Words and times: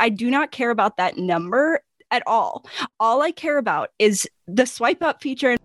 I 0.00 0.08
do 0.08 0.30
not 0.30 0.50
care 0.50 0.70
about 0.70 0.96
that 0.96 1.18
number 1.18 1.80
at 2.10 2.22
all. 2.26 2.64
All 2.98 3.22
I 3.22 3.30
care 3.30 3.58
about 3.58 3.90
is 3.98 4.28
the 4.48 4.66
swipe 4.66 5.02
up 5.02 5.22
feature. 5.22 5.56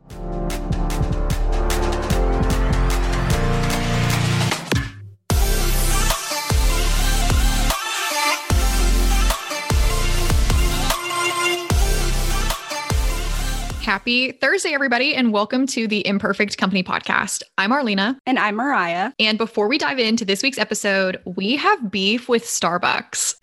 Happy 13.95 14.33
Thursday, 14.33 14.73
everybody, 14.73 15.15
and 15.15 15.31
welcome 15.31 15.65
to 15.67 15.87
the 15.87 16.05
Imperfect 16.05 16.57
Company 16.57 16.83
podcast. 16.83 17.43
I'm 17.57 17.71
Arlena. 17.71 18.19
And 18.25 18.37
I'm 18.37 18.55
Mariah. 18.55 19.13
And 19.19 19.37
before 19.37 19.69
we 19.69 19.77
dive 19.77 19.99
into 19.99 20.25
this 20.25 20.43
week's 20.43 20.57
episode, 20.57 21.21
we 21.23 21.55
have 21.55 21.89
beef 21.89 22.27
with 22.27 22.43
Starbucks. 22.43 23.35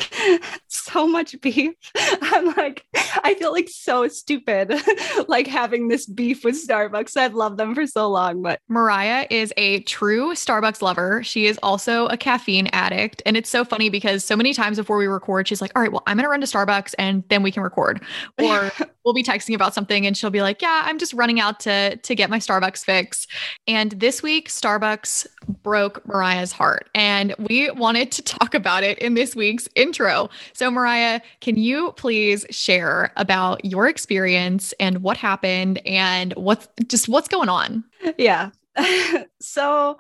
so 0.68 1.09
much 1.09 1.41
beef. 1.41 1.73
I'm 1.96 2.54
like, 2.54 2.85
I 3.25 3.32
feel 3.39 3.50
like 3.50 3.71
so 3.71 4.07
stupid, 4.08 4.75
like 5.27 5.46
having 5.46 5.89
this 5.89 6.04
beef 6.04 6.44
with 6.44 6.55
Starbucks. 6.69 7.16
I've 7.16 7.32
loved 7.32 7.57
them 7.57 7.75
for 7.75 7.86
so 7.86 8.11
long, 8.11 8.43
but 8.43 8.61
Mariah 8.69 9.27
is 9.30 9.55
a 9.57 9.80
true 9.85 10.32
Starbucks 10.35 10.82
lover. 10.82 11.22
She 11.22 11.46
is 11.46 11.58
also 11.63 12.08
a 12.08 12.19
caffeine 12.19 12.66
addict. 12.75 13.22
And 13.25 13.39
it's 13.39 13.49
so 13.49 13.64
funny 13.64 13.89
because 13.89 14.22
so 14.22 14.36
many 14.36 14.53
times 14.53 14.77
before 14.77 14.99
we 14.99 15.07
record, 15.07 15.49
she's 15.49 15.63
like, 15.63 15.72
All 15.75 15.80
right, 15.80 15.91
well, 15.91 16.03
I'm 16.07 16.19
going 16.19 16.25
to 16.25 16.29
run 16.29 16.43
to 16.43 16.46
Starbucks 16.46 16.94
and 16.99 17.25
then 17.30 17.43
we 17.43 17.50
can 17.50 17.63
record. 17.63 18.03
Or 18.39 18.71
we'll 19.05 19.15
be 19.15 19.23
texting 19.23 19.55
about 19.55 19.75
something 19.75 20.07
and 20.07 20.17
she'll 20.17 20.31
be 20.31 20.43
like, 20.43 20.63
"Yeah, 20.63 20.83
I'm 20.85 20.99
just 20.99 21.13
running 21.13 21.41
out 21.41 21.61
to 21.61 21.97
to 21.97 22.15
get 22.15 22.31
my 22.31 22.39
Starbucks 22.39 22.85
fix." 22.85 23.27
And 23.67 23.93
this 23.93 24.23
week 24.23 24.49
Starbucks 24.49 25.27
broke 25.63 26.07
Mariah's 26.07 26.53
heart, 26.53 26.89
and 26.95 27.35
we 27.39 27.71
wanted 27.71 28.13
to 28.13 28.23
talk 28.23 28.55
about 28.55 28.85
it 28.85 28.99
in 28.99 29.15
this 29.15 29.35
week's 29.35 29.69
intro. 29.75 30.31
So 30.53 30.71
Mariah, 30.71 31.21
can 31.41 31.57
you 31.57 31.93
please 31.93 32.47
share 32.51 33.12
about 33.17 33.65
your 33.65 33.89
experience 33.89 34.73
and 34.81 35.03
what 35.03 35.16
happened 35.16 35.81
and 35.87 36.33
what's 36.34 36.69
just 36.87 37.09
what's 37.09 37.28
going 37.28 37.48
on? 37.48 37.84
Yeah. 38.19 38.50
so 39.41 39.98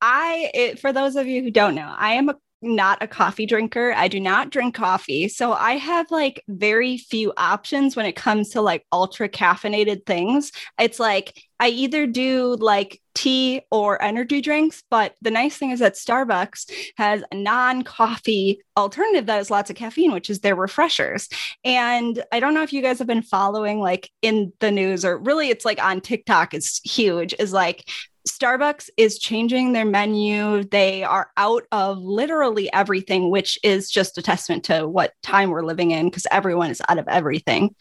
I 0.00 0.50
it, 0.54 0.78
for 0.78 0.92
those 0.92 1.16
of 1.16 1.26
you 1.26 1.42
who 1.42 1.50
don't 1.50 1.74
know, 1.74 1.94
I 1.96 2.14
am 2.14 2.28
a 2.28 2.36
not 2.64 3.02
a 3.02 3.06
coffee 3.06 3.46
drinker. 3.46 3.92
I 3.92 4.08
do 4.08 4.18
not 4.18 4.50
drink 4.50 4.74
coffee. 4.74 5.28
So 5.28 5.52
I 5.52 5.72
have 5.72 6.10
like 6.10 6.42
very 6.48 6.98
few 6.98 7.32
options 7.36 7.94
when 7.94 8.06
it 8.06 8.16
comes 8.16 8.50
to 8.50 8.60
like 8.60 8.84
ultra 8.92 9.28
caffeinated 9.28 10.06
things. 10.06 10.52
It's 10.78 10.98
like 10.98 11.40
I 11.60 11.68
either 11.68 12.06
do 12.06 12.56
like 12.56 13.00
tea 13.14 13.62
or 13.70 14.02
energy 14.02 14.40
drinks, 14.40 14.82
but 14.90 15.14
the 15.22 15.30
nice 15.30 15.56
thing 15.56 15.70
is 15.70 15.80
that 15.80 15.94
Starbucks 15.94 16.70
has 16.96 17.22
a 17.30 17.34
non 17.34 17.82
coffee 17.82 18.60
alternative 18.76 19.26
that 19.26 19.36
has 19.36 19.50
lots 19.50 19.70
of 19.70 19.76
caffeine, 19.76 20.12
which 20.12 20.30
is 20.30 20.40
their 20.40 20.56
refreshers. 20.56 21.28
And 21.64 22.22
I 22.32 22.40
don't 22.40 22.54
know 22.54 22.62
if 22.62 22.72
you 22.72 22.82
guys 22.82 22.98
have 22.98 23.06
been 23.06 23.22
following 23.22 23.80
like 23.80 24.10
in 24.22 24.52
the 24.60 24.70
news 24.70 25.04
or 25.04 25.18
really 25.18 25.50
it's 25.50 25.64
like 25.64 25.82
on 25.82 26.00
TikTok, 26.00 26.54
it's 26.54 26.80
huge, 26.84 27.34
is 27.38 27.52
like 27.52 27.88
Starbucks 28.28 28.88
is 28.96 29.18
changing 29.18 29.72
their 29.72 29.84
menu. 29.84 30.64
They 30.64 31.04
are 31.04 31.30
out 31.36 31.64
of 31.72 31.98
literally 31.98 32.72
everything, 32.72 33.30
which 33.30 33.58
is 33.62 33.90
just 33.90 34.16
a 34.16 34.22
testament 34.22 34.64
to 34.64 34.88
what 34.88 35.12
time 35.22 35.50
we're 35.50 35.64
living 35.64 35.90
in 35.90 36.06
because 36.06 36.26
everyone 36.30 36.70
is 36.70 36.80
out 36.88 36.98
of 36.98 37.06
everything. 37.06 37.74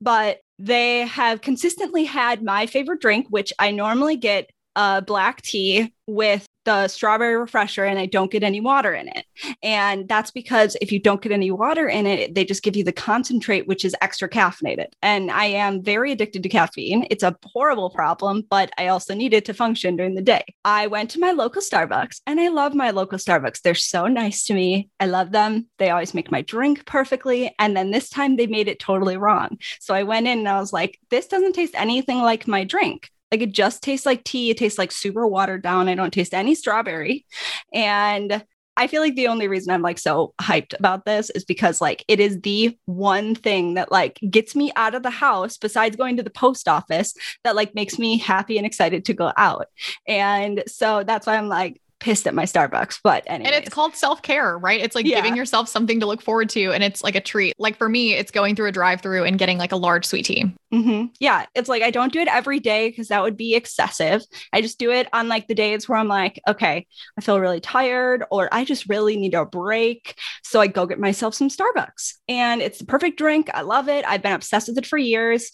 But 0.00 0.38
they 0.58 1.00
have 1.06 1.40
consistently 1.40 2.04
had 2.04 2.42
my 2.42 2.66
favorite 2.66 3.00
drink, 3.00 3.26
which 3.30 3.52
I 3.58 3.70
normally 3.70 4.16
get 4.16 4.50
a 4.76 5.02
black 5.02 5.42
tea 5.42 5.92
with 6.06 6.46
the 6.68 6.86
strawberry 6.86 7.34
refresher 7.34 7.86
and 7.86 7.98
I 7.98 8.04
don't 8.04 8.30
get 8.30 8.42
any 8.42 8.60
water 8.60 8.92
in 8.92 9.08
it. 9.08 9.24
And 9.62 10.06
that's 10.06 10.30
because 10.30 10.76
if 10.82 10.92
you 10.92 11.00
don't 11.00 11.22
get 11.22 11.32
any 11.32 11.50
water 11.50 11.88
in 11.88 12.06
it, 12.06 12.34
they 12.34 12.44
just 12.44 12.62
give 12.62 12.76
you 12.76 12.84
the 12.84 12.92
concentrate, 12.92 13.66
which 13.66 13.86
is 13.86 13.96
extra 14.02 14.28
caffeinated. 14.28 14.88
And 15.00 15.30
I 15.30 15.46
am 15.46 15.82
very 15.82 16.12
addicted 16.12 16.42
to 16.42 16.50
caffeine. 16.50 17.06
It's 17.10 17.22
a 17.22 17.34
horrible 17.42 17.88
problem, 17.88 18.44
but 18.50 18.70
I 18.76 18.88
also 18.88 19.14
need 19.14 19.32
it 19.32 19.46
to 19.46 19.54
function 19.54 19.96
during 19.96 20.14
the 20.14 20.20
day. 20.20 20.44
I 20.62 20.88
went 20.88 21.08
to 21.12 21.20
my 21.20 21.32
local 21.32 21.62
Starbucks 21.62 22.20
and 22.26 22.38
I 22.38 22.48
love 22.48 22.74
my 22.74 22.90
local 22.90 23.16
Starbucks. 23.16 23.62
They're 23.62 23.74
so 23.74 24.06
nice 24.06 24.44
to 24.44 24.52
me. 24.52 24.90
I 25.00 25.06
love 25.06 25.30
them. 25.32 25.68
They 25.78 25.88
always 25.88 26.12
make 26.12 26.30
my 26.30 26.42
drink 26.42 26.84
perfectly. 26.84 27.54
And 27.58 27.74
then 27.74 27.92
this 27.92 28.10
time 28.10 28.36
they 28.36 28.46
made 28.46 28.68
it 28.68 28.78
totally 28.78 29.16
wrong. 29.16 29.56
So 29.80 29.94
I 29.94 30.02
went 30.02 30.26
in 30.26 30.40
and 30.40 30.48
I 30.48 30.60
was 30.60 30.74
like, 30.74 30.98
this 31.08 31.28
doesn't 31.28 31.54
taste 31.54 31.74
anything 31.74 32.18
like 32.18 32.46
my 32.46 32.64
drink. 32.64 33.10
Like 33.30 33.42
it 33.42 33.52
just 33.52 33.82
tastes 33.82 34.06
like 34.06 34.24
tea. 34.24 34.50
It 34.50 34.56
tastes 34.56 34.78
like 34.78 34.92
super 34.92 35.26
watered 35.26 35.62
down. 35.62 35.88
I 35.88 35.94
don't 35.94 36.12
taste 36.12 36.34
any 36.34 36.54
strawberry. 36.54 37.26
And 37.72 38.44
I 38.78 38.86
feel 38.86 39.02
like 39.02 39.16
the 39.16 39.26
only 39.26 39.48
reason 39.48 39.74
I'm 39.74 39.82
like 39.82 39.98
so 39.98 40.34
hyped 40.40 40.72
about 40.78 41.04
this 41.04 41.30
is 41.30 41.44
because 41.44 41.80
like 41.80 42.04
it 42.06 42.20
is 42.20 42.40
the 42.42 42.78
one 42.84 43.34
thing 43.34 43.74
that 43.74 43.90
like 43.90 44.20
gets 44.30 44.54
me 44.54 44.70
out 44.76 44.94
of 44.94 45.02
the 45.02 45.10
house 45.10 45.56
besides 45.56 45.96
going 45.96 46.16
to 46.16 46.22
the 46.22 46.30
post 46.30 46.68
office 46.68 47.12
that 47.42 47.56
like 47.56 47.74
makes 47.74 47.98
me 47.98 48.18
happy 48.18 48.56
and 48.56 48.64
excited 48.64 49.04
to 49.06 49.14
go 49.14 49.32
out. 49.36 49.66
And 50.06 50.62
so 50.68 51.02
that's 51.02 51.26
why 51.26 51.36
I'm 51.36 51.48
like 51.48 51.82
pissed 52.00 52.26
at 52.26 52.34
my 52.34 52.44
Starbucks. 52.44 53.00
But 53.02 53.24
anyway. 53.26 53.50
And 53.50 53.64
it's 53.64 53.74
called 53.74 53.94
self 53.94 54.22
care, 54.22 54.56
right? 54.58 54.80
It's 54.80 54.94
like 54.94 55.06
yeah. 55.06 55.16
giving 55.16 55.36
yourself 55.36 55.68
something 55.68 56.00
to 56.00 56.06
look 56.06 56.22
forward 56.22 56.48
to. 56.50 56.72
And 56.72 56.84
it's 56.84 57.02
like 57.02 57.14
a 57.14 57.20
treat. 57.20 57.54
Like 57.58 57.76
for 57.76 57.88
me, 57.88 58.14
it's 58.14 58.30
going 58.30 58.56
through 58.56 58.68
a 58.68 58.72
drive 58.72 59.00
through 59.00 59.24
and 59.24 59.38
getting 59.38 59.58
like 59.58 59.72
a 59.72 59.76
large 59.76 60.06
sweet 60.06 60.24
tea. 60.24 60.52
Mm-hmm. 60.72 61.06
Yeah. 61.18 61.46
It's 61.54 61.68
like 61.68 61.82
I 61.82 61.90
don't 61.90 62.12
do 62.12 62.20
it 62.20 62.28
every 62.28 62.60
day 62.60 62.88
because 62.88 63.08
that 63.08 63.22
would 63.22 63.36
be 63.36 63.54
excessive. 63.54 64.22
I 64.52 64.60
just 64.60 64.78
do 64.78 64.90
it 64.90 65.08
on 65.12 65.28
like 65.28 65.48
the 65.48 65.54
days 65.54 65.88
where 65.88 65.98
I'm 65.98 66.08
like, 66.08 66.40
okay, 66.46 66.86
I 67.16 67.20
feel 67.20 67.40
really 67.40 67.60
tired 67.60 68.24
or 68.30 68.48
I 68.52 68.64
just 68.64 68.88
really 68.88 69.16
need 69.16 69.34
a 69.34 69.44
break. 69.44 70.14
So 70.42 70.60
I 70.60 70.66
go 70.66 70.86
get 70.86 70.98
myself 70.98 71.34
some 71.34 71.48
Starbucks 71.48 72.14
and 72.28 72.60
it's 72.60 72.78
the 72.78 72.86
perfect 72.86 73.18
drink. 73.18 73.48
I 73.54 73.62
love 73.62 73.88
it. 73.88 74.04
I've 74.06 74.22
been 74.22 74.32
obsessed 74.32 74.68
with 74.68 74.78
it 74.78 74.86
for 74.86 74.98
years. 74.98 75.50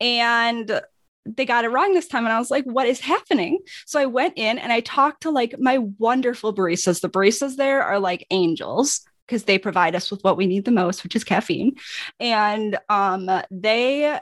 And 0.00 0.80
they 1.26 1.44
got 1.44 1.64
it 1.64 1.68
wrong 1.68 1.92
this 1.92 2.08
time. 2.08 2.24
And 2.24 2.32
I 2.32 2.38
was 2.38 2.50
like, 2.50 2.64
what 2.64 2.86
is 2.86 3.00
happening? 3.00 3.58
So 3.86 4.00
I 4.00 4.06
went 4.06 4.34
in 4.36 4.58
and 4.58 4.72
I 4.72 4.80
talked 4.80 5.22
to 5.22 5.30
like 5.30 5.54
my 5.58 5.78
wonderful 5.98 6.54
baristas. 6.54 7.00
The 7.00 7.10
baristas 7.10 7.56
there 7.56 7.82
are 7.82 7.98
like 7.98 8.26
angels 8.30 9.02
because 9.26 9.44
they 9.44 9.58
provide 9.58 9.94
us 9.94 10.10
with 10.10 10.22
what 10.24 10.36
we 10.38 10.46
need 10.46 10.64
the 10.64 10.70
most, 10.70 11.04
which 11.04 11.14
is 11.14 11.24
caffeine. 11.24 11.76
And 12.18 12.78
um, 12.88 13.30
they 13.50 14.18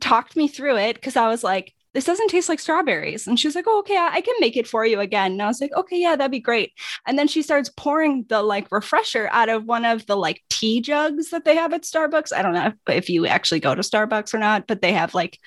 talked 0.00 0.36
me 0.36 0.48
through 0.48 0.76
it 0.76 0.94
because 0.94 1.16
I 1.16 1.28
was 1.28 1.42
like, 1.42 1.74
this 1.92 2.04
doesn't 2.04 2.28
taste 2.28 2.48
like 2.48 2.60
strawberries. 2.60 3.26
And 3.26 3.38
she 3.38 3.48
was 3.48 3.56
like, 3.56 3.64
oh, 3.66 3.80
okay, 3.80 3.96
I 3.96 4.20
can 4.20 4.34
make 4.38 4.56
it 4.56 4.68
for 4.68 4.84
you 4.84 5.00
again. 5.00 5.32
And 5.32 5.42
I 5.42 5.46
was 5.46 5.60
like, 5.60 5.72
okay, 5.74 6.00
yeah, 6.00 6.14
that'd 6.14 6.30
be 6.30 6.38
great. 6.38 6.72
And 7.06 7.18
then 7.18 7.26
she 7.26 7.42
starts 7.42 7.68
pouring 7.68 8.26
the 8.28 8.42
like 8.42 8.70
refresher 8.70 9.28
out 9.32 9.48
of 9.48 9.64
one 9.64 9.84
of 9.84 10.06
the 10.06 10.16
like 10.16 10.42
tea 10.50 10.80
jugs 10.80 11.30
that 11.30 11.44
they 11.44 11.56
have 11.56 11.72
at 11.72 11.82
Starbucks. 11.82 12.32
I 12.32 12.42
don't 12.42 12.54
know 12.54 12.72
if 12.88 13.08
you 13.08 13.26
actually 13.26 13.60
go 13.60 13.74
to 13.74 13.82
Starbucks 13.82 14.32
or 14.32 14.38
not, 14.38 14.68
but 14.68 14.82
they 14.82 14.92
have 14.92 15.14
like 15.14 15.38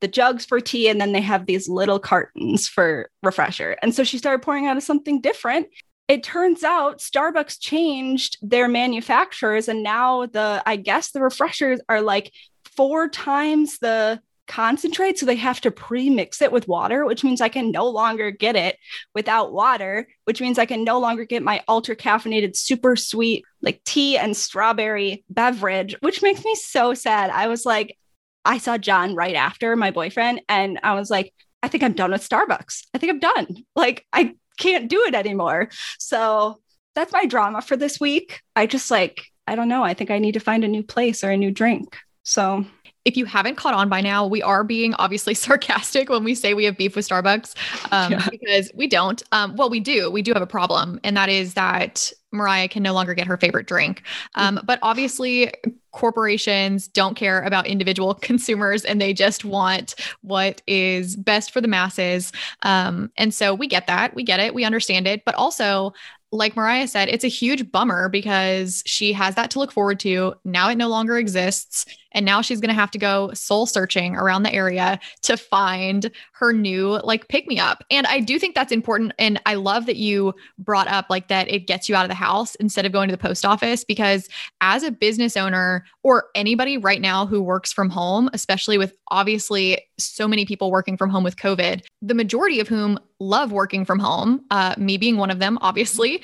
the 0.00 0.08
jugs 0.08 0.44
for 0.44 0.60
tea 0.60 0.88
and 0.88 1.00
then 1.00 1.12
they 1.12 1.20
have 1.20 1.46
these 1.46 1.68
little 1.68 1.98
cartons 1.98 2.68
for 2.68 3.10
refresher. 3.22 3.76
And 3.82 3.94
so 3.94 4.04
she 4.04 4.18
started 4.18 4.42
pouring 4.42 4.66
out 4.66 4.76
of 4.76 4.82
something 4.82 5.20
different. 5.20 5.68
It 6.08 6.22
turns 6.22 6.62
out 6.62 6.98
Starbucks 6.98 7.60
changed 7.60 8.38
their 8.42 8.68
manufacturers 8.68 9.68
and 9.68 9.82
now 9.82 10.26
the 10.26 10.62
I 10.64 10.76
guess 10.76 11.10
the 11.10 11.20
refreshers 11.20 11.80
are 11.88 12.00
like 12.00 12.32
four 12.76 13.08
times 13.08 13.78
the 13.78 14.20
concentrate 14.46 15.18
so 15.18 15.26
they 15.26 15.34
have 15.36 15.60
to 15.60 15.70
pre-mix 15.70 16.40
it 16.40 16.52
with 16.52 16.68
water 16.68 17.04
which 17.04 17.24
means 17.24 17.40
i 17.40 17.48
can 17.48 17.72
no 17.72 17.88
longer 17.88 18.30
get 18.30 18.54
it 18.54 18.78
without 19.14 19.52
water 19.52 20.06
which 20.24 20.40
means 20.40 20.58
i 20.58 20.64
can 20.64 20.84
no 20.84 21.00
longer 21.00 21.24
get 21.24 21.42
my 21.42 21.62
ultra 21.68 21.96
caffeinated 21.96 22.56
super 22.56 22.94
sweet 22.94 23.44
like 23.60 23.82
tea 23.84 24.16
and 24.16 24.36
strawberry 24.36 25.24
beverage 25.28 25.96
which 26.00 26.22
makes 26.22 26.44
me 26.44 26.54
so 26.54 26.94
sad 26.94 27.30
i 27.30 27.48
was 27.48 27.66
like 27.66 27.98
I 28.46 28.58
saw 28.58 28.78
John 28.78 29.14
right 29.14 29.34
after 29.34 29.76
my 29.76 29.90
boyfriend, 29.90 30.40
and 30.48 30.78
I 30.82 30.94
was 30.94 31.10
like, 31.10 31.32
I 31.62 31.68
think 31.68 31.82
I'm 31.82 31.94
done 31.94 32.12
with 32.12 32.26
Starbucks. 32.26 32.86
I 32.94 32.98
think 32.98 33.10
I'm 33.10 33.18
done. 33.18 33.64
Like, 33.74 34.06
I 34.12 34.34
can't 34.56 34.88
do 34.88 35.02
it 35.04 35.14
anymore. 35.14 35.68
So 35.98 36.60
that's 36.94 37.12
my 37.12 37.26
drama 37.26 37.60
for 37.60 37.76
this 37.76 38.00
week. 38.00 38.40
I 38.54 38.66
just 38.66 38.90
like, 38.90 39.26
I 39.46 39.54
don't 39.54 39.68
know. 39.68 39.82
I 39.82 39.94
think 39.94 40.10
I 40.10 40.18
need 40.18 40.32
to 40.32 40.40
find 40.40 40.64
a 40.64 40.68
new 40.68 40.82
place 40.82 41.22
or 41.22 41.30
a 41.30 41.36
new 41.36 41.50
drink. 41.50 41.96
So 42.22 42.64
if 43.04 43.16
you 43.16 43.24
haven't 43.24 43.54
caught 43.54 43.72
on 43.72 43.88
by 43.88 44.00
now, 44.00 44.26
we 44.26 44.42
are 44.42 44.64
being 44.64 44.92
obviously 44.94 45.32
sarcastic 45.46 46.08
when 46.10 46.24
we 46.24 46.34
say 46.34 46.54
we 46.54 46.64
have 46.64 46.76
beef 46.76 46.96
with 46.96 47.08
Starbucks 47.08 47.54
um, 47.92 48.12
yeah. 48.12 48.28
because 48.30 48.70
we 48.74 48.88
don't. 48.88 49.22
Um, 49.32 49.54
well, 49.56 49.70
we 49.70 49.80
do. 49.80 50.10
We 50.10 50.22
do 50.22 50.32
have 50.32 50.42
a 50.42 50.46
problem, 50.46 51.00
and 51.04 51.16
that 51.16 51.28
is 51.28 51.54
that 51.54 52.12
Mariah 52.32 52.68
can 52.68 52.82
no 52.82 52.92
longer 52.92 53.14
get 53.14 53.26
her 53.26 53.36
favorite 53.36 53.66
drink. 53.66 54.02
Um, 54.34 54.60
but 54.64 54.80
obviously, 54.82 55.52
corporations 55.96 56.88
don't 56.88 57.14
care 57.16 57.40
about 57.42 57.66
individual 57.66 58.14
consumers 58.22 58.84
and 58.84 59.00
they 59.00 59.12
just 59.12 59.44
want 59.44 59.94
what 60.20 60.60
is 60.66 61.16
best 61.16 61.50
for 61.50 61.60
the 61.60 61.68
masses. 61.68 62.32
Um, 62.62 63.10
and 63.16 63.32
so 63.32 63.54
we 63.54 63.66
get 63.66 63.86
that. 63.86 64.14
We 64.14 64.22
get 64.22 64.38
it. 64.38 64.54
We 64.54 64.64
understand 64.64 65.06
it. 65.06 65.24
But 65.24 65.34
also, 65.36 65.94
like 66.32 66.56
Mariah 66.56 66.88
said, 66.88 67.08
it's 67.08 67.24
a 67.24 67.28
huge 67.28 67.70
bummer 67.70 68.08
because 68.08 68.82
she 68.84 69.12
has 69.12 69.36
that 69.36 69.50
to 69.52 69.58
look 69.58 69.72
forward 69.72 70.00
to. 70.00 70.34
Now 70.44 70.68
it 70.68 70.76
no 70.76 70.88
longer 70.88 71.16
exists. 71.16 71.86
And 72.12 72.26
now 72.26 72.40
she's 72.40 72.60
going 72.60 72.68
to 72.68 72.74
have 72.74 72.90
to 72.92 72.98
go 72.98 73.32
soul 73.32 73.66
searching 73.66 74.16
around 74.16 74.42
the 74.42 74.52
area 74.52 74.98
to 75.22 75.36
find 75.36 76.10
her 76.32 76.52
new 76.52 76.98
like 77.04 77.28
pick 77.28 77.46
me 77.46 77.58
up. 77.58 77.84
And 77.90 78.06
I 78.06 78.20
do 78.20 78.38
think 78.38 78.54
that's 78.54 78.72
important. 78.72 79.12
And 79.18 79.40
I 79.46 79.54
love 79.54 79.86
that 79.86 79.96
you 79.96 80.34
brought 80.58 80.88
up 80.88 81.06
like 81.10 81.28
that 81.28 81.48
it 81.48 81.66
gets 81.66 81.88
you 81.88 81.94
out 81.94 82.04
of 82.04 82.08
the 82.10 82.14
house 82.14 82.54
instead 82.56 82.86
of 82.86 82.92
going 82.92 83.08
to 83.08 83.16
the 83.16 83.22
post 83.22 83.44
office 83.44 83.84
because 83.84 84.28
as 84.60 84.82
a 84.82 84.90
business 84.90 85.36
owner 85.36 85.84
or 86.02 86.26
anybody 86.34 86.78
right 86.78 87.00
now 87.00 87.26
who 87.26 87.42
works 87.42 87.72
from 87.72 87.90
home, 87.90 88.30
especially 88.32 88.78
with 88.78 88.96
obviously 89.08 89.82
so 89.98 90.28
many 90.28 90.44
people 90.44 90.70
working 90.70 90.96
from 90.96 91.10
home 91.10 91.24
with 91.24 91.36
COVID, 91.36 91.82
the 92.02 92.14
majority 92.14 92.60
of 92.60 92.68
whom 92.68 92.98
love 93.18 93.50
working 93.50 93.84
from 93.84 93.98
home, 93.98 94.44
uh, 94.50 94.74
me 94.76 94.98
being 94.98 95.16
one 95.16 95.30
of 95.30 95.38
them, 95.38 95.58
obviously. 95.62 96.22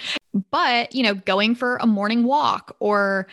But, 0.51 0.95
you 0.95 1.03
know, 1.03 1.15
going 1.15 1.55
for 1.55 1.77
a 1.77 1.87
morning 1.87 2.25
walk 2.25 2.75
or 2.81 3.27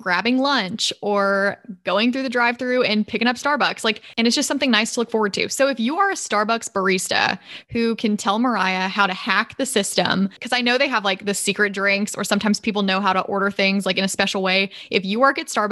grabbing 0.00 0.38
lunch 0.38 0.92
or 1.00 1.58
going 1.84 2.12
through 2.12 2.24
the 2.24 2.28
drive 2.28 2.58
through 2.58 2.82
and 2.82 3.06
picking 3.06 3.26
up 3.26 3.36
Starbucks, 3.36 3.84
like, 3.84 4.02
and 4.18 4.26
it's 4.26 4.36
just 4.36 4.48
something 4.48 4.70
nice 4.70 4.94
to 4.94 5.00
look 5.00 5.10
forward 5.10 5.32
to. 5.34 5.48
So 5.48 5.68
if 5.68 5.80
you 5.80 5.96
are 5.98 6.10
a 6.10 6.14
Starbucks 6.14 6.72
barista 6.72 7.38
who 7.70 7.96
can 7.96 8.18
tell 8.18 8.38
Mariah 8.38 8.88
how 8.88 9.06
to 9.06 9.14
hack 9.14 9.56
the 9.56 9.66
system, 9.66 10.28
because 10.28 10.52
I 10.52 10.60
know 10.60 10.76
they 10.76 10.88
have 10.88 11.04
like 11.04 11.24
the 11.24 11.34
secret 11.34 11.72
drinks 11.72 12.14
or 12.14 12.24
sometimes 12.24 12.60
people 12.60 12.82
know 12.82 13.00
how 13.00 13.14
to 13.14 13.20
order 13.22 13.50
things 13.50 13.86
like 13.86 13.96
in 13.96 14.04
a 14.04 14.08
special 14.08 14.42
way. 14.42 14.70
If 14.90 15.04
you 15.06 15.20
work 15.20 15.38
at 15.38 15.46
Starbucks 15.46 15.71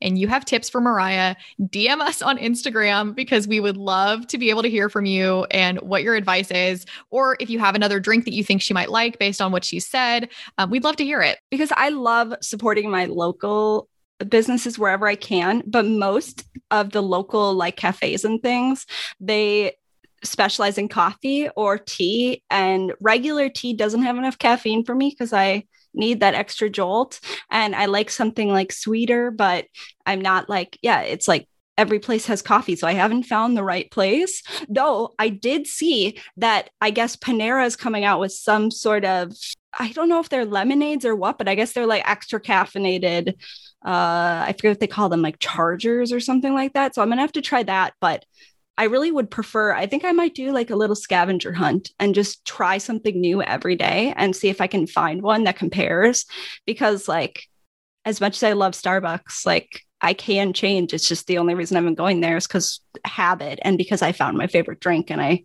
and 0.00 0.18
you 0.18 0.28
have 0.28 0.44
tips 0.44 0.68
for 0.68 0.80
Mariah, 0.80 1.36
DM 1.60 2.00
us 2.00 2.22
on 2.22 2.38
Instagram 2.38 3.14
because 3.14 3.46
we 3.46 3.60
would 3.60 3.76
love 3.76 4.26
to 4.28 4.38
be 4.38 4.50
able 4.50 4.62
to 4.62 4.70
hear 4.70 4.88
from 4.88 5.04
you 5.04 5.44
and 5.50 5.78
what 5.78 6.02
your 6.02 6.14
advice 6.14 6.50
is. 6.50 6.86
Or 7.10 7.36
if 7.40 7.50
you 7.50 7.58
have 7.58 7.74
another 7.74 8.00
drink 8.00 8.24
that 8.24 8.34
you 8.34 8.42
think 8.42 8.62
she 8.62 8.74
might 8.74 8.90
like 8.90 9.18
based 9.18 9.40
on 9.40 9.52
what 9.52 9.64
she 9.64 9.80
said 9.80 9.98
said. 9.98 10.28
Um, 10.56 10.70
we'd 10.70 10.84
love 10.84 10.96
to 10.96 11.04
hear 11.04 11.20
it. 11.20 11.38
Because 11.50 11.72
I 11.76 11.88
love 11.90 12.34
supporting 12.40 12.90
my 12.90 13.06
local 13.06 13.88
businesses 14.28 14.78
wherever 14.78 15.06
I 15.06 15.14
can, 15.14 15.62
but 15.66 15.86
most 15.86 16.44
of 16.70 16.90
the 16.90 17.02
local 17.02 17.54
like 17.54 17.76
cafes 17.76 18.24
and 18.24 18.42
things, 18.42 18.86
they 19.20 19.74
specialize 20.24 20.78
in 20.78 20.88
coffee 20.88 21.48
or 21.50 21.78
tea 21.78 22.42
and 22.50 22.92
regular 23.00 23.48
tea 23.48 23.72
doesn't 23.72 24.02
have 24.02 24.16
enough 24.16 24.36
caffeine 24.36 24.84
for 24.84 24.94
me 24.94 25.10
because 25.10 25.32
I 25.32 25.64
need 25.94 26.20
that 26.20 26.34
extra 26.34 26.68
jolt 26.70 27.20
and 27.50 27.74
I 27.74 27.86
like 27.86 28.10
something 28.10 28.48
like 28.48 28.72
sweeter 28.72 29.30
but 29.30 29.66
I'm 30.06 30.20
not 30.20 30.48
like 30.48 30.78
yeah 30.82 31.00
it's 31.02 31.28
like 31.28 31.48
every 31.78 32.00
place 32.00 32.26
has 32.26 32.42
coffee. 32.42 32.76
So 32.76 32.86
I 32.86 32.92
haven't 32.92 33.22
found 33.22 33.56
the 33.56 33.62
right 33.62 33.90
place. 33.90 34.42
Though 34.68 35.14
I 35.18 35.28
did 35.28 35.66
see 35.66 36.18
that 36.36 36.70
I 36.80 36.90
guess 36.90 37.16
Panera 37.16 37.64
is 37.64 37.76
coming 37.76 38.04
out 38.04 38.20
with 38.20 38.32
some 38.32 38.70
sort 38.70 39.04
of, 39.04 39.32
I 39.78 39.92
don't 39.92 40.08
know 40.08 40.18
if 40.18 40.28
they're 40.28 40.44
lemonades 40.44 41.04
or 41.04 41.14
what, 41.14 41.38
but 41.38 41.48
I 41.48 41.54
guess 41.54 41.72
they're 41.72 41.86
like 41.86 42.02
extra 42.06 42.40
caffeinated. 42.40 43.34
Uh, 43.86 44.44
I 44.46 44.54
forget 44.56 44.72
what 44.72 44.80
they 44.80 44.88
call 44.88 45.08
them, 45.08 45.22
like 45.22 45.38
chargers 45.38 46.12
or 46.12 46.18
something 46.18 46.52
like 46.52 46.72
that. 46.72 46.94
So 46.94 47.00
I'm 47.00 47.08
gonna 47.08 47.20
have 47.20 47.32
to 47.32 47.42
try 47.42 47.62
that. 47.62 47.94
But 48.00 48.24
I 48.78 48.84
really 48.84 49.10
would 49.10 49.30
prefer, 49.30 49.74
I 49.74 49.86
think 49.86 50.04
I 50.04 50.12
might 50.12 50.34
do 50.34 50.52
like 50.52 50.70
a 50.70 50.76
little 50.76 50.96
scavenger 50.96 51.52
hunt 51.52 51.90
and 51.98 52.14
just 52.14 52.44
try 52.46 52.78
something 52.78 53.20
new 53.20 53.42
every 53.42 53.74
day 53.74 54.14
and 54.16 54.34
see 54.34 54.48
if 54.48 54.60
I 54.60 54.68
can 54.68 54.86
find 54.86 55.20
one 55.20 55.44
that 55.44 55.58
compares. 55.58 56.24
Because, 56.64 57.08
like, 57.08 57.42
as 58.04 58.20
much 58.20 58.36
as 58.36 58.42
I 58.44 58.52
love 58.52 58.72
Starbucks, 58.72 59.44
like 59.44 59.82
I 60.00 60.14
can 60.14 60.52
change. 60.52 60.94
It's 60.94 61.08
just 61.08 61.26
the 61.26 61.38
only 61.38 61.54
reason 61.54 61.76
I've 61.76 61.84
been 61.84 61.94
going 61.94 62.20
there 62.20 62.36
is 62.36 62.46
because 62.46 62.80
habit 63.04 63.58
and 63.62 63.76
because 63.76 64.00
I 64.00 64.12
found 64.12 64.38
my 64.38 64.46
favorite 64.46 64.80
drink 64.80 65.10
and 65.10 65.20
I 65.20 65.44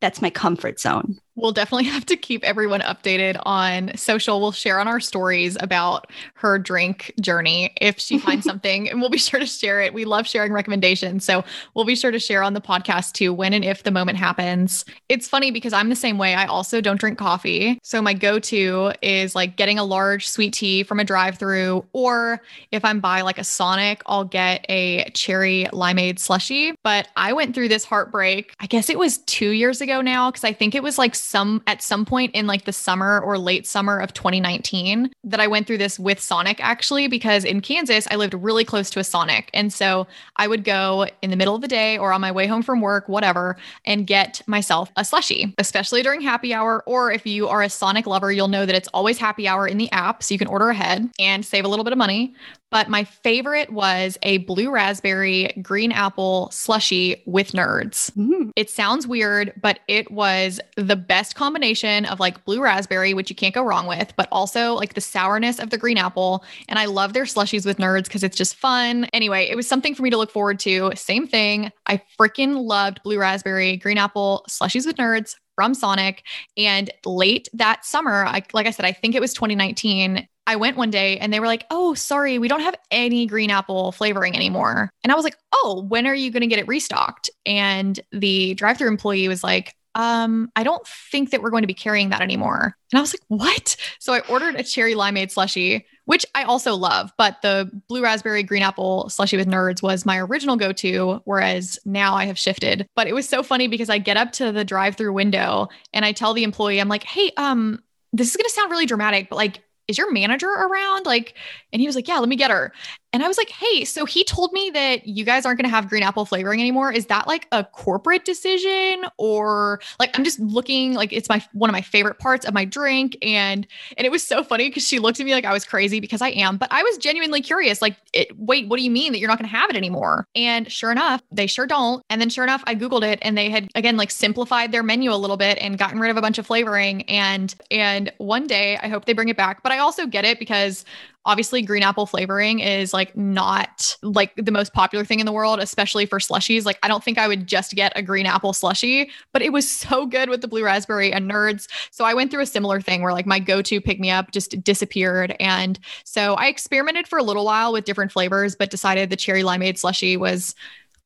that's 0.00 0.22
my 0.22 0.30
comfort 0.30 0.80
zone. 0.80 1.18
We'll 1.36 1.52
definitely 1.52 1.84
have 1.90 2.06
to 2.06 2.16
keep 2.16 2.44
everyone 2.44 2.80
updated 2.80 3.40
on 3.44 3.96
social. 3.96 4.40
We'll 4.40 4.52
share 4.52 4.78
on 4.78 4.88
our 4.88 5.00
stories 5.00 5.56
about 5.60 6.10
her 6.34 6.58
drink 6.58 7.12
journey 7.20 7.72
if 7.80 7.98
she 7.98 8.18
finds 8.18 8.44
something, 8.46 8.88
and 8.88 9.00
we'll 9.00 9.10
be 9.10 9.18
sure 9.18 9.40
to 9.40 9.46
share 9.46 9.80
it. 9.80 9.94
We 9.94 10.04
love 10.04 10.26
sharing 10.26 10.52
recommendations. 10.52 11.24
So 11.24 11.44
we'll 11.74 11.84
be 11.84 11.96
sure 11.96 12.10
to 12.10 12.18
share 12.18 12.42
on 12.42 12.54
the 12.54 12.60
podcast 12.60 13.12
too 13.12 13.32
when 13.32 13.52
and 13.52 13.64
if 13.64 13.82
the 13.82 13.90
moment 13.90 14.18
happens. 14.18 14.84
It's 15.08 15.28
funny 15.28 15.50
because 15.50 15.72
I'm 15.72 15.88
the 15.88 15.96
same 15.96 16.18
way. 16.18 16.34
I 16.34 16.46
also 16.46 16.80
don't 16.80 17.00
drink 17.00 17.18
coffee. 17.18 17.78
So 17.82 18.00
my 18.00 18.14
go 18.14 18.38
to 18.38 18.92
is 19.02 19.34
like 19.34 19.56
getting 19.56 19.78
a 19.78 19.84
large 19.84 20.28
sweet 20.28 20.52
tea 20.52 20.82
from 20.82 21.00
a 21.00 21.04
drive 21.04 21.38
through, 21.38 21.84
or 21.92 22.40
if 22.70 22.84
I'm 22.84 23.00
by 23.00 23.22
like 23.22 23.38
a 23.38 23.44
Sonic, 23.44 24.02
I'll 24.06 24.24
get 24.24 24.64
a 24.68 25.10
cherry 25.10 25.66
limeade 25.72 26.18
slushy. 26.18 26.74
But 26.82 27.08
I 27.16 27.32
went 27.32 27.54
through 27.54 27.68
this 27.68 27.84
heartbreak, 27.84 28.54
I 28.60 28.66
guess 28.66 28.88
it 28.88 28.98
was 28.98 29.18
two 29.18 29.50
years 29.50 29.80
ago 29.80 30.00
now, 30.00 30.30
because 30.30 30.44
I 30.44 30.52
think 30.52 30.74
it 30.74 30.82
was 30.82 30.98
like 30.98 31.14
some 31.24 31.62
at 31.66 31.82
some 31.82 32.04
point 32.04 32.34
in 32.34 32.46
like 32.46 32.64
the 32.64 32.72
summer 32.72 33.20
or 33.20 33.38
late 33.38 33.66
summer 33.66 33.98
of 33.98 34.12
2019 34.12 35.10
that 35.24 35.40
I 35.40 35.46
went 35.46 35.66
through 35.66 35.78
this 35.78 35.98
with 35.98 36.20
Sonic 36.20 36.58
actually 36.62 37.08
because 37.08 37.44
in 37.44 37.60
Kansas 37.60 38.06
I 38.10 38.16
lived 38.16 38.34
really 38.34 38.64
close 38.64 38.90
to 38.90 39.00
a 39.00 39.04
Sonic 39.04 39.50
and 39.54 39.72
so 39.72 40.06
I 40.36 40.46
would 40.46 40.64
go 40.64 41.06
in 41.22 41.30
the 41.30 41.36
middle 41.36 41.54
of 41.54 41.62
the 41.62 41.68
day 41.68 41.98
or 41.98 42.12
on 42.12 42.20
my 42.20 42.30
way 42.30 42.46
home 42.46 42.62
from 42.62 42.80
work 42.80 43.08
whatever 43.08 43.56
and 43.84 44.06
get 44.06 44.42
myself 44.46 44.90
a 44.96 45.04
slushy 45.04 45.54
especially 45.58 46.02
during 46.02 46.20
happy 46.20 46.52
hour 46.52 46.82
or 46.86 47.10
if 47.10 47.26
you 47.26 47.48
are 47.48 47.62
a 47.62 47.70
Sonic 47.70 48.06
lover 48.06 48.30
you'll 48.30 48.48
know 48.48 48.66
that 48.66 48.74
it's 48.74 48.88
always 48.88 49.18
happy 49.18 49.48
hour 49.48 49.66
in 49.66 49.78
the 49.78 49.90
app 49.92 50.22
so 50.22 50.34
you 50.34 50.38
can 50.38 50.48
order 50.48 50.68
ahead 50.68 51.10
and 51.18 51.44
save 51.44 51.64
a 51.64 51.68
little 51.68 51.84
bit 51.84 51.92
of 51.92 51.98
money 51.98 52.34
but 52.74 52.88
my 52.88 53.04
favorite 53.04 53.72
was 53.72 54.18
a 54.24 54.38
blue 54.38 54.68
raspberry 54.68 55.52
green 55.62 55.92
apple 55.92 56.50
slushy 56.50 57.22
with 57.24 57.52
nerds. 57.52 58.10
Mm. 58.16 58.50
It 58.56 58.68
sounds 58.68 59.06
weird, 59.06 59.52
but 59.62 59.78
it 59.86 60.10
was 60.10 60.60
the 60.76 60.96
best 60.96 61.13
combination 61.34 62.04
of 62.06 62.20
like 62.20 62.44
blue 62.44 62.60
raspberry, 62.60 63.14
which 63.14 63.30
you 63.30 63.36
can't 63.36 63.54
go 63.54 63.62
wrong 63.62 63.86
with, 63.86 64.12
but 64.16 64.28
also 64.32 64.74
like 64.74 64.94
the 64.94 65.00
sourness 65.00 65.58
of 65.58 65.70
the 65.70 65.78
green 65.78 65.98
apple. 65.98 66.44
And 66.68 66.78
I 66.78 66.86
love 66.86 67.12
their 67.12 67.24
slushies 67.24 67.64
with 67.64 67.78
nerds 67.78 68.04
because 68.04 68.22
it's 68.22 68.36
just 68.36 68.56
fun. 68.56 69.06
Anyway, 69.12 69.48
it 69.48 69.56
was 69.56 69.68
something 69.68 69.94
for 69.94 70.02
me 70.02 70.10
to 70.10 70.16
look 70.16 70.30
forward 70.30 70.58
to. 70.60 70.92
Same 70.94 71.26
thing. 71.26 71.70
I 71.86 72.00
freaking 72.18 72.64
loved 72.64 73.02
blue 73.02 73.18
raspberry, 73.18 73.76
green 73.76 73.98
apple 73.98 74.44
slushies 74.48 74.86
with 74.86 74.96
nerds 74.96 75.34
from 75.54 75.74
Sonic. 75.74 76.24
And 76.56 76.90
late 77.04 77.48
that 77.52 77.84
summer, 77.84 78.24
I, 78.26 78.42
like 78.52 78.66
I 78.66 78.70
said, 78.70 78.84
I 78.84 78.92
think 78.92 79.14
it 79.14 79.20
was 79.20 79.34
2019, 79.34 80.26
I 80.46 80.56
went 80.56 80.76
one 80.76 80.90
day 80.90 81.18
and 81.18 81.32
they 81.32 81.40
were 81.40 81.46
like, 81.46 81.64
oh, 81.70 81.94
sorry, 81.94 82.38
we 82.38 82.48
don't 82.48 82.60
have 82.60 82.74
any 82.90 83.26
green 83.26 83.50
apple 83.50 83.92
flavoring 83.92 84.36
anymore. 84.36 84.90
And 85.02 85.10
I 85.10 85.14
was 85.14 85.24
like, 85.24 85.36
oh, 85.52 85.84
when 85.88 86.06
are 86.06 86.14
you 86.14 86.30
going 86.30 86.42
to 86.42 86.46
get 86.46 86.58
it 86.58 86.68
restocked? 86.68 87.30
And 87.46 87.98
the 88.12 88.54
drive 88.54 88.76
through 88.76 88.88
employee 88.88 89.28
was 89.28 89.42
like, 89.42 89.74
um, 89.94 90.50
I 90.56 90.64
don't 90.64 90.86
think 90.86 91.30
that 91.30 91.42
we're 91.42 91.50
going 91.50 91.62
to 91.62 91.68
be 91.68 91.74
carrying 91.74 92.10
that 92.10 92.20
anymore. 92.20 92.76
And 92.92 92.98
I 92.98 93.00
was 93.00 93.14
like, 93.14 93.22
what? 93.28 93.76
So 93.98 94.12
I 94.12 94.20
ordered 94.28 94.56
a 94.56 94.62
cherry 94.62 94.94
limeade 94.94 95.30
slushy, 95.30 95.86
which 96.04 96.26
I 96.34 96.44
also 96.44 96.74
love, 96.74 97.12
but 97.16 97.40
the 97.42 97.70
blue 97.88 98.02
raspberry 98.02 98.42
green 98.42 98.62
apple 98.62 99.08
slushy 99.08 99.36
with 99.36 99.48
nerds 99.48 99.82
was 99.82 100.04
my 100.04 100.18
original 100.18 100.56
go 100.56 100.72
to, 100.72 101.20
whereas 101.24 101.78
now 101.84 102.14
I 102.14 102.26
have 102.26 102.38
shifted. 102.38 102.86
But 102.94 103.06
it 103.06 103.14
was 103.14 103.28
so 103.28 103.42
funny 103.42 103.68
because 103.68 103.90
I 103.90 103.98
get 103.98 104.16
up 104.16 104.32
to 104.32 104.52
the 104.52 104.64
drive 104.64 104.96
through 104.96 105.12
window 105.12 105.68
and 105.92 106.04
I 106.04 106.12
tell 106.12 106.34
the 106.34 106.44
employee, 106.44 106.80
I'm 106.80 106.88
like, 106.88 107.04
hey, 107.04 107.32
um, 107.36 107.82
this 108.12 108.30
is 108.30 108.36
going 108.36 108.44
to 108.44 108.50
sound 108.50 108.70
really 108.70 108.86
dramatic, 108.86 109.28
but 109.28 109.36
like, 109.36 109.62
is 109.88 109.98
your 109.98 110.10
manager 110.12 110.48
around? 110.48 111.04
Like, 111.06 111.34
and 111.72 111.80
he 111.80 111.86
was 111.86 111.94
like, 111.94 112.08
yeah, 112.08 112.18
let 112.18 112.28
me 112.28 112.36
get 112.36 112.50
her. 112.50 112.72
And 113.14 113.22
I 113.22 113.28
was 113.28 113.38
like, 113.38 113.50
hey, 113.50 113.84
so 113.84 114.04
he 114.04 114.24
told 114.24 114.52
me 114.52 114.70
that 114.70 115.06
you 115.06 115.24
guys 115.24 115.46
aren't 115.46 115.56
going 115.60 115.70
to 115.70 115.74
have 115.74 115.88
green 115.88 116.02
apple 116.02 116.26
flavoring 116.26 116.58
anymore. 116.58 116.90
Is 116.90 117.06
that 117.06 117.28
like 117.28 117.46
a 117.52 117.62
corporate 117.62 118.24
decision 118.24 119.04
or 119.18 119.80
like 120.00 120.18
I'm 120.18 120.24
just 120.24 120.40
looking 120.40 120.94
like 120.94 121.12
it's 121.12 121.28
my 121.28 121.40
one 121.52 121.70
of 121.70 121.72
my 121.72 121.80
favorite 121.80 122.18
parts 122.18 122.44
of 122.44 122.52
my 122.52 122.64
drink 122.64 123.16
and 123.22 123.68
and 123.96 124.04
it 124.04 124.10
was 124.10 124.24
so 124.24 124.42
funny 124.42 124.68
cuz 124.68 124.88
she 124.88 124.98
looked 124.98 125.20
at 125.20 125.26
me 125.26 125.32
like 125.32 125.44
I 125.44 125.52
was 125.52 125.64
crazy 125.64 126.00
because 126.00 126.20
I 126.22 126.30
am, 126.30 126.56
but 126.56 126.66
I 126.72 126.82
was 126.82 126.98
genuinely 126.98 127.40
curious 127.40 127.80
like 127.80 127.94
it, 128.12 128.36
wait, 128.36 128.66
what 128.66 128.78
do 128.78 128.82
you 128.82 128.90
mean 128.90 129.12
that 129.12 129.20
you're 129.20 129.28
not 129.28 129.38
going 129.38 129.48
to 129.48 129.56
have 129.56 129.70
it 129.70 129.76
anymore? 129.76 130.26
And 130.34 130.70
sure 130.70 130.90
enough, 130.90 131.22
they 131.30 131.46
sure 131.46 131.68
don't. 131.68 132.02
And 132.10 132.20
then 132.20 132.30
sure 132.30 132.42
enough, 132.42 132.64
I 132.66 132.74
googled 132.74 133.04
it 133.04 133.20
and 133.22 133.38
they 133.38 133.48
had 133.48 133.68
again 133.76 133.96
like 133.96 134.10
simplified 134.10 134.72
their 134.72 134.82
menu 134.82 135.12
a 135.12 135.14
little 135.14 135.36
bit 135.36 135.56
and 135.58 135.78
gotten 135.78 136.00
rid 136.00 136.10
of 136.10 136.16
a 136.16 136.20
bunch 136.20 136.38
of 136.38 136.48
flavoring 136.48 137.02
and 137.02 137.54
and 137.70 138.12
one 138.18 138.48
day 138.48 138.76
I 138.78 138.88
hope 138.88 139.04
they 139.04 139.12
bring 139.12 139.28
it 139.28 139.36
back. 139.36 139.62
But 139.62 139.70
I 139.70 139.78
also 139.78 140.04
get 140.04 140.24
it 140.24 140.40
because 140.40 140.84
obviously 141.26 141.62
green 141.62 141.82
apple 141.82 142.06
flavoring 142.06 142.60
is 142.60 142.92
like 142.92 143.16
not 143.16 143.96
like 144.02 144.32
the 144.36 144.50
most 144.50 144.72
popular 144.72 145.04
thing 145.04 145.20
in 145.20 145.26
the 145.26 145.32
world 145.32 145.58
especially 145.58 146.06
for 146.06 146.18
slushies 146.18 146.64
like 146.64 146.78
i 146.82 146.88
don't 146.88 147.02
think 147.02 147.18
i 147.18 147.28
would 147.28 147.46
just 147.46 147.72
get 147.72 147.92
a 147.96 148.02
green 148.02 148.26
apple 148.26 148.52
slushie 148.52 149.08
but 149.32 149.42
it 149.42 149.52
was 149.52 149.68
so 149.84 150.06
good 150.06 150.28
with 150.28 150.40
the 150.40 150.48
blue 150.48 150.64
raspberry 150.64 151.12
and 151.12 151.30
nerds 151.30 151.68
so 151.90 152.04
i 152.04 152.14
went 152.14 152.30
through 152.30 152.42
a 152.42 152.46
similar 152.46 152.80
thing 152.80 153.02
where 153.02 153.12
like 153.12 153.26
my 153.26 153.38
go-to 153.38 153.80
pick 153.80 154.00
me 154.00 154.10
up 154.10 154.30
just 154.30 154.62
disappeared 154.62 155.34
and 155.40 155.78
so 156.04 156.34
i 156.34 156.46
experimented 156.46 157.06
for 157.06 157.18
a 157.18 157.22
little 157.22 157.44
while 157.44 157.72
with 157.72 157.84
different 157.84 158.12
flavors 158.12 158.54
but 158.54 158.70
decided 158.70 159.10
the 159.10 159.16
cherry 159.16 159.42
limeade 159.42 159.74
slushie 159.74 160.18
was 160.18 160.54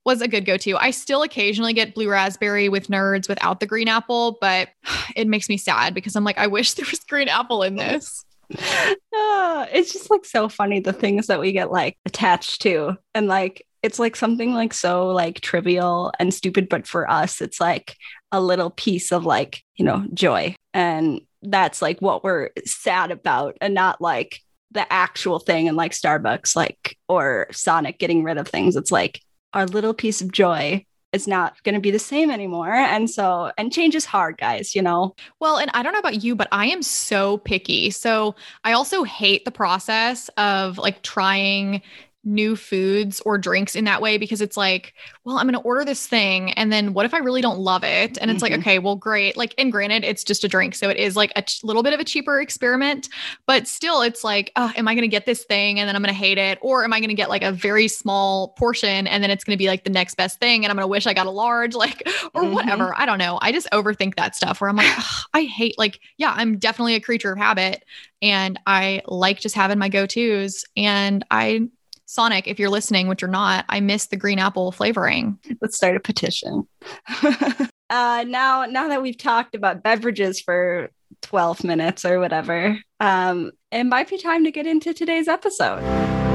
was 0.08 0.22
a 0.22 0.28
good 0.28 0.46
go-to. 0.46 0.74
I 0.78 0.90
still 0.90 1.22
occasionally 1.22 1.74
get 1.74 1.94
blue 1.94 2.08
raspberry 2.08 2.70
with 2.70 2.88
nerds 2.88 3.28
without 3.28 3.60
the 3.60 3.66
green 3.66 3.88
apple, 3.88 4.38
but 4.40 4.70
it 5.16 5.28
makes 5.28 5.50
me 5.50 5.58
sad 5.58 5.92
because 5.92 6.16
I'm 6.16 6.24
like 6.24 6.38
I 6.38 6.46
wish 6.46 6.72
there 6.74 6.86
was 6.90 7.00
green 7.00 7.28
apple 7.28 7.62
in 7.62 7.76
this. 7.76 8.24
Uh, 8.56 9.66
it's 9.72 9.92
just 9.92 10.10
like 10.10 10.24
so 10.24 10.48
funny 10.48 10.80
the 10.80 10.92
things 10.92 11.26
that 11.26 11.40
we 11.40 11.52
get 11.52 11.70
like 11.70 11.98
attached 12.06 12.62
to. 12.62 12.96
And 13.14 13.26
like 13.26 13.66
it's 13.82 13.98
like 13.98 14.16
something 14.16 14.54
like 14.54 14.74
so 14.74 15.08
like 15.08 15.40
trivial 15.40 16.12
and 16.18 16.34
stupid 16.34 16.68
but 16.68 16.86
for 16.86 17.08
us 17.08 17.40
it's 17.40 17.60
like 17.60 17.94
a 18.32 18.40
little 18.40 18.70
piece 18.70 19.12
of 19.12 19.24
like 19.24 19.62
you 19.76 19.84
know 19.84 20.06
joy. 20.14 20.54
And 20.74 21.20
that's 21.42 21.80
like 21.80 22.00
what 22.00 22.24
we're 22.24 22.50
sad 22.66 23.10
about 23.10 23.56
and 23.60 23.74
not 23.74 24.00
like 24.00 24.40
the 24.72 24.90
actual 24.92 25.38
thing 25.38 25.68
and 25.68 25.76
like 25.76 25.92
starbucks 25.92 26.54
like 26.54 26.96
or 27.08 27.46
sonic 27.52 27.98
getting 27.98 28.22
rid 28.22 28.38
of 28.38 28.48
things. 28.48 28.76
It's 28.76 28.92
like 28.92 29.20
our 29.54 29.66
little 29.66 29.94
piece 29.94 30.20
of 30.20 30.32
joy 30.32 30.84
is 31.12 31.26
not 31.26 31.62
going 31.62 31.74
to 31.74 31.80
be 31.80 31.90
the 31.90 31.98
same 31.98 32.30
anymore. 32.30 32.72
And 32.72 33.08
so, 33.08 33.50
and 33.56 33.72
change 33.72 33.94
is 33.94 34.04
hard, 34.04 34.36
guys, 34.38 34.74
you 34.74 34.82
know? 34.82 35.14
Well, 35.40 35.56
and 35.56 35.70
I 35.74 35.82
don't 35.82 35.92
know 35.92 35.98
about 35.98 36.22
you, 36.22 36.36
but 36.36 36.48
I 36.52 36.66
am 36.66 36.82
so 36.82 37.38
picky. 37.38 37.90
So 37.90 38.34
I 38.64 38.72
also 38.72 39.04
hate 39.04 39.44
the 39.44 39.50
process 39.50 40.28
of 40.36 40.76
like 40.78 41.02
trying 41.02 41.82
new 42.28 42.54
foods 42.54 43.20
or 43.22 43.38
drinks 43.38 43.74
in 43.74 43.84
that 43.84 44.02
way 44.02 44.18
because 44.18 44.40
it's 44.40 44.56
like, 44.56 44.94
well, 45.24 45.38
I'm 45.38 45.46
going 45.46 45.60
to 45.60 45.66
order 45.66 45.84
this 45.84 46.06
thing. 46.06 46.52
And 46.52 46.72
then 46.72 46.92
what 46.92 47.06
if 47.06 47.14
I 47.14 47.18
really 47.18 47.40
don't 47.40 47.58
love 47.58 47.82
it? 47.82 48.18
And 48.18 48.30
it's 48.30 48.42
mm-hmm. 48.42 48.52
like, 48.52 48.60
okay, 48.60 48.78
well, 48.78 48.96
great. 48.96 49.36
Like, 49.36 49.54
and 49.58 49.72
granted, 49.72 50.04
it's 50.04 50.22
just 50.22 50.44
a 50.44 50.48
drink. 50.48 50.74
So 50.74 50.88
it 50.88 50.96
is 50.98 51.16
like 51.16 51.32
a 51.36 51.42
ch- 51.42 51.64
little 51.64 51.82
bit 51.82 51.92
of 51.94 52.00
a 52.00 52.04
cheaper 52.04 52.40
experiment, 52.40 53.08
but 53.46 53.66
still, 53.66 54.02
it's 54.02 54.22
like, 54.22 54.52
oh, 54.56 54.72
am 54.76 54.86
I 54.86 54.94
going 54.94 55.02
to 55.02 55.08
get 55.08 55.26
this 55.26 55.44
thing 55.44 55.80
and 55.80 55.88
then 55.88 55.96
I'm 55.96 56.02
going 56.02 56.14
to 56.14 56.18
hate 56.18 56.38
it? 56.38 56.58
Or 56.60 56.84
am 56.84 56.92
I 56.92 57.00
going 57.00 57.08
to 57.08 57.14
get 57.14 57.28
like 57.30 57.42
a 57.42 57.52
very 57.52 57.88
small 57.88 58.48
portion 58.58 59.06
and 59.06 59.22
then 59.22 59.30
it's 59.30 59.44
going 59.44 59.56
to 59.56 59.58
be 59.58 59.68
like 59.68 59.84
the 59.84 59.90
next 59.90 60.16
best 60.16 60.38
thing 60.38 60.64
and 60.64 60.70
I'm 60.70 60.76
going 60.76 60.84
to 60.84 60.88
wish 60.90 61.06
I 61.06 61.14
got 61.14 61.26
a 61.26 61.30
large, 61.30 61.74
like, 61.78 62.02
or 62.34 62.42
mm-hmm. 62.42 62.54
whatever. 62.54 62.94
I 62.96 63.06
don't 63.06 63.18
know. 63.18 63.38
I 63.40 63.52
just 63.52 63.68
overthink 63.72 64.16
that 64.16 64.36
stuff 64.36 64.60
where 64.60 64.68
I'm 64.68 64.76
like, 64.76 64.94
I 65.34 65.42
hate, 65.42 65.78
like, 65.78 66.00
yeah, 66.18 66.32
I'm 66.36 66.58
definitely 66.58 66.94
a 66.94 67.00
creature 67.00 67.32
of 67.32 67.38
habit 67.38 67.84
and 68.20 68.58
I 68.66 69.02
like 69.06 69.40
just 69.40 69.54
having 69.54 69.78
my 69.78 69.88
go 69.88 70.06
tos. 70.06 70.64
And 70.76 71.24
I 71.30 71.68
Sonic, 72.08 72.48
if 72.48 72.58
you're 72.58 72.70
listening, 72.70 73.06
which 73.06 73.20
you're 73.20 73.30
not, 73.30 73.66
I 73.68 73.80
miss 73.80 74.06
the 74.06 74.16
green 74.16 74.38
apple 74.38 74.72
flavoring. 74.72 75.38
Let's 75.60 75.76
start 75.76 75.94
a 75.94 76.00
petition. 76.00 76.66
uh, 77.22 78.24
now, 78.26 78.64
now 78.64 78.88
that 78.88 79.02
we've 79.02 79.18
talked 79.18 79.54
about 79.54 79.82
beverages 79.82 80.40
for 80.40 80.88
12 81.20 81.64
minutes 81.64 82.06
or 82.06 82.18
whatever, 82.18 82.78
um, 82.98 83.52
it 83.70 83.84
might 83.84 84.08
be 84.08 84.16
time 84.16 84.44
to 84.44 84.50
get 84.50 84.66
into 84.66 84.94
today's 84.94 85.28
episode. 85.28 86.27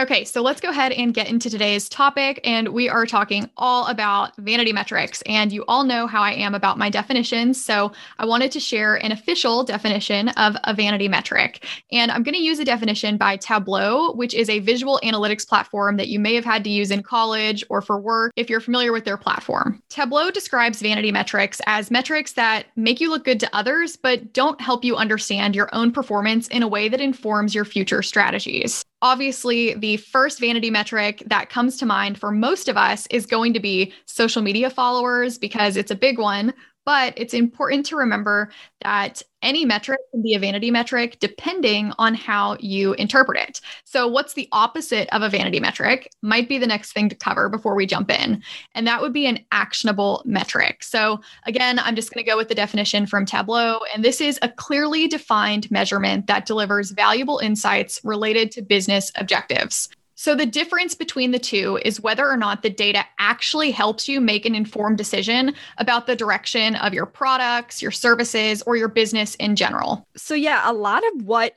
Okay, 0.00 0.24
so 0.24 0.40
let's 0.40 0.62
go 0.62 0.70
ahead 0.70 0.92
and 0.92 1.12
get 1.12 1.28
into 1.28 1.50
today's 1.50 1.86
topic. 1.86 2.40
And 2.42 2.68
we 2.68 2.88
are 2.88 3.04
talking 3.04 3.50
all 3.58 3.86
about 3.86 4.34
vanity 4.38 4.72
metrics. 4.72 5.20
And 5.26 5.52
you 5.52 5.62
all 5.68 5.84
know 5.84 6.06
how 6.06 6.22
I 6.22 6.32
am 6.32 6.54
about 6.54 6.78
my 6.78 6.88
definitions. 6.88 7.62
So 7.62 7.92
I 8.18 8.24
wanted 8.24 8.50
to 8.52 8.60
share 8.60 8.94
an 8.94 9.12
official 9.12 9.62
definition 9.62 10.30
of 10.30 10.56
a 10.64 10.72
vanity 10.72 11.06
metric. 11.06 11.66
And 11.92 12.10
I'm 12.10 12.22
going 12.22 12.34
to 12.34 12.40
use 12.40 12.58
a 12.58 12.64
definition 12.64 13.18
by 13.18 13.36
Tableau, 13.36 14.14
which 14.14 14.32
is 14.32 14.48
a 14.48 14.60
visual 14.60 14.98
analytics 15.04 15.46
platform 15.46 15.98
that 15.98 16.08
you 16.08 16.18
may 16.18 16.34
have 16.34 16.46
had 16.46 16.64
to 16.64 16.70
use 16.70 16.90
in 16.90 17.02
college 17.02 17.62
or 17.68 17.82
for 17.82 18.00
work 18.00 18.32
if 18.36 18.48
you're 18.48 18.60
familiar 18.60 18.92
with 18.92 19.04
their 19.04 19.18
platform. 19.18 19.82
Tableau 19.90 20.30
describes 20.30 20.80
vanity 20.80 21.12
metrics 21.12 21.60
as 21.66 21.90
metrics 21.90 22.32
that 22.32 22.68
make 22.74 23.02
you 23.02 23.10
look 23.10 23.26
good 23.26 23.40
to 23.40 23.54
others, 23.54 23.98
but 23.98 24.32
don't 24.32 24.62
help 24.62 24.82
you 24.82 24.96
understand 24.96 25.54
your 25.54 25.68
own 25.74 25.92
performance 25.92 26.48
in 26.48 26.62
a 26.62 26.68
way 26.68 26.88
that 26.88 27.02
informs 27.02 27.54
your 27.54 27.66
future 27.66 28.00
strategies. 28.00 28.82
Obviously, 29.02 29.74
the 29.74 29.96
first 29.96 30.38
vanity 30.38 30.70
metric 30.70 31.22
that 31.26 31.48
comes 31.48 31.78
to 31.78 31.86
mind 31.86 32.18
for 32.18 32.30
most 32.30 32.68
of 32.68 32.76
us 32.76 33.06
is 33.10 33.24
going 33.24 33.54
to 33.54 33.60
be 33.60 33.92
social 34.04 34.42
media 34.42 34.68
followers 34.68 35.38
because 35.38 35.76
it's 35.76 35.90
a 35.90 35.94
big 35.94 36.18
one. 36.18 36.52
But 36.86 37.14
it's 37.16 37.34
important 37.34 37.86
to 37.86 37.96
remember 37.96 38.50
that 38.82 39.22
any 39.42 39.64
metric 39.64 40.00
can 40.10 40.22
be 40.22 40.34
a 40.34 40.38
vanity 40.38 40.70
metric 40.70 41.18
depending 41.20 41.92
on 41.98 42.14
how 42.14 42.56
you 42.60 42.94
interpret 42.94 43.40
it. 43.40 43.60
So, 43.84 44.08
what's 44.08 44.34
the 44.34 44.48
opposite 44.52 45.08
of 45.14 45.22
a 45.22 45.28
vanity 45.28 45.60
metric? 45.60 46.10
Might 46.22 46.48
be 46.48 46.58
the 46.58 46.66
next 46.66 46.92
thing 46.92 47.08
to 47.08 47.14
cover 47.14 47.48
before 47.48 47.74
we 47.74 47.86
jump 47.86 48.10
in. 48.10 48.42
And 48.74 48.86
that 48.86 49.00
would 49.00 49.12
be 49.12 49.26
an 49.26 49.44
actionable 49.52 50.22
metric. 50.24 50.82
So, 50.82 51.20
again, 51.44 51.78
I'm 51.78 51.96
just 51.96 52.12
going 52.12 52.24
to 52.24 52.30
go 52.30 52.36
with 52.36 52.48
the 52.48 52.54
definition 52.54 53.06
from 53.06 53.24
Tableau. 53.24 53.80
And 53.94 54.04
this 54.04 54.20
is 54.20 54.38
a 54.42 54.48
clearly 54.48 55.08
defined 55.08 55.70
measurement 55.70 56.26
that 56.26 56.46
delivers 56.46 56.90
valuable 56.90 57.38
insights 57.38 58.00
related 58.04 58.50
to 58.52 58.62
business 58.62 59.12
objectives. 59.16 59.88
So, 60.20 60.34
the 60.34 60.44
difference 60.44 60.94
between 60.94 61.30
the 61.30 61.38
two 61.38 61.78
is 61.82 61.98
whether 61.98 62.28
or 62.28 62.36
not 62.36 62.62
the 62.62 62.68
data 62.68 63.06
actually 63.18 63.70
helps 63.70 64.06
you 64.06 64.20
make 64.20 64.44
an 64.44 64.54
informed 64.54 64.98
decision 64.98 65.54
about 65.78 66.06
the 66.06 66.14
direction 66.14 66.76
of 66.76 66.92
your 66.92 67.06
products, 67.06 67.80
your 67.80 67.90
services, 67.90 68.62
or 68.66 68.76
your 68.76 68.88
business 68.88 69.34
in 69.36 69.56
general. 69.56 70.06
So, 70.18 70.34
yeah, 70.34 70.70
a 70.70 70.74
lot 70.74 71.02
of 71.14 71.22
what 71.22 71.56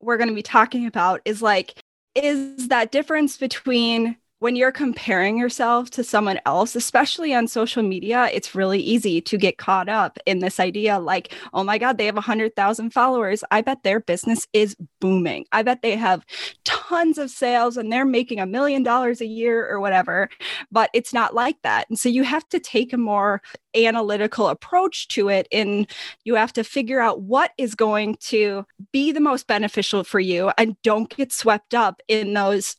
we're 0.00 0.18
going 0.18 0.28
to 0.28 0.36
be 0.36 0.42
talking 0.44 0.86
about 0.86 1.20
is 1.24 1.42
like, 1.42 1.74
is 2.14 2.68
that 2.68 2.92
difference 2.92 3.38
between 3.38 4.16
when 4.38 4.54
you're 4.54 4.72
comparing 4.72 5.38
yourself 5.38 5.88
to 5.90 6.04
someone 6.04 6.38
else, 6.44 6.76
especially 6.76 7.32
on 7.32 7.48
social 7.48 7.82
media, 7.82 8.28
it's 8.32 8.54
really 8.54 8.80
easy 8.80 9.20
to 9.22 9.38
get 9.38 9.56
caught 9.56 9.88
up 9.88 10.18
in 10.26 10.40
this 10.40 10.60
idea 10.60 10.98
like, 10.98 11.32
oh 11.54 11.64
my 11.64 11.78
God, 11.78 11.96
they 11.96 12.04
have 12.04 12.16
100,000 12.16 12.90
followers. 12.90 13.42
I 13.50 13.62
bet 13.62 13.82
their 13.82 14.00
business 14.00 14.46
is 14.52 14.76
booming. 15.00 15.46
I 15.52 15.62
bet 15.62 15.80
they 15.80 15.96
have 15.96 16.24
tons 16.64 17.16
of 17.16 17.30
sales 17.30 17.78
and 17.78 17.90
they're 17.90 18.04
making 18.04 18.38
a 18.38 18.46
million 18.46 18.82
dollars 18.82 19.22
a 19.22 19.26
year 19.26 19.66
or 19.66 19.80
whatever. 19.80 20.28
But 20.70 20.90
it's 20.92 21.14
not 21.14 21.34
like 21.34 21.56
that. 21.62 21.88
And 21.88 21.98
so 21.98 22.10
you 22.10 22.22
have 22.22 22.46
to 22.50 22.60
take 22.60 22.92
a 22.92 22.98
more 22.98 23.40
analytical 23.74 24.48
approach 24.48 25.08
to 25.08 25.30
it. 25.30 25.48
And 25.50 25.90
you 26.24 26.34
have 26.34 26.52
to 26.54 26.64
figure 26.64 27.00
out 27.00 27.22
what 27.22 27.52
is 27.56 27.74
going 27.74 28.16
to 28.20 28.66
be 28.92 29.12
the 29.12 29.20
most 29.20 29.46
beneficial 29.46 30.04
for 30.04 30.20
you 30.20 30.52
and 30.58 30.80
don't 30.82 31.14
get 31.14 31.32
swept 31.32 31.74
up 31.74 32.02
in 32.06 32.34
those 32.34 32.76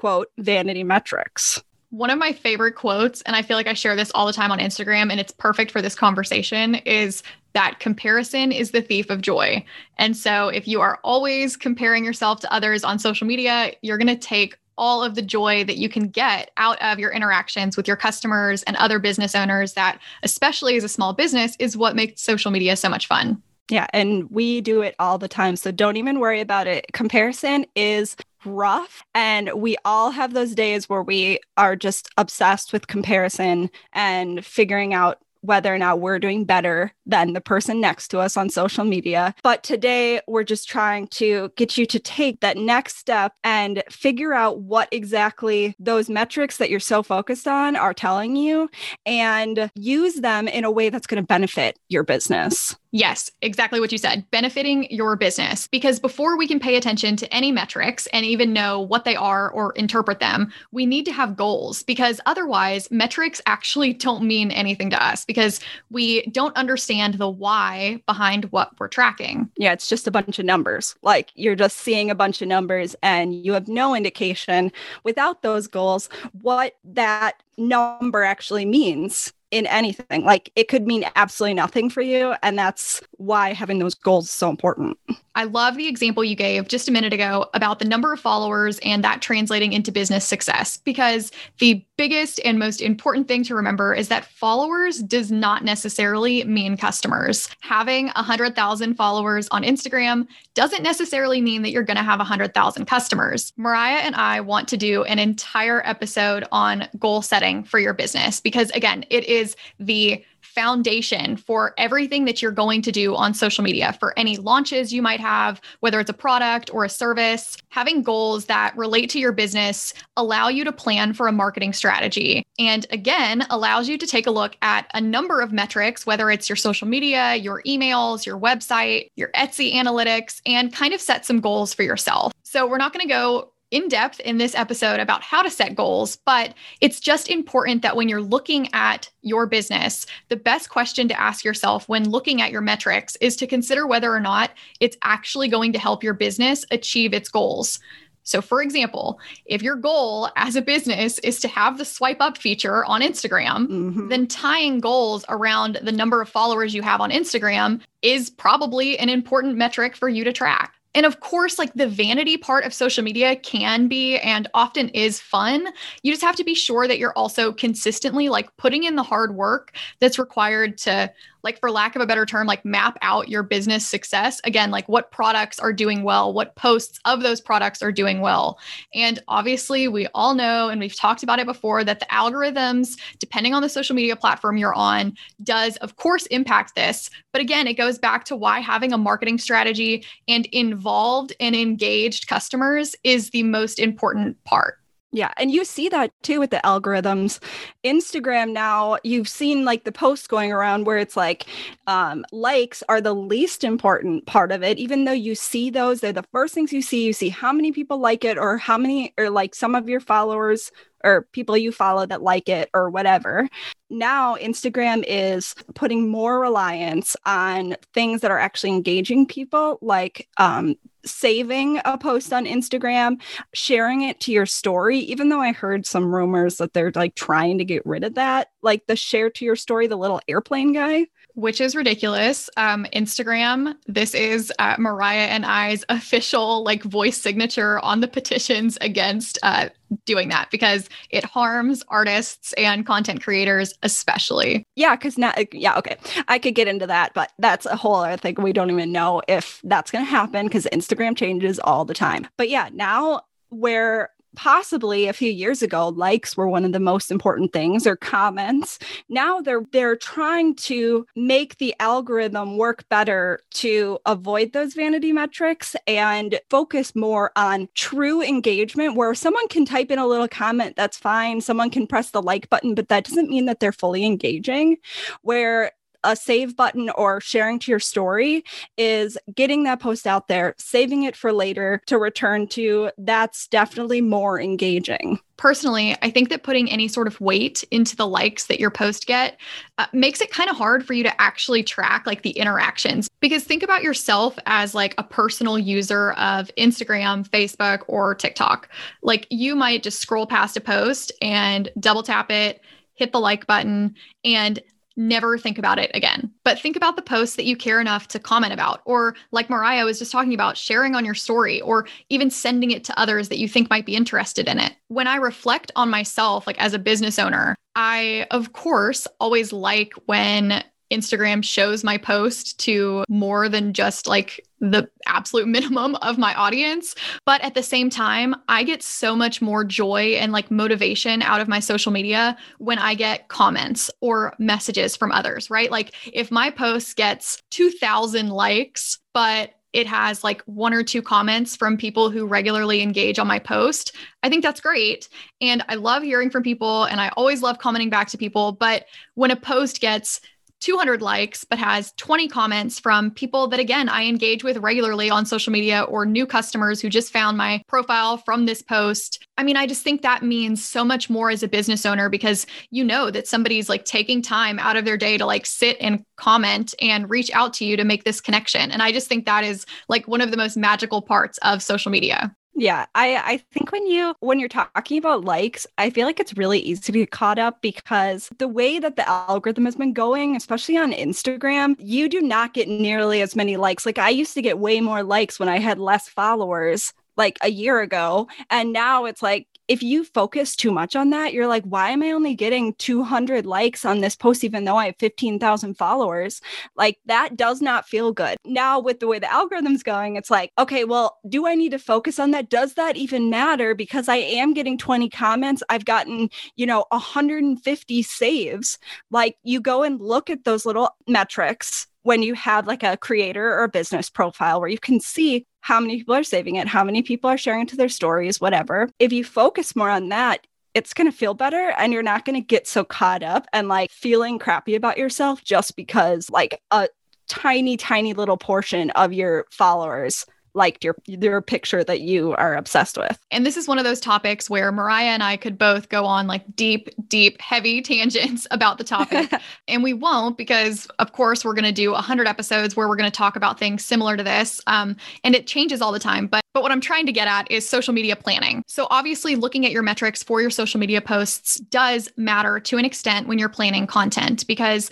quote 0.00 0.28
vanity 0.38 0.82
metrics. 0.82 1.62
One 1.90 2.08
of 2.08 2.18
my 2.18 2.32
favorite 2.32 2.72
quotes, 2.72 3.20
and 3.22 3.36
I 3.36 3.42
feel 3.42 3.56
like 3.56 3.66
I 3.66 3.74
share 3.74 3.96
this 3.96 4.10
all 4.14 4.26
the 4.26 4.32
time 4.32 4.50
on 4.50 4.58
Instagram, 4.58 5.10
and 5.10 5.20
it's 5.20 5.32
perfect 5.32 5.70
for 5.70 5.82
this 5.82 5.94
conversation, 5.94 6.76
is 6.76 7.22
that 7.52 7.80
comparison 7.80 8.50
is 8.50 8.70
the 8.70 8.80
thief 8.80 9.10
of 9.10 9.20
joy. 9.20 9.62
And 9.98 10.16
so, 10.16 10.48
if 10.48 10.66
you 10.66 10.80
are 10.80 11.00
always 11.02 11.56
comparing 11.56 12.04
yourself 12.04 12.40
to 12.40 12.52
others 12.52 12.82
on 12.82 12.98
social 12.98 13.26
media, 13.26 13.72
you're 13.82 13.98
going 13.98 14.06
to 14.06 14.16
take 14.16 14.56
all 14.78 15.02
of 15.04 15.16
the 15.16 15.22
joy 15.22 15.64
that 15.64 15.76
you 15.76 15.90
can 15.90 16.08
get 16.08 16.50
out 16.56 16.80
of 16.80 16.98
your 16.98 17.10
interactions 17.10 17.76
with 17.76 17.86
your 17.86 17.96
customers 17.96 18.62
and 18.62 18.76
other 18.76 18.98
business 18.98 19.34
owners, 19.34 19.74
that, 19.74 20.00
especially 20.22 20.76
as 20.76 20.84
a 20.84 20.88
small 20.88 21.12
business, 21.12 21.56
is 21.58 21.76
what 21.76 21.94
makes 21.94 22.22
social 22.22 22.50
media 22.50 22.74
so 22.76 22.88
much 22.88 23.06
fun. 23.06 23.42
Yeah, 23.70 23.86
and 23.92 24.28
we 24.30 24.60
do 24.60 24.82
it 24.82 24.94
all 24.98 25.16
the 25.16 25.28
time. 25.28 25.56
So 25.56 25.70
don't 25.70 25.96
even 25.96 26.18
worry 26.18 26.40
about 26.40 26.66
it. 26.66 26.86
Comparison 26.92 27.64
is 27.76 28.16
rough. 28.44 29.02
And 29.14 29.50
we 29.54 29.76
all 29.84 30.10
have 30.10 30.34
those 30.34 30.54
days 30.54 30.88
where 30.88 31.02
we 31.02 31.38
are 31.56 31.76
just 31.76 32.08
obsessed 32.16 32.72
with 32.72 32.88
comparison 32.88 33.70
and 33.92 34.44
figuring 34.44 34.92
out 34.92 35.18
whether 35.42 35.74
or 35.74 35.78
not 35.78 36.00
we're 36.00 36.18
doing 36.18 36.44
better 36.44 36.92
than 37.06 37.32
the 37.32 37.40
person 37.40 37.80
next 37.80 38.08
to 38.08 38.18
us 38.18 38.36
on 38.36 38.50
social 38.50 38.84
media. 38.84 39.34
But 39.42 39.62
today, 39.62 40.20
we're 40.28 40.44
just 40.44 40.68
trying 40.68 41.08
to 41.08 41.50
get 41.56 41.78
you 41.78 41.86
to 41.86 41.98
take 41.98 42.40
that 42.40 42.56
next 42.56 42.98
step 42.98 43.32
and 43.42 43.82
figure 43.88 44.34
out 44.34 44.60
what 44.60 44.88
exactly 44.90 45.74
those 45.78 46.10
metrics 46.10 46.58
that 46.58 46.70
you're 46.70 46.80
so 46.80 47.02
focused 47.02 47.48
on 47.48 47.76
are 47.76 47.94
telling 47.94 48.36
you 48.36 48.68
and 49.06 49.70
use 49.74 50.16
them 50.16 50.46
in 50.46 50.64
a 50.64 50.70
way 50.70 50.90
that's 50.90 51.06
going 51.06 51.22
to 51.22 51.26
benefit 51.26 51.78
your 51.88 52.02
business. 52.02 52.76
Yes, 52.92 53.30
exactly 53.42 53.78
what 53.78 53.92
you 53.92 53.98
said, 53.98 54.24
benefiting 54.30 54.90
your 54.90 55.16
business. 55.16 55.68
Because 55.68 56.00
before 56.00 56.36
we 56.36 56.48
can 56.48 56.58
pay 56.58 56.76
attention 56.76 57.16
to 57.16 57.32
any 57.32 57.52
metrics 57.52 58.06
and 58.08 58.26
even 58.26 58.52
know 58.52 58.80
what 58.80 59.04
they 59.04 59.16
are 59.16 59.50
or 59.50 59.72
interpret 59.72 60.18
them, 60.18 60.52
we 60.72 60.86
need 60.86 61.04
to 61.04 61.12
have 61.12 61.36
goals 61.36 61.82
because 61.82 62.20
otherwise, 62.26 62.90
metrics 62.90 63.40
actually 63.46 63.92
don't 63.92 64.24
mean 64.24 64.50
anything 64.50 64.90
to 64.90 65.02
us 65.02 65.24
because 65.24 65.60
we 65.90 66.22
don't 66.26 66.56
understand 66.56 67.14
the 67.14 67.28
why 67.28 68.02
behind 68.06 68.46
what 68.46 68.70
we're 68.78 68.88
tracking. 68.88 69.50
Yeah, 69.56 69.72
it's 69.72 69.88
just 69.88 70.06
a 70.06 70.10
bunch 70.10 70.38
of 70.38 70.44
numbers. 70.44 70.96
Like 71.02 71.30
you're 71.34 71.54
just 71.54 71.76
seeing 71.78 72.10
a 72.10 72.14
bunch 72.14 72.42
of 72.42 72.48
numbers 72.48 72.96
and 73.02 73.34
you 73.34 73.52
have 73.52 73.68
no 73.68 73.94
indication 73.94 74.72
without 75.04 75.42
those 75.42 75.66
goals 75.66 76.08
what 76.32 76.76
that 76.84 77.42
number 77.56 78.22
actually 78.22 78.64
means 78.64 79.32
in 79.50 79.66
anything. 79.66 80.24
Like 80.24 80.50
it 80.56 80.68
could 80.68 80.86
mean 80.86 81.04
absolutely 81.16 81.54
nothing 81.54 81.90
for 81.90 82.02
you. 82.02 82.34
And 82.42 82.58
that's 82.58 83.02
why 83.20 83.52
having 83.52 83.78
those 83.78 83.94
goals 83.94 84.24
is 84.24 84.30
so 84.30 84.48
important. 84.48 84.96
I 85.34 85.44
love 85.44 85.76
the 85.76 85.86
example 85.86 86.24
you 86.24 86.34
gave 86.34 86.68
just 86.68 86.88
a 86.88 86.92
minute 86.92 87.12
ago 87.12 87.46
about 87.54 87.78
the 87.78 87.84
number 87.84 88.12
of 88.12 88.18
followers 88.18 88.78
and 88.82 89.04
that 89.04 89.22
translating 89.22 89.72
into 89.72 89.92
business 89.92 90.24
success. 90.24 90.78
Because 90.78 91.30
the 91.58 91.84
biggest 91.96 92.40
and 92.44 92.58
most 92.58 92.80
important 92.80 93.28
thing 93.28 93.44
to 93.44 93.54
remember 93.54 93.94
is 93.94 94.08
that 94.08 94.24
followers 94.24 94.98
does 95.02 95.30
not 95.30 95.64
necessarily 95.64 96.42
mean 96.44 96.76
customers. 96.76 97.48
Having 97.60 98.06
100,000 98.06 98.94
followers 98.94 99.48
on 99.50 99.62
Instagram 99.62 100.26
doesn't 100.54 100.82
necessarily 100.82 101.40
mean 101.40 101.62
that 101.62 101.70
you're 101.70 101.82
going 101.82 101.98
to 101.98 102.02
have 102.02 102.18
100,000 102.18 102.86
customers. 102.86 103.52
Mariah 103.56 104.00
and 104.00 104.14
I 104.16 104.40
want 104.40 104.66
to 104.68 104.76
do 104.78 105.04
an 105.04 105.18
entire 105.18 105.86
episode 105.86 106.44
on 106.52 106.88
goal 106.98 107.22
setting 107.22 107.64
for 107.64 107.78
your 107.78 107.92
business 107.92 108.40
because, 108.40 108.70
again, 108.70 109.04
it 109.10 109.24
is 109.24 109.56
the 109.78 110.24
foundation 110.42 111.36
for 111.36 111.74
everything 111.78 112.24
that 112.24 112.42
you're 112.42 112.50
going 112.50 112.82
to 112.82 112.92
do 112.92 113.14
on 113.14 113.34
social 113.34 113.64
media 113.64 113.96
for 113.98 114.18
any 114.18 114.36
launches 114.36 114.92
you 114.92 115.02
might 115.02 115.20
have, 115.20 115.60
whether 115.80 116.00
it's 116.00 116.10
a 116.10 116.14
product 116.14 116.72
or 116.72 116.84
a 116.84 116.88
service. 116.88 117.56
Having 117.68 118.02
goals 118.02 118.46
that 118.46 118.76
relate 118.76 119.10
to 119.10 119.18
your 119.18 119.32
business 119.32 119.94
allow 120.16 120.48
you 120.48 120.64
to 120.64 120.72
plan 120.72 121.12
for 121.12 121.28
a 121.28 121.32
marketing 121.32 121.72
strategy. 121.72 122.44
And 122.58 122.86
again, 122.90 123.46
allows 123.50 123.88
you 123.88 123.96
to 123.98 124.06
take 124.06 124.26
a 124.26 124.30
look 124.30 124.56
at 124.62 124.90
a 124.94 125.00
number 125.00 125.40
of 125.40 125.52
metrics, 125.52 126.04
whether 126.06 126.30
it's 126.30 126.48
your 126.48 126.56
social 126.56 126.88
media, 126.88 127.36
your 127.36 127.62
emails, 127.62 128.26
your 128.26 128.38
website, 128.38 129.08
your 129.16 129.30
Etsy 129.32 129.74
analytics, 129.74 130.40
and 130.46 130.72
kind 130.72 130.92
of 130.92 131.00
set 131.00 131.24
some 131.24 131.40
goals 131.40 131.72
for 131.72 131.82
yourself. 131.82 132.32
So, 132.42 132.66
we're 132.66 132.78
not 132.78 132.92
going 132.92 133.06
to 133.06 133.08
go 133.08 133.52
in 133.70 133.88
depth 133.88 134.20
in 134.20 134.38
this 134.38 134.54
episode 134.54 135.00
about 135.00 135.22
how 135.22 135.42
to 135.42 135.50
set 135.50 135.74
goals, 135.74 136.16
but 136.24 136.54
it's 136.80 137.00
just 137.00 137.28
important 137.28 137.82
that 137.82 137.96
when 137.96 138.08
you're 138.08 138.20
looking 138.20 138.68
at 138.72 139.10
your 139.22 139.46
business, 139.46 140.06
the 140.28 140.36
best 140.36 140.70
question 140.70 141.08
to 141.08 141.20
ask 141.20 141.44
yourself 141.44 141.88
when 141.88 142.08
looking 142.08 142.42
at 142.42 142.50
your 142.50 142.60
metrics 142.60 143.16
is 143.16 143.36
to 143.36 143.46
consider 143.46 143.86
whether 143.86 144.12
or 144.12 144.20
not 144.20 144.50
it's 144.80 144.96
actually 145.02 145.48
going 145.48 145.72
to 145.72 145.78
help 145.78 146.02
your 146.02 146.14
business 146.14 146.64
achieve 146.70 147.14
its 147.14 147.28
goals. 147.28 147.78
So, 148.22 148.40
for 148.40 148.62
example, 148.62 149.18
if 149.46 149.62
your 149.62 149.76
goal 149.76 150.28
as 150.36 150.54
a 150.54 150.62
business 150.62 151.18
is 151.20 151.40
to 151.40 151.48
have 151.48 151.78
the 151.78 151.84
swipe 151.84 152.20
up 152.20 152.38
feature 152.38 152.84
on 152.84 153.00
Instagram, 153.00 153.66
mm-hmm. 153.66 154.08
then 154.08 154.26
tying 154.26 154.78
goals 154.78 155.24
around 155.28 155.80
the 155.82 155.92
number 155.92 156.20
of 156.20 156.28
followers 156.28 156.74
you 156.74 156.82
have 156.82 157.00
on 157.00 157.10
Instagram 157.10 157.80
is 158.02 158.30
probably 158.30 158.98
an 158.98 159.08
important 159.08 159.56
metric 159.56 159.96
for 159.96 160.08
you 160.08 160.22
to 160.24 160.32
track. 160.32 160.74
And 160.94 161.06
of 161.06 161.20
course, 161.20 161.58
like 161.58 161.72
the 161.74 161.86
vanity 161.86 162.36
part 162.36 162.64
of 162.64 162.74
social 162.74 163.04
media 163.04 163.36
can 163.36 163.86
be 163.86 164.18
and 164.18 164.48
often 164.54 164.88
is 164.88 165.20
fun. 165.20 165.68
You 166.02 166.12
just 166.12 166.24
have 166.24 166.36
to 166.36 166.44
be 166.44 166.54
sure 166.54 166.88
that 166.88 166.98
you're 166.98 167.12
also 167.12 167.52
consistently 167.52 168.28
like 168.28 168.56
putting 168.56 168.84
in 168.84 168.96
the 168.96 169.02
hard 169.02 169.36
work 169.36 169.76
that's 170.00 170.18
required 170.18 170.78
to 170.78 171.12
like 171.42 171.58
for 171.58 171.70
lack 171.70 171.96
of 171.96 172.02
a 172.02 172.06
better 172.06 172.26
term 172.26 172.46
like 172.46 172.64
map 172.64 172.98
out 173.02 173.28
your 173.28 173.42
business 173.42 173.86
success. 173.86 174.40
Again 174.44 174.70
like 174.70 174.88
what 174.88 175.10
products 175.10 175.58
are 175.58 175.72
doing 175.72 176.02
well 176.02 176.32
what 176.32 176.56
posts 176.56 176.98
of 177.04 177.22
those 177.22 177.40
products 177.40 177.82
are 177.82 177.92
doing 177.92 178.20
well. 178.20 178.58
And 178.94 179.22
obviously 179.28 179.88
we 179.88 180.06
all 180.14 180.34
know 180.34 180.68
and 180.68 180.80
we've 180.80 180.94
talked 180.94 181.22
about 181.22 181.38
it 181.38 181.46
before 181.46 181.84
that 181.84 182.00
the 182.00 182.06
algorithms 182.06 182.98
depending 183.18 183.54
on 183.54 183.62
the 183.62 183.68
social 183.68 183.94
media 183.94 184.16
platform 184.16 184.56
you're 184.56 184.74
on 184.74 185.14
does 185.42 185.76
of 185.78 185.96
course 185.96 186.26
impact 186.26 186.74
this. 186.74 187.10
But 187.32 187.42
again 187.42 187.66
it 187.66 187.74
goes 187.74 187.98
back 187.98 188.24
to 188.24 188.36
why 188.36 188.60
having 188.60 188.92
a 188.92 188.98
marketing 188.98 189.38
strategy 189.38 190.04
and 190.28 190.46
involved 190.46 191.32
and 191.40 191.54
engaged 191.54 192.26
customers 192.26 192.96
is 193.04 193.30
the 193.30 193.42
most 193.44 193.78
important 193.78 194.42
part 194.44 194.79
yeah. 195.12 195.32
And 195.36 195.50
you 195.50 195.64
see 195.64 195.88
that 195.88 196.12
too 196.22 196.38
with 196.38 196.50
the 196.50 196.60
algorithms. 196.64 197.40
Instagram 197.84 198.52
now, 198.52 198.96
you've 199.02 199.28
seen 199.28 199.64
like 199.64 199.82
the 199.82 199.90
posts 199.90 200.28
going 200.28 200.52
around 200.52 200.86
where 200.86 200.98
it's 200.98 201.16
like 201.16 201.46
um, 201.88 202.24
likes 202.30 202.84
are 202.88 203.00
the 203.00 203.14
least 203.14 203.64
important 203.64 204.26
part 204.26 204.52
of 204.52 204.62
it. 204.62 204.78
Even 204.78 205.04
though 205.04 205.12
you 205.12 205.34
see 205.34 205.68
those, 205.68 206.00
they're 206.00 206.12
the 206.12 206.22
first 206.30 206.54
things 206.54 206.72
you 206.72 206.82
see. 206.82 207.04
You 207.04 207.12
see 207.12 207.28
how 207.28 207.52
many 207.52 207.72
people 207.72 207.98
like 207.98 208.24
it 208.24 208.38
or 208.38 208.56
how 208.56 208.78
many, 208.78 209.12
or 209.18 209.30
like 209.30 209.54
some 209.56 209.74
of 209.74 209.88
your 209.88 210.00
followers 210.00 210.70
or 211.04 211.26
people 211.32 211.56
you 211.56 211.72
follow 211.72 212.06
that 212.06 212.22
like 212.22 212.48
it 212.48 212.70
or 212.74 212.90
whatever. 212.90 213.48
Now, 213.90 214.36
Instagram 214.36 215.04
is 215.06 215.54
putting 215.74 216.08
more 216.08 216.40
reliance 216.40 217.16
on 217.26 217.76
things 217.92 218.20
that 218.20 218.30
are 218.30 218.38
actually 218.38 218.70
engaging 218.70 219.26
people, 219.26 219.78
like 219.82 220.28
um, 220.36 220.76
saving 221.04 221.80
a 221.84 221.98
post 221.98 222.32
on 222.32 222.44
Instagram, 222.46 223.20
sharing 223.52 224.02
it 224.02 224.20
to 224.20 224.32
your 224.32 224.46
story, 224.46 224.98
even 224.98 225.28
though 225.28 225.40
I 225.40 225.52
heard 225.52 225.86
some 225.86 226.14
rumors 226.14 226.58
that 226.58 226.72
they're 226.72 226.92
like 226.94 227.14
trying 227.14 227.58
to 227.58 227.64
get 227.64 227.84
rid 227.84 228.04
of 228.04 228.14
that, 228.14 228.50
like 228.62 228.86
the 228.86 228.96
share 228.96 229.30
to 229.30 229.44
your 229.44 229.56
story, 229.56 229.86
the 229.86 229.96
little 229.96 230.20
airplane 230.28 230.72
guy 230.72 231.06
which 231.40 231.60
is 231.60 231.74
ridiculous. 231.74 232.50
Um, 232.56 232.86
Instagram, 232.94 233.74
this 233.86 234.14
is 234.14 234.52
uh, 234.58 234.76
Mariah 234.78 235.26
and 235.26 235.46
I's 235.46 235.84
official 235.88 236.62
like 236.62 236.82
voice 236.82 237.16
signature 237.16 237.78
on 237.80 238.00
the 238.00 238.08
petitions 238.08 238.76
against 238.80 239.38
uh, 239.42 239.70
doing 240.04 240.28
that 240.28 240.50
because 240.50 240.88
it 241.08 241.24
harms 241.24 241.82
artists 241.88 242.52
and 242.54 242.86
content 242.86 243.22
creators, 243.22 243.74
especially. 243.82 244.64
Yeah, 244.76 244.94
because 244.96 245.16
now, 245.16 245.32
yeah, 245.52 245.78
okay. 245.78 245.96
I 246.28 246.38
could 246.38 246.54
get 246.54 246.68
into 246.68 246.86
that, 246.86 247.12
but 247.14 247.32
that's 247.38 247.66
a 247.66 247.76
whole 247.76 247.96
other 247.96 248.16
thing. 248.16 248.36
We 248.38 248.52
don't 248.52 248.70
even 248.70 248.92
know 248.92 249.22
if 249.26 249.60
that's 249.64 249.90
going 249.90 250.04
to 250.04 250.10
happen 250.10 250.46
because 250.46 250.66
Instagram 250.72 251.16
changes 251.16 251.58
all 251.58 251.84
the 251.84 251.94
time. 251.94 252.28
But 252.36 252.50
yeah, 252.50 252.68
now 252.72 253.22
where 253.48 254.10
possibly 254.36 255.06
a 255.06 255.12
few 255.12 255.30
years 255.30 255.62
ago 255.62 255.88
likes 255.88 256.36
were 256.36 256.48
one 256.48 256.64
of 256.64 256.72
the 256.72 256.80
most 256.80 257.10
important 257.10 257.52
things 257.52 257.86
or 257.86 257.96
comments. 257.96 258.78
Now 259.08 259.40
they're 259.40 259.62
they're 259.72 259.96
trying 259.96 260.54
to 260.56 261.06
make 261.16 261.58
the 261.58 261.74
algorithm 261.80 262.56
work 262.56 262.88
better 262.88 263.40
to 263.54 263.98
avoid 264.06 264.52
those 264.52 264.74
vanity 264.74 265.12
metrics 265.12 265.76
and 265.86 266.38
focus 266.50 266.94
more 266.94 267.32
on 267.36 267.68
true 267.74 268.22
engagement 268.22 268.96
where 268.96 269.14
someone 269.14 269.48
can 269.48 269.64
type 269.64 269.90
in 269.90 269.98
a 269.98 270.06
little 270.06 270.28
comment 270.28 270.76
that's 270.76 270.98
fine. 270.98 271.40
Someone 271.40 271.70
can 271.70 271.86
press 271.86 272.10
the 272.10 272.22
like 272.22 272.48
button 272.50 272.74
but 272.74 272.88
that 272.88 273.04
doesn't 273.04 273.28
mean 273.30 273.46
that 273.46 273.60
they're 273.60 273.72
fully 273.72 274.04
engaging. 274.04 274.76
Where 275.22 275.72
a 276.04 276.16
save 276.16 276.56
button 276.56 276.90
or 276.90 277.20
sharing 277.20 277.58
to 277.60 277.70
your 277.70 277.80
story 277.80 278.44
is 278.76 279.18
getting 279.34 279.64
that 279.64 279.80
post 279.80 280.06
out 280.06 280.28
there, 280.28 280.54
saving 280.58 281.04
it 281.04 281.16
for 281.16 281.32
later 281.32 281.82
to 281.86 281.98
return 281.98 282.46
to. 282.48 282.90
That's 282.98 283.48
definitely 283.48 284.00
more 284.00 284.40
engaging. 284.40 285.18
Personally, 285.36 285.96
I 286.02 286.10
think 286.10 286.28
that 286.28 286.42
putting 286.42 286.70
any 286.70 286.86
sort 286.86 287.06
of 287.06 287.18
weight 287.18 287.64
into 287.70 287.96
the 287.96 288.06
likes 288.06 288.46
that 288.46 288.60
your 288.60 288.70
post 288.70 289.06
get 289.06 289.40
uh, 289.78 289.86
makes 289.94 290.20
it 290.20 290.30
kind 290.30 290.50
of 290.50 290.56
hard 290.56 290.86
for 290.86 290.92
you 290.92 291.02
to 291.02 291.20
actually 291.20 291.62
track 291.62 292.06
like 292.06 292.22
the 292.22 292.32
interactions 292.32 293.08
because 293.20 293.42
think 293.44 293.62
about 293.62 293.82
yourself 293.82 294.38
as 294.44 294.74
like 294.74 294.94
a 294.98 295.02
personal 295.02 295.58
user 295.58 296.12
of 296.12 296.50
Instagram, 296.58 297.26
Facebook, 297.26 297.84
or 297.86 298.14
TikTok. 298.14 298.68
Like 299.02 299.26
you 299.30 299.56
might 299.56 299.82
just 299.82 300.00
scroll 300.00 300.26
past 300.26 300.58
a 300.58 300.60
post 300.60 301.10
and 301.22 301.70
double 301.80 302.02
tap 302.02 302.30
it, 302.30 302.60
hit 302.94 303.12
the 303.12 303.20
like 303.20 303.46
button, 303.46 303.94
and 304.24 304.60
never 305.00 305.38
think 305.38 305.58
about 305.58 305.78
it 305.78 305.90
again. 305.94 306.30
But 306.44 306.60
think 306.60 306.76
about 306.76 306.96
the 306.96 307.02
posts 307.02 307.36
that 307.36 307.44
you 307.44 307.56
care 307.56 307.80
enough 307.80 308.06
to 308.08 308.18
comment 308.18 308.52
about, 308.52 308.82
or 308.84 309.16
like 309.32 309.50
Mariah 309.50 309.84
was 309.84 309.98
just 309.98 310.12
talking 310.12 310.34
about, 310.34 310.56
sharing 310.56 310.94
on 310.94 311.04
your 311.04 311.14
story, 311.14 311.60
or 311.62 311.88
even 312.08 312.30
sending 312.30 312.70
it 312.70 312.84
to 312.84 312.98
others 312.98 313.28
that 313.28 313.38
you 313.38 313.48
think 313.48 313.70
might 313.70 313.86
be 313.86 313.96
interested 313.96 314.46
in 314.46 314.58
it. 314.60 314.74
When 314.88 315.06
I 315.06 315.16
reflect 315.16 315.72
on 315.74 315.90
myself, 315.90 316.46
like 316.46 316.60
as 316.60 316.74
a 316.74 316.78
business 316.78 317.18
owner, 317.18 317.56
I, 317.74 318.26
of 318.30 318.52
course, 318.52 319.06
always 319.18 319.52
like 319.52 319.94
when 320.06 320.62
Instagram 320.90 321.44
shows 321.44 321.84
my 321.84 321.96
post 321.96 322.58
to 322.60 323.04
more 323.08 323.48
than 323.48 323.72
just 323.72 324.06
like 324.06 324.44
the 324.60 324.88
absolute 325.06 325.48
minimum 325.56 325.94
of 325.96 326.18
my 326.18 326.34
audience. 326.34 326.94
But 327.24 327.40
at 327.42 327.54
the 327.54 327.62
same 327.62 327.90
time, 327.90 328.34
I 328.48 328.62
get 328.62 328.82
so 328.82 329.16
much 329.16 329.40
more 329.40 329.64
joy 329.64 330.16
and 330.18 330.32
like 330.32 330.50
motivation 330.50 331.22
out 331.22 331.40
of 331.40 331.48
my 331.48 331.60
social 331.60 331.92
media 331.92 332.36
when 332.58 332.78
I 332.78 332.94
get 332.94 333.28
comments 333.28 333.90
or 334.00 334.34
messages 334.38 334.96
from 334.96 335.12
others, 335.12 335.50
right? 335.50 335.70
Like 335.70 335.94
if 336.12 336.30
my 336.30 336.50
post 336.50 336.96
gets 336.96 337.42
2,000 337.50 338.28
likes, 338.28 338.98
but 339.12 339.54
it 339.72 339.86
has 339.86 340.24
like 340.24 340.42
one 340.42 340.74
or 340.74 340.82
two 340.82 341.00
comments 341.00 341.54
from 341.54 341.76
people 341.76 342.10
who 342.10 342.26
regularly 342.26 342.82
engage 342.82 343.18
on 343.18 343.26
my 343.26 343.38
post. 343.38 343.94
I 344.22 344.28
think 344.28 344.42
that's 344.42 344.60
great. 344.60 345.08
And 345.40 345.62
I 345.68 345.76
love 345.76 346.02
hearing 346.02 346.30
from 346.30 346.42
people 346.42 346.84
and 346.84 347.00
I 347.00 347.10
always 347.10 347.42
love 347.42 347.58
commenting 347.58 347.90
back 347.90 348.08
to 348.08 348.18
people. 348.18 348.52
But 348.52 348.86
when 349.14 349.30
a 349.30 349.36
post 349.36 349.80
gets 349.80 350.20
200 350.60 351.02
likes, 351.02 351.44
but 351.44 351.58
has 351.58 351.92
20 351.96 352.28
comments 352.28 352.78
from 352.78 353.10
people 353.10 353.48
that, 353.48 353.60
again, 353.60 353.88
I 353.88 354.04
engage 354.04 354.44
with 354.44 354.58
regularly 354.58 355.10
on 355.10 355.26
social 355.26 355.52
media 355.52 355.82
or 355.82 356.06
new 356.06 356.26
customers 356.26 356.80
who 356.80 356.88
just 356.88 357.12
found 357.12 357.36
my 357.36 357.62
profile 357.66 358.18
from 358.18 358.46
this 358.46 358.62
post. 358.62 359.24
I 359.36 359.42
mean, 359.42 359.56
I 359.56 359.66
just 359.66 359.82
think 359.82 360.02
that 360.02 360.22
means 360.22 360.64
so 360.64 360.84
much 360.84 361.08
more 361.08 361.30
as 361.30 361.42
a 361.42 361.48
business 361.48 361.86
owner 361.86 362.08
because 362.08 362.46
you 362.70 362.84
know 362.84 363.10
that 363.10 363.26
somebody's 363.26 363.68
like 363.68 363.84
taking 363.84 364.22
time 364.22 364.58
out 364.58 364.76
of 364.76 364.84
their 364.84 364.96
day 364.96 365.16
to 365.18 365.26
like 365.26 365.46
sit 365.46 365.76
and 365.80 366.04
comment 366.16 366.74
and 366.80 367.08
reach 367.08 367.30
out 367.32 367.54
to 367.54 367.64
you 367.64 367.76
to 367.76 367.84
make 367.84 368.04
this 368.04 368.20
connection. 368.20 368.70
And 368.70 368.82
I 368.82 368.92
just 368.92 369.08
think 369.08 369.24
that 369.26 369.44
is 369.44 369.64
like 369.88 370.06
one 370.06 370.20
of 370.20 370.30
the 370.30 370.36
most 370.36 370.56
magical 370.56 371.02
parts 371.02 371.38
of 371.38 371.62
social 371.62 371.90
media. 371.90 372.34
Yeah, 372.60 372.84
I 372.94 373.16
I 373.16 373.36
think 373.54 373.72
when 373.72 373.86
you 373.86 374.14
when 374.20 374.38
you're 374.38 374.48
talking 374.50 374.98
about 374.98 375.24
likes, 375.24 375.66
I 375.78 375.88
feel 375.88 376.06
like 376.06 376.20
it's 376.20 376.36
really 376.36 376.58
easy 376.58 376.82
to 376.82 376.92
get 376.92 377.10
caught 377.10 377.38
up 377.38 377.62
because 377.62 378.28
the 378.36 378.48
way 378.48 378.78
that 378.78 378.96
the 378.96 379.08
algorithm 379.08 379.64
has 379.64 379.76
been 379.76 379.94
going, 379.94 380.36
especially 380.36 380.76
on 380.76 380.92
Instagram, 380.92 381.74
you 381.78 382.06
do 382.06 382.20
not 382.20 382.52
get 382.52 382.68
nearly 382.68 383.22
as 383.22 383.34
many 383.34 383.56
likes. 383.56 383.86
Like 383.86 383.96
I 383.96 384.10
used 384.10 384.34
to 384.34 384.42
get 384.42 384.58
way 384.58 384.82
more 384.82 385.02
likes 385.02 385.40
when 385.40 385.48
I 385.48 385.58
had 385.58 385.78
less 385.78 386.06
followers 386.10 386.92
like 387.16 387.38
a 387.42 387.48
year 387.48 387.80
ago, 387.80 388.28
and 388.50 388.74
now 388.74 389.06
it's 389.06 389.22
like 389.22 389.46
if 389.70 389.84
you 389.84 390.02
focus 390.02 390.56
too 390.56 390.72
much 390.72 390.96
on 390.96 391.10
that, 391.10 391.32
you're 391.32 391.46
like, 391.46 391.62
why 391.62 391.90
am 391.90 392.02
I 392.02 392.10
only 392.10 392.34
getting 392.34 392.74
200 392.74 393.46
likes 393.46 393.84
on 393.84 394.00
this 394.00 394.16
post, 394.16 394.42
even 394.42 394.64
though 394.64 394.76
I 394.76 394.86
have 394.86 394.96
15,000 394.98 395.74
followers? 395.74 396.40
Like, 396.74 396.98
that 397.06 397.36
does 397.36 397.62
not 397.62 397.86
feel 397.86 398.10
good. 398.10 398.36
Now, 398.44 398.80
with 398.80 398.98
the 398.98 399.06
way 399.06 399.20
the 399.20 399.32
algorithm's 399.32 399.84
going, 399.84 400.16
it's 400.16 400.28
like, 400.28 400.50
okay, 400.58 400.82
well, 400.82 401.18
do 401.28 401.46
I 401.46 401.54
need 401.54 401.70
to 401.70 401.78
focus 401.78 402.18
on 402.18 402.32
that? 402.32 402.50
Does 402.50 402.74
that 402.74 402.96
even 402.96 403.30
matter? 403.30 403.76
Because 403.76 404.08
I 404.08 404.16
am 404.16 404.54
getting 404.54 404.76
20 404.76 405.08
comments. 405.08 405.62
I've 405.68 405.84
gotten, 405.84 406.30
you 406.56 406.66
know, 406.66 406.84
150 406.88 408.02
saves. 408.02 408.76
Like, 409.12 409.36
you 409.44 409.60
go 409.60 409.84
and 409.84 410.00
look 410.00 410.30
at 410.30 410.42
those 410.42 410.66
little 410.66 410.96
metrics 411.06 411.86
when 412.02 412.22
you 412.22 412.34
have 412.34 412.66
like 412.66 412.82
a 412.82 412.96
creator 412.96 413.52
or 413.52 413.64
a 413.64 413.68
business 413.68 414.08
profile 414.08 414.58
where 414.58 414.70
you 414.70 414.78
can 414.78 415.00
see 415.00 415.46
how 415.60 415.80
many 415.80 415.98
people 415.98 416.14
are 416.14 416.24
saving 416.24 416.56
it, 416.56 416.68
how 416.68 416.84
many 416.84 417.02
people 417.02 417.30
are 417.30 417.38
sharing 417.38 417.66
to 417.66 417.76
their 417.76 417.88
stories, 417.88 418.40
whatever. 418.40 418.88
If 418.98 419.12
you 419.12 419.24
focus 419.24 419.76
more 419.76 419.90
on 419.90 420.08
that, 420.08 420.46
it's 420.74 420.94
going 420.94 421.10
to 421.10 421.16
feel 421.16 421.34
better 421.34 421.74
and 421.78 421.92
you're 421.92 422.02
not 422.02 422.24
going 422.24 422.40
to 422.40 422.46
get 422.46 422.66
so 422.66 422.84
caught 422.84 423.22
up 423.22 423.46
and 423.52 423.68
like 423.68 423.90
feeling 423.90 424.38
crappy 424.38 424.74
about 424.74 424.98
yourself 424.98 425.42
just 425.42 425.76
because 425.76 426.30
like 426.30 426.60
a 426.70 426.88
tiny 427.28 427.76
tiny 427.76 428.12
little 428.12 428.36
portion 428.36 428.90
of 428.90 429.12
your 429.12 429.46
followers 429.50 430.26
liked 430.54 430.84
your 430.84 430.96
your 431.06 431.40
picture 431.40 431.84
that 431.84 432.00
you 432.00 432.32
are 432.34 432.54
obsessed 432.54 432.96
with. 432.96 433.18
And 433.30 433.46
this 433.46 433.56
is 433.56 433.68
one 433.68 433.78
of 433.78 433.84
those 433.84 434.00
topics 434.00 434.50
where 434.50 434.72
Mariah 434.72 435.06
and 435.06 435.22
I 435.22 435.36
could 435.36 435.58
both 435.58 435.88
go 435.88 436.04
on 436.04 436.26
like 436.26 436.44
deep, 436.56 436.88
deep, 437.08 437.40
heavy 437.40 437.82
tangents 437.90 438.46
about 438.50 438.78
the 438.78 438.84
topic. 438.84 439.32
and 439.68 439.82
we 439.82 439.92
won't 439.92 440.36
because 440.36 440.86
of 440.98 441.12
course 441.12 441.44
we're 441.44 441.54
going 441.54 441.64
to 441.64 441.72
do 441.72 441.92
100 441.92 442.26
episodes 442.26 442.76
where 442.76 442.88
we're 442.88 442.96
going 442.96 443.10
to 443.10 443.16
talk 443.16 443.36
about 443.36 443.58
things 443.58 443.84
similar 443.84 444.16
to 444.16 444.22
this. 444.22 444.60
Um, 444.66 444.96
and 445.24 445.34
it 445.34 445.46
changes 445.46 445.80
all 445.80 445.92
the 445.92 445.98
time, 445.98 446.26
but 446.26 446.40
but 446.52 446.62
what 446.62 446.72
I'm 446.72 446.80
trying 446.80 447.06
to 447.06 447.12
get 447.12 447.28
at 447.28 447.48
is 447.50 447.68
social 447.68 447.94
media 447.94 448.16
planning. 448.16 448.64
So 448.66 448.88
obviously 448.90 449.36
looking 449.36 449.64
at 449.64 449.72
your 449.72 449.82
metrics 449.82 450.22
for 450.22 450.40
your 450.40 450.50
social 450.50 450.80
media 450.80 451.00
posts 451.00 451.60
does 451.60 452.08
matter 452.16 452.58
to 452.60 452.76
an 452.76 452.84
extent 452.84 453.28
when 453.28 453.38
you're 453.38 453.48
planning 453.48 453.86
content 453.86 454.46
because 454.48 454.90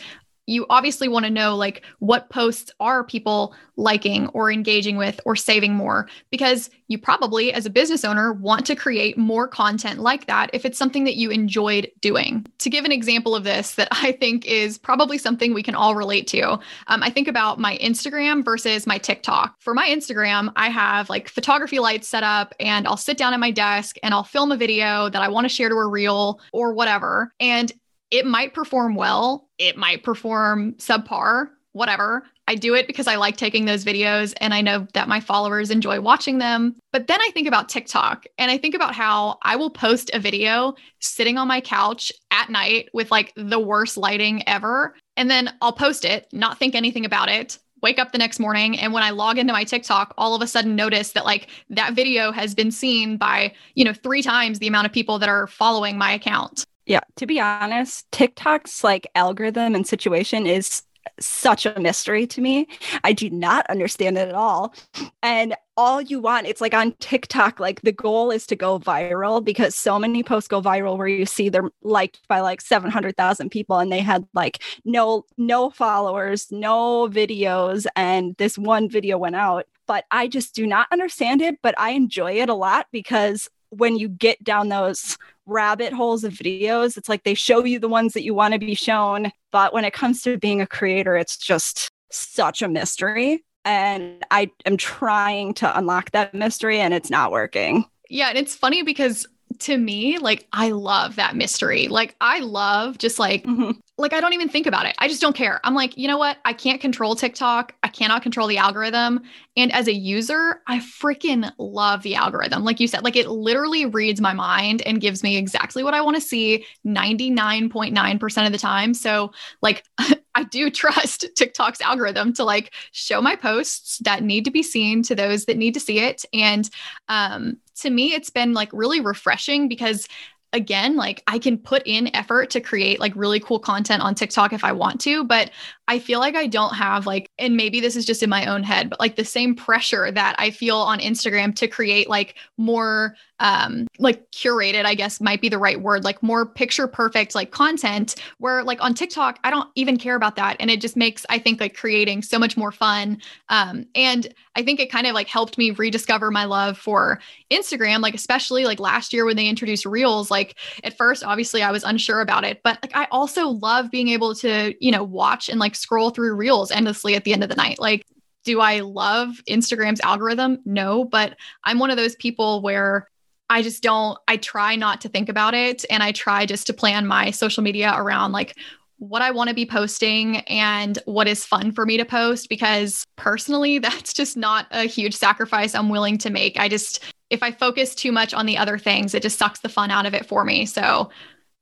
you 0.49 0.67
obviously 0.71 1.09
want 1.09 1.25
to 1.27 1.31
know 1.31 1.55
like 1.55 1.85
what 1.99 2.31
posts 2.31 2.71
are 2.81 3.05
people 3.05 3.55
liking 3.77 4.29
or 4.29 4.51
engaging 4.51 4.97
with 4.97 5.21
or 5.25 5.37
saving 5.37 5.75
more? 5.75 6.09
Because 6.31 6.71
you 6.89 6.99
probably 6.99 7.53
as 7.53 7.67
a 7.67 7.71
business 7.71 8.05
owner 8.05 8.33
want 8.33 8.67
to 8.67 8.75
create 8.75 9.17
more 9.17 9.47
content 9.47 10.01
like 10.01 10.27
that 10.27 10.51
if 10.53 10.65
it's 10.65 10.79
something 10.79 11.05
that 11.05 11.17
you 11.17 11.31
enjoyed 11.31 11.91
doing. 12.01 12.47
To 12.59 12.71
give 12.71 12.85
an 12.85 12.93
example 12.93 13.37
of 13.37 13.45
this 13.45 13.75
that 13.75 13.89
i 13.91 14.13
think 14.13 14.47
is 14.47 14.79
probably 14.79 15.19
something 15.19 15.53
we 15.53 15.63
can 15.63 15.75
all 15.75 15.95
relate 15.95 16.27
to 16.29 16.53
um, 16.87 17.03
i 17.03 17.11
think 17.11 17.29
about 17.29 17.59
my 17.59 17.77
instagram 17.79 18.45
versus 18.45 18.87
my 18.87 18.99
tiktok. 18.99 19.55
For 19.61 19.75
my 19.75 19.89
instagram 19.89 20.53
i 20.57 20.69
have 20.69 21.11
like 21.11 21.29
photography 21.29 21.79
lights 21.79 22.09
set 22.09 22.23
up 22.23 22.55
and 22.59 22.87
i'll 22.87 22.97
sit 22.97 23.19
down 23.19 23.35
at 23.35 23.41
my 23.41 23.51
desk 23.51 23.97
and 24.03 24.15
i'll 24.15 24.25
film 24.25 24.51
a 24.51 24.57
video 24.57 25.09
that 25.11 25.23
i 25.23 25.29
want 25.29 25.45
to 25.45 25.49
share 25.49 25.69
to 25.69 25.75
a 25.75 25.87
reel 25.87 26.41
or 26.53 26.73
whatever. 26.73 27.33
And 27.39 27.73
it 28.11 28.27
might 28.27 28.55
perform 28.55 28.95
well, 28.95 29.49
it 29.59 29.77
might 29.77 30.03
perform 30.03 30.75
subpar, 30.75 31.49
whatever. 31.73 32.25
I 32.47 32.55
do 32.55 32.75
it 32.75 32.87
because 32.87 33.07
I 33.07 33.17
like 33.17 33.37
taking 33.37 33.67
those 33.67 33.85
videos 33.85 34.33
and 34.41 34.55
I 34.55 34.63
know 34.63 34.87
that 34.95 35.07
my 35.07 35.21
followers 35.21 35.71
enjoy 35.71 36.01
watching 36.01 36.39
them. 36.39 36.77
But 36.93 37.07
then 37.07 37.21
I 37.21 37.31
think 37.33 37.47
about 37.47 37.69
TikTok 37.69 38.25
and 38.39 38.51
I 38.51 38.57
think 38.57 38.75
about 38.75 38.95
how 38.95 39.39
I 39.43 39.57
will 39.57 39.71
post 39.71 40.11
a 40.15 40.19
video 40.19 40.75
sitting 41.01 41.37
on 41.37 41.47
my 41.47 41.61
couch 41.61 42.11
at 42.31 42.49
night 42.49 42.89
with 42.95 43.11
like 43.11 43.35
the 43.37 43.61
worst 43.61 43.99
lighting 43.99 44.49
ever. 44.49 44.97
And 45.17 45.31
then 45.31 45.53
I'll 45.61 45.75
post 45.75 46.07
it, 46.07 46.27
not 46.33 46.59
think 46.59 46.75
anything 46.75 47.05
about 47.05 47.29
it, 47.29 47.59
wake 47.83 47.99
up 47.99 48.13
the 48.13 48.19
next 48.19 48.41
morning 48.41 48.77
and 48.79 48.93
when 48.93 49.05
i 49.05 49.11
log 49.11 49.39
into 49.39 49.53
my 49.53 49.63
tiktok 49.63 50.13
all 50.19 50.35
of 50.35 50.43
a 50.43 50.49
sudden 50.49 50.75
notice 50.75 51.13
that 51.13 51.25
like 51.25 51.49
that 51.71 51.95
video 51.95 52.33
has 52.33 52.53
been 52.53 52.73
seen 52.73 53.17
by 53.17 53.53
you 53.75 53.85
know 53.85 53.93
three 53.93 54.21
times 54.21 54.59
the 54.59 54.67
amount 54.67 54.85
of 54.85 54.93
people 54.93 55.19
that 55.19 55.29
are 55.29 55.47
following 55.47 55.97
my 55.97 56.11
account 56.11 56.65
yeah, 56.89 57.01
to 57.17 57.27
be 57.27 57.39
honest, 57.39 58.11
TikTok's 58.13 58.83
like 58.83 59.07
algorithm 59.15 59.75
and 59.75 59.87
situation 59.87 60.47
is 60.47 60.83
such 61.21 61.67
a 61.67 61.79
mystery 61.79 62.27
to 62.27 62.41
me. 62.41 62.67
I 63.05 63.13
do 63.13 63.29
not 63.29 63.67
understand 63.69 64.17
it 64.17 64.29
at 64.29 64.35
all. 64.35 64.75
And 65.23 65.55
all 65.77 66.01
you 66.01 66.19
want, 66.19 66.47
it's 66.47 66.61
like 66.61 66.75
on 66.75 66.93
TikTok, 66.93 67.61
like 67.61 67.83
the 67.83 67.93
goal 67.93 68.31
is 68.31 68.47
to 68.47 68.57
go 68.57 68.79
viral 68.79 69.45
because 69.45 69.75
so 69.75 69.99
many 69.99 70.23
posts 70.23 70.49
go 70.49 70.63
viral 70.63 70.97
where 70.97 71.07
you 71.07 71.27
see 71.27 71.51
they're 71.51 71.71
liked 71.83 72.27
by 72.27 72.41
like 72.41 72.61
700,000 72.63 73.51
people 73.51 73.79
and 73.79 73.93
they 73.93 74.01
had 74.01 74.27
like 74.33 74.63
no 74.85 75.25
no 75.37 75.71
followers, 75.71 76.49
no 76.51 77.09
videos 77.09 77.87
and 77.97 78.35
this 78.39 78.57
one 78.57 78.89
video 78.89 79.19
went 79.19 79.37
out. 79.37 79.67
But 79.87 80.05
I 80.11 80.27
just 80.27 80.55
do 80.55 80.67
not 80.67 80.89
understand 80.91 81.43
it, 81.43 81.59
but 81.63 81.75
I 81.79 81.91
enjoy 81.91 82.33
it 82.33 82.49
a 82.49 82.55
lot 82.55 82.87
because 82.93 83.49
when 83.71 83.97
you 83.97 84.09
get 84.09 84.43
down 84.43 84.69
those 84.69 85.17
rabbit 85.49 85.93
holes 85.93 86.25
of 86.25 86.35
videos. 86.35 86.97
It's 86.97 87.09
like 87.09 87.25
they 87.25 87.35
show 87.35 87.65
you 87.65 87.79
the 87.79 87.89
ones 87.89 88.13
that 88.13 88.23
you 88.23 88.35
want 88.35 88.53
to 88.53 88.61
be 88.61 88.75
shown. 88.75 89.33
But 89.51 89.73
when 89.73 89.85
it 89.85 89.93
comes 89.93 90.23
to 90.23 90.39
being 90.39 90.61
a 90.61 90.67
creator, 90.67 91.17
it's 91.17 91.37
just 91.37 91.91
such 92.11 92.63
a 92.63 92.69
mystery. 92.69 93.45
And 93.65 94.25
I 94.31 94.51
am 94.65 94.77
trying 94.77 95.55
to 95.55 95.79
unlock 95.79 96.13
that 96.13 96.35
mystery 96.35 96.79
and 96.79 96.95
it's 96.95 97.11
not 97.11 97.33
working. 97.33 97.85
Yeah. 98.09 98.29
And 98.29 98.39
it's 98.39 98.55
funny 98.55 98.83
because 98.83 99.27
to 99.61 99.77
me, 99.77 100.19
like 100.19 100.47
I 100.53 100.71
love 100.71 101.17
that 101.17 101.37
mystery. 101.37 101.89
Like 101.89 102.15
I 102.21 102.41
love 102.41 102.99
just 102.99 103.19
like 103.19 103.45
mm-hmm. 103.45 103.73
Like 103.99 104.13
I 104.13 104.21
don't 104.21 104.33
even 104.33 104.49
think 104.49 104.67
about 104.67 104.87
it. 104.87 104.95
I 104.99 105.09
just 105.09 105.21
don't 105.21 105.35
care. 105.35 105.61
I'm 105.65 105.75
like, 105.75 105.97
you 105.97 106.07
know 106.07 106.19
what? 106.19 106.39
I 106.45 106.53
can't 106.53 106.81
control 106.81 107.17
TikTok. 107.17 107.75
I 107.83 107.89
cannot 107.89 108.23
control 108.23 108.47
the 108.47 108.57
algorithm. 108.57 109.23
And 109.57 109.73
as 109.73 109.89
a 109.89 109.93
user, 109.93 110.63
I 110.69 110.79
freaking 110.79 111.51
love 111.59 112.05
the 112.05 112.15
algorithm. 112.15 112.63
Like 112.63 112.79
you 112.79 112.87
said, 112.87 113.03
like 113.03 113.17
it 113.17 113.29
literally 113.29 113.87
reads 113.87 114.21
my 114.21 114.33
mind 114.33 114.83
and 114.87 115.01
gives 115.01 115.25
me 115.25 115.37
exactly 115.37 115.83
what 115.83 115.95
I 115.95 116.01
want 116.01 116.15
to 116.17 116.21
see 116.21 116.65
99.9% 116.87 118.47
of 118.47 118.53
the 118.53 118.59
time. 118.59 118.95
So 118.95 119.33
like 119.63 119.83
I 120.35 120.45
do 120.45 120.71
trust 120.71 121.27
TikTok's 121.37 121.81
algorithm 121.81 122.33
to 122.35 122.45
like 122.45 122.73
show 122.93 123.21
my 123.21 123.35
posts 123.35 123.99
that 123.99 124.23
need 124.23 124.45
to 124.45 124.53
be 124.53 124.63
seen 124.63 125.03
to 125.03 125.17
those 125.17 125.47
that 125.47 125.57
need 125.57 125.75
to 125.75 125.81
see 125.81 125.99
it. 125.99 126.25
And 126.33 126.71
um, 127.09 127.57
to 127.81 127.91
me, 127.91 128.15
it's 128.15 128.31
been 128.31 128.55
like 128.55 128.71
really 128.73 129.01
refreshing 129.01 129.67
because 129.67 130.07
again, 130.53 130.97
like 130.97 131.23
I 131.27 131.39
can 131.39 131.59
put 131.59 131.83
in 131.87 132.15
effort 132.15 132.51
to 132.51 132.61
create 132.61 133.01
like 133.01 133.13
really 133.15 133.41
cool 133.41 133.59
content 133.59 134.03
on 134.03 134.15
TikTok 134.15 134.53
if 134.53 134.65
I 134.65 134.73
want 134.73 135.01
to, 135.03 135.25
but 135.25 135.51
I 135.87 135.99
feel 135.99 136.21
like 136.21 136.35
I 136.35 136.47
don't 136.47 136.75
have 136.75 137.07
like, 137.07 137.31
and 137.39 137.57
maybe 137.57 137.81
this 137.81 137.97
is 137.97 138.07
just 138.07 138.23
in 138.23 138.31
my 138.31 138.47
own 138.47 138.63
head, 138.63 138.91
but 138.91 139.01
like 139.01 139.17
the 139.17 139.25
same 139.25 139.55
pressure 139.55 140.11
that 140.11 140.37
I 140.39 140.51
feel 140.51 140.79
on 140.79 141.01
Instagram 141.01 141.55
to 141.57 141.69
create 141.69 142.09
like 142.09 142.37
more 142.57 143.15
um 143.41 143.87
like 143.99 144.31
curated 144.31 144.85
i 144.85 144.95
guess 144.95 145.21
might 145.21 145.41
be 145.41 145.49
the 145.49 145.59
right 145.59 145.81
word 145.81 146.05
like 146.05 146.23
more 146.23 146.47
picture 146.47 146.87
perfect 146.87 147.35
like 147.35 147.51
content 147.51 148.17
where 148.39 148.63
like 148.63 148.83
on 148.83 148.95
tiktok 148.95 149.39
i 149.45 149.51
don't 149.51 149.69
even 149.75 149.97
care 149.97 150.17
about 150.17 150.37
that. 150.37 150.57
And 150.61 150.71
it 150.71 150.81
just 150.81 150.97
makes 150.97 151.25
i 151.29 151.39
think 151.39 151.61
like 151.61 151.77
creating 151.77 152.23
so 152.23 152.39
much 152.39 152.57
more 152.57 152.73
fun. 152.73 153.21
Um 153.49 153.87
and 153.95 154.33
i 154.55 154.63
think 154.63 154.81
it 154.81 154.91
kind 154.91 155.07
of 155.07 155.15
like 155.15 155.29
helped 155.29 155.59
me 155.59 155.71
rediscover 155.71 156.31
my 156.31 156.45
love 156.45 156.79
for 156.79 157.21
instagram 157.51 158.01
like 158.01 158.15
especially 158.15 158.65
like 158.65 158.81
last 158.81 159.13
year 159.13 159.25
when 159.25 159.37
they 159.37 159.47
introduced 159.47 159.87
reels 159.87 160.31
like 160.31 160.57
at 160.85 160.97
first 160.97 161.25
obviously 161.25 161.63
i 161.63 161.71
was 161.71 161.85
unsure 161.85 162.21
about 162.21 162.45
it. 162.45 162.61
But 162.63 162.79
like 162.83 162.97
i 162.97 163.07
also 163.11 163.49
love 163.49 163.91
being 163.91 164.09
able 164.09 164.35
to 164.37 164.75
you 164.81 164.91
know 164.91 165.05
watch 165.05 165.49
and 165.49 165.61
like 165.61 165.75
scroll 165.75 166.11
through 166.11 166.35
reels 166.35 166.71
endlessly 166.71 167.15
at 167.15 167.25
the 167.25 167.33
end 167.33 167.43
of 167.43 167.49
the 167.49 167.57
night. 167.57 167.79
Like 167.79 168.07
do 168.45 168.61
I 168.61 168.81
love 168.81 169.43
Instagram's 169.47 170.01
algorithm? 170.01 170.61
No, 170.65 171.05
but 171.05 171.37
I'm 171.65 171.79
one 171.79 171.91
of 171.91 171.99
those 171.99 172.17
people 172.17 172.63
where 172.63 173.09
I 173.51 173.63
just 173.63 173.83
don't, 173.83 174.19
I 174.29 174.37
try 174.37 174.77
not 174.77 175.01
to 175.03 175.09
think 175.09 175.29
about 175.29 175.55
it. 175.55 175.85
And 175.91 176.03
I 176.03 176.13
try 176.13 176.47
just 176.47 176.67
to 176.67 176.73
plan 176.73 177.07
my 177.07 177.31
social 177.31 177.63
media 177.63 177.93
around 177.97 178.33
like 178.33 178.57
what 178.99 179.23
I 179.23 179.31
want 179.31 179.49
to 179.49 179.55
be 179.55 179.65
posting 179.65 180.39
and 180.49 180.99
what 181.05 181.29
is 181.29 181.45
fun 181.45 181.73
for 181.73 181.87
me 181.87 181.97
to 181.97 182.05
post 182.05 182.49
because 182.49 183.05
personally, 183.17 183.79
that's 183.79 184.13
just 184.13 184.37
not 184.37 184.67
a 184.71 184.85
huge 184.85 185.15
sacrifice 185.15 185.75
I'm 185.75 185.89
willing 185.89 186.19
to 186.19 186.31
make. 186.31 186.59
I 186.59 186.69
just, 186.69 187.03
if 187.31 187.43
I 187.43 187.51
focus 187.51 187.95
too 187.95 188.13
much 188.13 188.35
on 188.35 188.47
the 188.47 188.59
other 188.59 188.79
things, 188.79 189.15
it 189.15 189.23
just 189.23 189.39
sucks 189.39 189.61
the 189.61 189.69
fun 189.69 189.91
out 189.91 190.07
of 190.07 190.15
it 190.15 190.27
for 190.27 190.45
me. 190.45 190.67
So, 190.67 191.11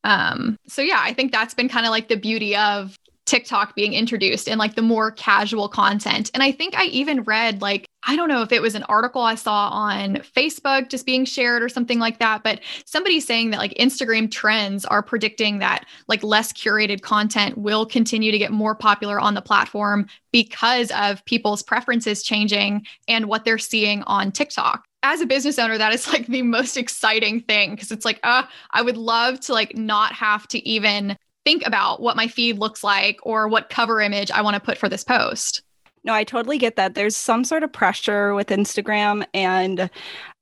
um, 0.05 0.57
so 0.68 0.83
yeah, 0.83 1.01
I 1.01 1.12
think 1.12 1.33
that's 1.33 1.55
been 1.55 1.68
kind 1.68 1.85
of 1.85 1.90
like 1.90 2.09
the 2.09 2.16
beauty 2.16 2.57
of 2.57 2.96
TikTok 3.26 3.74
being 3.74 3.92
introduced 3.92 4.48
and 4.48 4.58
like 4.58 4.76
the 4.76 4.82
more 4.82 5.10
casual 5.10 5.68
content. 5.68 6.30
And 6.32 6.42
I 6.42 6.52
think 6.52 6.76
I 6.76 6.84
even 6.86 7.22
read 7.22 7.60
like, 7.60 7.86
I 8.08 8.14
don't 8.14 8.28
know 8.28 8.42
if 8.42 8.52
it 8.52 8.62
was 8.62 8.76
an 8.76 8.84
article 8.84 9.20
I 9.20 9.34
saw 9.34 9.68
on 9.68 10.16
Facebook 10.36 10.88
just 10.88 11.04
being 11.04 11.24
shared 11.24 11.60
or 11.60 11.68
something 11.68 11.98
like 11.98 12.20
that, 12.20 12.44
but 12.44 12.60
somebody 12.84 13.18
saying 13.18 13.50
that 13.50 13.58
like 13.58 13.74
Instagram 13.74 14.30
trends 14.30 14.84
are 14.84 15.02
predicting 15.02 15.58
that 15.58 15.84
like 16.06 16.22
less 16.22 16.52
curated 16.52 17.02
content 17.02 17.58
will 17.58 17.84
continue 17.84 18.30
to 18.30 18.38
get 18.38 18.52
more 18.52 18.76
popular 18.76 19.18
on 19.18 19.34
the 19.34 19.42
platform 19.42 20.06
because 20.30 20.92
of 20.92 21.24
people's 21.24 21.64
preferences 21.64 22.22
changing 22.22 22.86
and 23.08 23.26
what 23.26 23.44
they're 23.44 23.58
seeing 23.58 24.04
on 24.04 24.30
TikTok 24.30 24.84
as 25.02 25.20
a 25.20 25.26
business 25.26 25.58
owner 25.58 25.78
that 25.78 25.92
is 25.92 26.08
like 26.12 26.26
the 26.26 26.42
most 26.42 26.76
exciting 26.76 27.40
thing 27.40 27.72
because 27.72 27.92
it's 27.92 28.04
like 28.04 28.18
uh 28.24 28.42
i 28.72 28.82
would 28.82 28.96
love 28.96 29.38
to 29.38 29.52
like 29.52 29.76
not 29.76 30.12
have 30.12 30.48
to 30.48 30.58
even 30.66 31.16
think 31.46 31.64
about 31.64 32.02
what 32.02 32.16
my 32.16 32.26
feed 32.26 32.59
looks 32.59 32.82
like 32.82 33.20
or 33.22 33.46
what 33.46 33.70
cover 33.70 34.00
image 34.00 34.32
I 34.32 34.42
want 34.42 34.54
to 34.54 34.61
put 34.61 34.78
for 34.78 34.88
this 34.88 35.04
post. 35.04 35.62
No, 36.02 36.12
I 36.12 36.24
totally 36.24 36.59
get 36.59 36.74
that. 36.74 36.96
There's 36.96 37.16
some 37.16 37.44
sort 37.44 37.62
of 37.62 37.72
pressure 37.72 38.35
with 38.35 38.48
Instagram, 38.48 39.24
and 39.32 39.88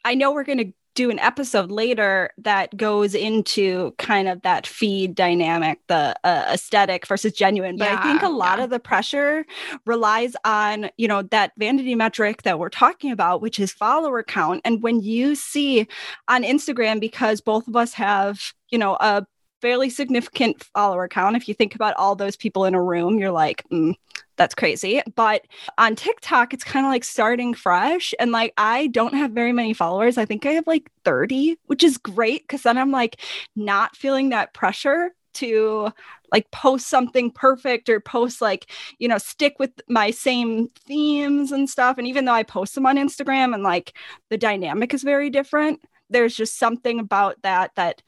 I 0.05 0.15
know 0.15 0.33
we're 0.33 0.45
going 0.45 0.59
to 0.59 0.73
do 0.95 1.11
an 1.11 1.19
episode 1.19 1.71
later 1.71 2.31
that 2.39 2.75
goes 2.77 3.15
into 3.15 3.93
kind 3.99 4.29
of 4.29 4.41
that 4.43 4.67
feed 4.67 5.15
dynamic, 5.15 5.81
the 5.89 6.15
uh, 6.25 6.47
aesthetic 6.53 7.07
versus 7.07 7.33
genuine. 7.33 7.77
But 7.77 7.91
yeah, 7.91 7.99
I 7.99 8.03
think 8.03 8.23
a 8.23 8.29
lot 8.29 8.59
yeah. 8.59 8.65
of 8.65 8.71
the 8.71 8.79
pressure 8.79 9.45
relies 9.87 10.37
on, 10.45 10.91
you 10.97 11.09
know, 11.09 11.23
that 11.23 11.53
vanity 11.59 11.95
metric 11.95 12.43
that 12.43 12.59
we're 12.59 12.69
talking 12.69 13.11
about, 13.11 13.43
which 13.43 13.59
is 13.59 13.73
follower 13.73 14.23
count. 14.23 14.61
And 14.65 14.83
when 14.83 15.01
you 15.01 15.35
see 15.35 15.87
on 16.29 16.45
Instagram, 16.45 17.01
because 17.01 17.41
both 17.41 17.67
of 17.67 17.75
us 17.75 17.93
have, 17.95 18.53
you 18.71 18.79
know, 18.79 18.97
a 19.01 19.27
fairly 19.65 19.89
significant 19.89 20.63
follower 20.63 21.09
count. 21.09 21.37
If 21.37 21.49
you 21.49 21.55
think 21.55 21.75
about 21.75 21.97
all 21.97 22.15
those 22.15 22.37
people 22.37 22.67
in 22.67 22.75
a 22.75 22.83
room, 22.83 23.19
you're 23.19 23.31
like, 23.31 23.65
mm, 23.73 23.95
that's 24.37 24.55
crazy. 24.55 25.01
But 25.15 25.47
on 25.79 25.97
TikTok, 25.97 26.53
it's 26.53 26.63
kind 26.63 26.85
of 26.85 26.93
like 26.93 27.03
starting 27.03 27.55
fresh. 27.55 28.13
And 28.21 28.31
like, 28.31 28.53
I 28.59 28.89
don't 28.89 29.15
have 29.15 29.31
very 29.31 29.55
many 29.55 29.73
followers. 29.73 30.19
I 30.19 30.27
think 30.27 30.45
I 30.45 30.51
have 30.51 30.67
like 30.67 30.91
30, 31.07 31.57
which 31.65 31.83
is 31.83 31.97
great 31.97 32.43
because 32.43 32.65
then 32.65 32.77
I'm 32.77 32.91
like 32.91 33.23
not 33.57 33.97
feeling 33.97 34.29
that 34.29 34.53
pressure 34.53 35.13
to 35.35 35.91
like 36.31 36.51
post 36.51 36.87
something 36.89 37.31
perfect 37.31 37.89
or 37.89 38.01
post 38.01 38.43
like 38.43 38.71
you 38.99 39.09
know 39.09 39.19
stick 39.19 39.57
with 39.59 39.73
my 39.89 40.11
same 40.11 40.69
themes 40.87 41.51
and 41.51 41.69
stuff 41.69 41.99
and 41.99 42.07
even 42.07 42.25
though 42.25 42.33
i 42.33 42.45
post 42.45 42.77
them 42.77 42.87
on 42.87 42.97
instagram 42.97 43.53
and 43.53 43.65
like 43.65 43.97
the 44.31 44.39
dynamic 44.39 44.95
is 44.95 45.03
very 45.03 45.31
different 45.31 45.81
there's 46.11 46.37
just 46.37 46.57
something 46.57 47.01
about 47.01 47.41
that 47.43 47.73
that 47.75 48.01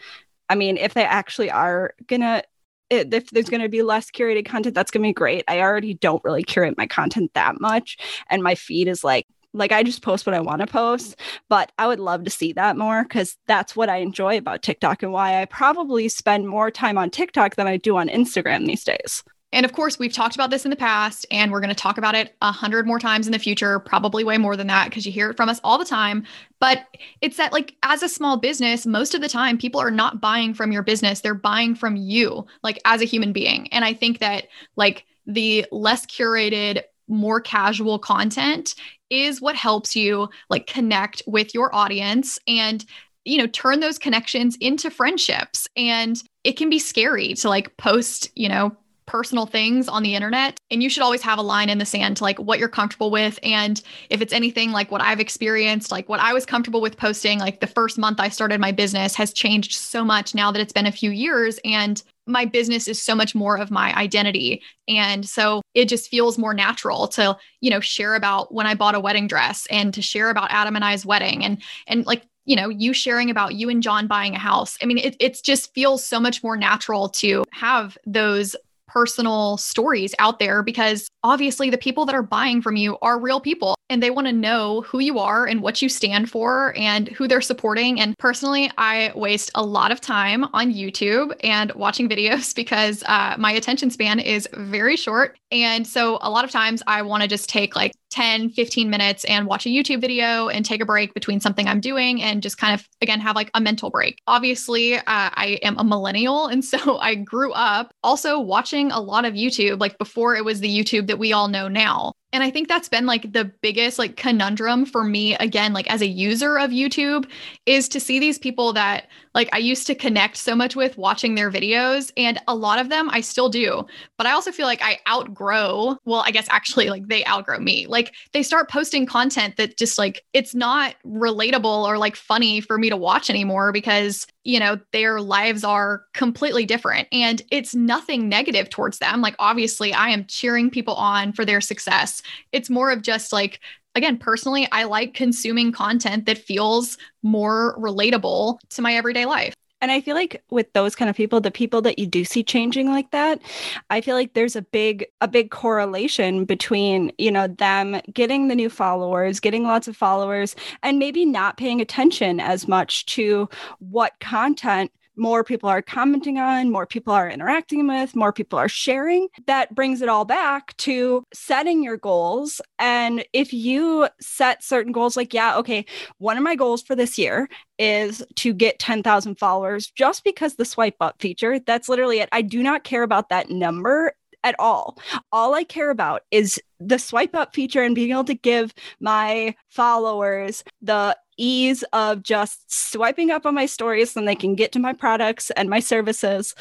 I 0.49 0.55
mean, 0.55 0.77
if 0.77 0.95
they 0.95 1.05
actually 1.05 1.51
are 1.51 1.95
gonna, 2.07 2.43
if 2.91 3.31
there's 3.31 3.49
gonna 3.49 3.69
be 3.69 3.83
less 3.83 4.11
curated 4.11 4.47
content, 4.47 4.75
that's 4.75 4.91
gonna 4.91 5.09
be 5.09 5.13
great. 5.13 5.45
I 5.49 5.61
already 5.61 5.95
don't 5.95 6.23
really 6.25 6.43
curate 6.43 6.77
my 6.77 6.87
content 6.87 7.33
that 7.35 7.61
much, 7.61 7.99
and 8.31 8.43
my 8.43 8.55
feed 8.55 8.89
is 8.89 9.03
like, 9.03 9.27
like 9.53 9.73
I 9.73 9.83
just 9.83 10.03
post 10.03 10.27
what 10.27 10.35
I 10.35 10.41
want 10.41 10.61
to 10.61 10.67
post. 10.67 11.17
But 11.49 11.73
I 11.79 11.87
would 11.87 12.01
love 12.01 12.25
to 12.25 12.31
see 12.31 12.53
that 12.53 12.77
more 12.77 13.03
because 13.03 13.37
that's 13.47 13.75
what 13.75 13.89
I 13.89 13.97
enjoy 13.99 14.37
about 14.37 14.63
TikTok 14.63 15.03
and 15.03 15.13
why 15.13 15.41
I 15.41 15.47
probably 15.47 16.09
spend 16.09 16.47
more 16.47 16.71
time 16.71 16.99
on 16.99 17.11
TikTok 17.11 17.57
than 17.57 17.67
I 17.67 17.79
do 17.79 17.97
on 17.97 18.09
Instagram 18.09 18.67
these 18.67 18.85
days. 18.85 19.25
And 19.53 19.65
of 19.65 19.73
course, 19.73 19.99
we've 19.99 20.13
talked 20.13 20.35
about 20.35 20.51
this 20.51 20.65
in 20.65 20.71
the 20.71 20.77
past, 20.77 21.25
and 21.31 21.53
we're 21.53 21.61
going 21.61 21.75
to 21.75 21.75
talk 21.75 21.99
about 21.99 22.15
it 22.15 22.35
a 22.43 22.51
hundred 22.51 22.87
more 22.87 22.99
times 22.99 23.27
in 23.27 23.33
the 23.33 23.39
future, 23.39 23.79
probably 23.79 24.25
way 24.25 24.39
more 24.39 24.57
than 24.57 24.67
that, 24.67 24.89
because 24.89 25.07
you 25.07 25.13
hear 25.13 25.31
it 25.31 25.37
from 25.37 25.49
us 25.49 25.61
all 25.63 25.79
the 25.79 25.85
time. 25.85 26.25
But 26.59 26.87
it's 27.21 27.37
that, 27.37 27.53
like, 27.53 27.75
as 27.83 28.03
a 28.03 28.09
small 28.09 28.37
business, 28.37 28.87
most 28.87 29.15
of 29.15 29.21
the 29.21 29.29
time, 29.29 29.57
people 29.57 29.81
are 29.81 29.91
not 29.91 30.21
buying 30.21 30.53
from 30.53 30.73
your 30.73 30.83
business, 30.83 31.21
they're 31.21 31.35
buying 31.35 31.75
from 31.75 31.97
you, 31.97 32.45
like, 32.63 32.81
as 32.85 33.01
a 33.01 33.07
human 33.07 33.33
being. 33.33 33.69
And 33.73 33.85
I 33.85 33.95
think 33.95 34.19
that, 34.19 34.49
like, 34.75 35.07
the 35.27 35.65
less 35.71 36.07
curated, 36.07 36.83
more 37.09 37.41
casual 37.41 38.01
content 38.01 38.75
is 39.11 39.41
what 39.41 39.55
helps 39.55 39.95
you, 39.95 40.29
like, 40.51 40.67
connect 40.67 41.23
with 41.27 41.55
your 41.55 41.73
audience 41.75 42.39
and 42.49 42.85
you 43.25 43.39
know 43.39 43.47
turn 43.49 43.81
those 43.81 43.99
connections 43.99 44.57
into 44.61 44.89
friendships 44.89 45.67
and 45.77 46.23
it 46.45 46.53
can 46.53 46.71
be 46.71 46.79
scary 46.79 47.35
to 47.35 47.49
like 47.49 47.77
post 47.77 48.31
you 48.37 48.49
know 48.49 48.77
personal 49.17 49.47
things 49.47 49.89
on 49.89 50.03
the 50.03 50.15
internet 50.15 50.61
and 50.71 50.83
you 50.83 50.91
should 50.91 51.03
always 51.03 51.23
have 51.23 51.39
a 51.39 51.43
line 51.43 51.71
in 51.71 51.79
the 51.79 51.87
sand 51.87 52.19
to 52.19 52.23
like 52.23 52.39
what 52.39 52.59
you're 52.59 52.69
comfortable 52.69 53.11
with 53.11 53.39
and 53.43 53.81
if 54.11 54.21
it's 54.21 54.33
anything 54.35 54.73
like 54.73 54.91
what 54.91 55.01
I've 55.01 55.21
experienced 55.21 55.91
like 55.91 56.07
what 56.07 56.21
I 56.21 56.35
was 56.35 56.45
comfortable 56.45 56.83
with 56.83 56.99
posting 56.99 57.39
like 57.39 57.61
the 57.61 57.67
first 57.67 57.97
month 57.97 58.21
I 58.21 58.29
started 58.29 58.61
my 58.61 58.73
business 58.73 59.15
has 59.15 59.33
changed 59.33 59.73
so 59.73 60.05
much 60.05 60.35
now 60.35 60.53
that 60.53 60.61
it's 60.61 60.75
been 60.75 60.85
a 60.85 60.93
few 60.93 61.11
years 61.11 61.59
and 61.65 62.03
my 62.27 62.45
business 62.45 62.89
is 62.89 63.03
so 63.03 63.15
much 63.15 63.35
more 63.35 63.57
of 63.57 63.71
my 63.71 63.95
identity 63.97 64.63
and 64.87 65.27
so 65.27 65.63
it 65.73 65.89
just 65.89 66.11
feels 66.11 66.37
more 66.37 66.53
natural 66.53 67.09
to 67.09 67.39
you 67.63 67.71
know 67.71 67.81
share 67.81 68.17
about 68.17 68.53
when 68.53 68.67
I 68.67 68.75
bought 68.75 68.95
a 68.95 69.01
wedding 69.01 69.29
dress 69.29 69.67
and 69.71 69.95
to 69.95 70.03
share 70.03 70.29
about 70.29 70.51
Adam 70.51 70.77
and 70.77 70.85
I's 70.85 71.07
wedding 71.07 71.43
and 71.43 71.63
and 71.87 72.05
like 72.05 72.21
you 72.45 72.55
know 72.55 72.69
you 72.69 72.93
sharing 72.93 73.31
about 73.31 73.55
you 73.55 73.71
and 73.71 73.83
John 73.83 74.07
buying 74.07 74.35
a 74.35 74.39
house. 74.39 74.77
I 74.83 74.87
mean 74.87 74.99
it 74.99 75.17
it 75.21 75.41
just 75.43 75.73
feels 75.73 76.05
so 76.05 76.21
much 76.21 76.43
more 76.43 76.57
natural 76.57 77.09
to 77.11 77.45
have 77.53 77.97
those 78.07 78.55
personal 78.97 79.59
stories 79.59 80.15
out 80.19 80.39
there 80.39 80.63
because 80.63 81.07
obviously 81.23 81.69
the 81.69 81.77
people 81.77 82.07
that 82.07 82.15
are 82.15 82.23
buying 82.23 82.63
from 82.63 82.77
you 82.77 82.97
are 83.03 83.21
real 83.21 83.43
people 83.43 83.77
and 83.91 84.03
they 84.03 84.09
want 84.09 84.27
to 84.27 84.33
know 84.33 84.81
who 84.87 85.01
you 85.01 85.19
are 85.19 85.45
and 85.45 85.61
what 85.61 85.83
you 85.83 85.89
stand 85.91 86.31
for 86.31 86.73
and 86.79 87.09
who 87.09 87.29
they're 87.29 87.43
supporting. 87.43 88.01
And 88.01 88.17
personally, 88.19 88.71
I 88.79 89.13
waste 89.15 89.51
a 89.55 89.63
lot 89.63 89.93
of 89.93 90.01
time 90.01 90.45
on 90.55 90.73
YouTube 90.73 91.35
and 91.45 91.73
watching 91.73 92.09
videos 92.15 92.55
because 92.55 93.03
uh, 93.05 93.35
my 93.39 93.53
attention 93.53 93.91
span 93.91 94.19
is 94.19 94.49
very 94.55 94.97
short. 94.97 95.37
And 95.53 95.87
so 95.87 96.19
a 96.23 96.31
lot 96.31 96.47
of 96.47 96.51
times 96.51 96.83
I 96.87 97.03
want 97.03 97.23
to 97.23 97.29
just 97.29 97.51
take 97.51 97.77
like 97.77 97.93
10, 98.11 98.51
15 98.51 98.89
minutes 98.91 99.25
and 99.25 99.47
watch 99.47 99.67
a 99.67 99.69
YouTube 99.69 100.01
video 100.01 100.49
and 100.49 100.65
take 100.65 100.81
a 100.81 100.87
break 100.87 101.15
between 101.15 101.41
something 101.41 101.67
I'm 101.67 101.81
doing 101.81 102.23
and 102.23 102.43
just 102.43 102.59
kind 102.59 102.75
of, 102.75 102.89
again, 103.03 103.21
have 103.21 103.37
like 103.37 103.51
a 103.55 103.61
mental 103.61 103.91
break. 103.91 104.21
Obviously, 104.27 104.97
uh, 104.97 105.03
I 105.07 105.59
am 105.63 105.79
a 105.79 105.85
millennial. 105.85 106.47
And 106.47 106.65
so 106.65 106.99
I 107.01 107.15
grew 107.15 107.53
up 107.53 107.93
also 108.03 108.39
watching 108.41 108.91
a 108.93 109.01
lot 109.01 109.25
of 109.25 109.35
YouTube, 109.35 109.81
like 109.81 109.99
before 109.99 110.37
it 110.37 110.45
was 110.45 110.61
the 110.61 110.69
YouTube 110.69 111.07
that 111.09 111.19
we 111.19 111.33
all 111.33 111.49
know 111.49 111.69
now. 111.69 112.15
And 112.33 112.43
I 112.43 112.51
think 112.51 112.69
that's 112.69 112.89
been 112.89 113.07
like 113.07 113.33
the 113.33 113.45
biggest 113.63 113.99
like 113.99 114.17
conundrum 114.17 114.85
for 114.85 115.05
me 115.05 115.35
again 115.37 115.73
like 115.73 115.89
as 115.91 116.03
a 116.03 116.07
user 116.07 116.59
of 116.59 116.71
YouTube 116.71 117.31
is 117.67 117.89
to 117.89 118.01
see 118.01 118.19
these 118.19 118.39
people 118.39 118.73
that 118.75 119.07
like 119.35 119.49
I 119.53 119.59
used 119.59 119.87
to 119.87 119.95
connect 119.95 120.37
so 120.37 120.57
much 120.57 120.75
with 120.75 120.99
watching 120.99 121.35
their 121.35 121.51
videos 121.51 122.11
and 122.17 122.39
a 122.49 122.55
lot 122.55 122.81
of 122.81 122.89
them 122.89 123.09
I 123.11 123.21
still 123.21 123.49
do. 123.49 123.87
But 124.19 124.27
I 124.27 124.33
also 124.33 124.51
feel 124.51 124.67
like 124.67 124.83
I 124.83 124.99
outgrow, 125.09 125.97
well 126.05 126.23
I 126.27 126.31
guess 126.31 126.47
actually 126.51 126.91
like 126.91 127.07
they 127.07 127.25
outgrow 127.27 127.61
me. 127.61 127.87
Like 127.87 128.15
they 128.33 128.43
start 128.43 128.69
posting 128.71 129.07
content 129.07 129.57
that 129.57 129.77
just 129.77 129.97
like 129.97 130.23
it's 130.33 130.55
not 130.55 130.97
relatable 131.07 131.87
or 131.87 131.97
like 131.97 132.17
funny 132.17 132.61
for 132.61 132.77
me 132.77 132.91
to 132.91 132.97
watch 132.97 133.31
anymore 133.31 133.73
because 133.73 134.27
you 134.45 134.61
know 134.61 134.79
their 134.93 135.21
lives 135.21 135.65
are 135.65 136.03
completely 136.13 136.67
different 136.67 137.09
and 137.13 137.43
it's 137.51 137.75
nothing 137.75 138.29
negative 138.29 138.69
towards 138.69 138.99
them. 138.99 139.21
Like 139.21 139.37
obviously 139.39 139.93
I 139.93 140.09
am 140.09 140.25
cheering 140.27 140.71
people 140.71 140.95
on 140.95 141.33
for 141.33 141.45
their 141.45 141.61
success 141.61 142.23
it's 142.53 142.71
more 142.71 142.91
of 142.91 143.03
just 143.03 143.33
like, 143.33 143.61
again, 143.95 144.19
personally, 144.19 144.69
I 144.73 144.85
like 144.85 145.15
consuming 145.15 145.73
content 145.73 146.27
that 146.27 146.39
feels 146.39 146.99
more 147.23 147.77
relatable 147.79 148.59
to 148.71 148.83
my 148.83 148.95
everyday 148.95 149.25
life. 149.25 149.55
And 149.83 149.93
I 149.93 150.01
feel 150.01 150.15
like 150.15 150.43
with 150.51 150.73
those 150.73 150.97
kind 150.97 151.11
of 151.11 151.17
people, 151.17 151.41
the 151.41 151.51
people 151.51 151.83
that 151.83 151.99
you 151.99 152.07
do 152.07 152.25
see 152.25 152.43
changing 152.43 152.89
like 152.89 153.11
that, 153.11 153.43
I 153.91 154.01
feel 154.01 154.17
like 154.17 154.33
there's 154.33 154.57
a 154.57 154.63
big 154.63 155.07
a 155.21 155.29
big 155.29 155.51
correlation 155.51 156.47
between, 156.47 157.13
you 157.19 157.31
know, 157.31 157.47
them 157.47 158.01
getting 158.13 158.49
the 158.49 158.55
new 158.55 158.71
followers, 158.71 159.39
getting 159.39 159.65
lots 159.65 159.87
of 159.87 159.97
followers 159.97 160.57
and 160.83 160.99
maybe 160.99 161.27
not 161.27 161.59
paying 161.59 161.81
attention 161.81 162.41
as 162.41 162.67
much 162.67 163.05
to 163.07 163.49
what 163.79 164.19
content 164.19 164.91
more 165.17 165.45
people 165.45 165.69
are 165.69 165.83
commenting 165.83 166.39
on, 166.39 166.71
more 166.71 166.87
people 166.87 167.13
are 167.13 167.29
interacting 167.29 167.87
with, 167.87 168.15
more 168.15 168.33
people 168.33 168.59
are 168.59 168.69
sharing. 168.69 169.29
That 169.47 169.75
brings 169.75 170.03
it 170.03 170.09
all 170.09 170.25
back 170.25 170.77
to 170.79 171.25
setting 171.33 171.83
your 171.83 171.97
goals. 171.97 172.61
And 172.79 173.25
if 173.33 173.53
you 173.53 174.09
set 174.21 174.63
certain 174.63 174.93
goals, 174.93 175.17
like, 175.17 175.35
yeah, 175.35 175.57
okay, 175.59 175.87
one 176.19 176.37
of 176.37 176.43
my 176.43 176.55
goals 176.55 176.83
for 176.83 176.95
this 176.95 177.19
year 177.19 177.49
is 177.79 178.23
to 178.37 178.53
get 178.53 178.79
10,000 178.79 179.39
followers 179.39 179.91
just 179.91 180.25
because 180.25 180.55
the 180.55 180.65
swipe 180.65 180.97
up 181.01 181.21
feature, 181.21 181.59
that's 181.59 181.89
literally 181.89 182.21
it. 182.21 182.29
I 182.33 182.43
do 182.43 182.63
not 182.63 182.85
care 182.85 183.03
about 183.03 183.29
that 183.31 183.51
number 183.51 184.15
at 184.45 184.55
all. 184.59 184.99
All 185.33 185.55
I 185.55 185.65
care 185.65 185.91
about 185.91 186.23
is 186.31 186.61
the 186.79 186.99
swipe 186.99 187.35
up 187.35 187.55
feature 187.55 187.83
and 187.83 187.95
being 187.95 188.11
able 188.11 188.25
to 188.25 188.35
give 188.35 188.75
my 189.01 189.55
followers 189.69 190.63
the 190.83 191.17
ease 191.37 191.85
of 191.93 192.23
just 192.23 192.73
swiping 192.73 193.31
up 193.31 193.47
on 193.47 193.55
my 193.55 193.67
stories 193.67 194.13
so 194.13 194.25
they 194.25 194.35
can 194.35 194.55
get 194.55 194.73
to 194.73 194.79
my 194.79 194.93
products 194.93 195.51
and 195.51 195.69
my 195.69 195.81
services 195.81 196.55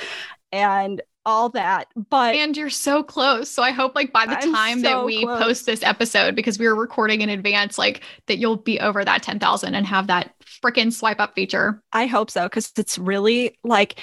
and 0.52 1.02
all 1.26 1.50
that 1.50 1.88
but 2.10 2.36
and 2.36 2.56
you're 2.56 2.70
so 2.70 3.02
close 3.02 3.50
so 3.50 3.64
i 3.64 3.72
hope 3.72 3.96
like 3.96 4.14
by 4.14 4.28
the 4.28 4.38
I'm 4.38 4.54
time 4.54 4.80
so 4.80 4.84
that 4.84 5.06
we 5.06 5.24
close. 5.24 5.42
post 5.42 5.66
this 5.66 5.82
episode 5.82 6.36
because 6.36 6.60
we 6.60 6.68
were 6.68 6.76
recording 6.76 7.22
in 7.22 7.30
advance 7.30 7.80
like 7.80 8.04
that 8.28 8.38
you'll 8.38 8.58
be 8.58 8.80
over 8.80 9.04
that 9.04 9.24
10,000 9.24 9.74
and 9.74 9.86
have 9.88 10.06
that 10.08 10.36
freaking 10.64 10.94
swipe 10.94 11.20
up 11.20 11.34
feature 11.34 11.82
i 11.94 12.06
hope 12.06 12.30
so 12.30 12.48
cuz 12.48 12.72
it's 12.78 13.00
really 13.00 13.58
like 13.64 14.00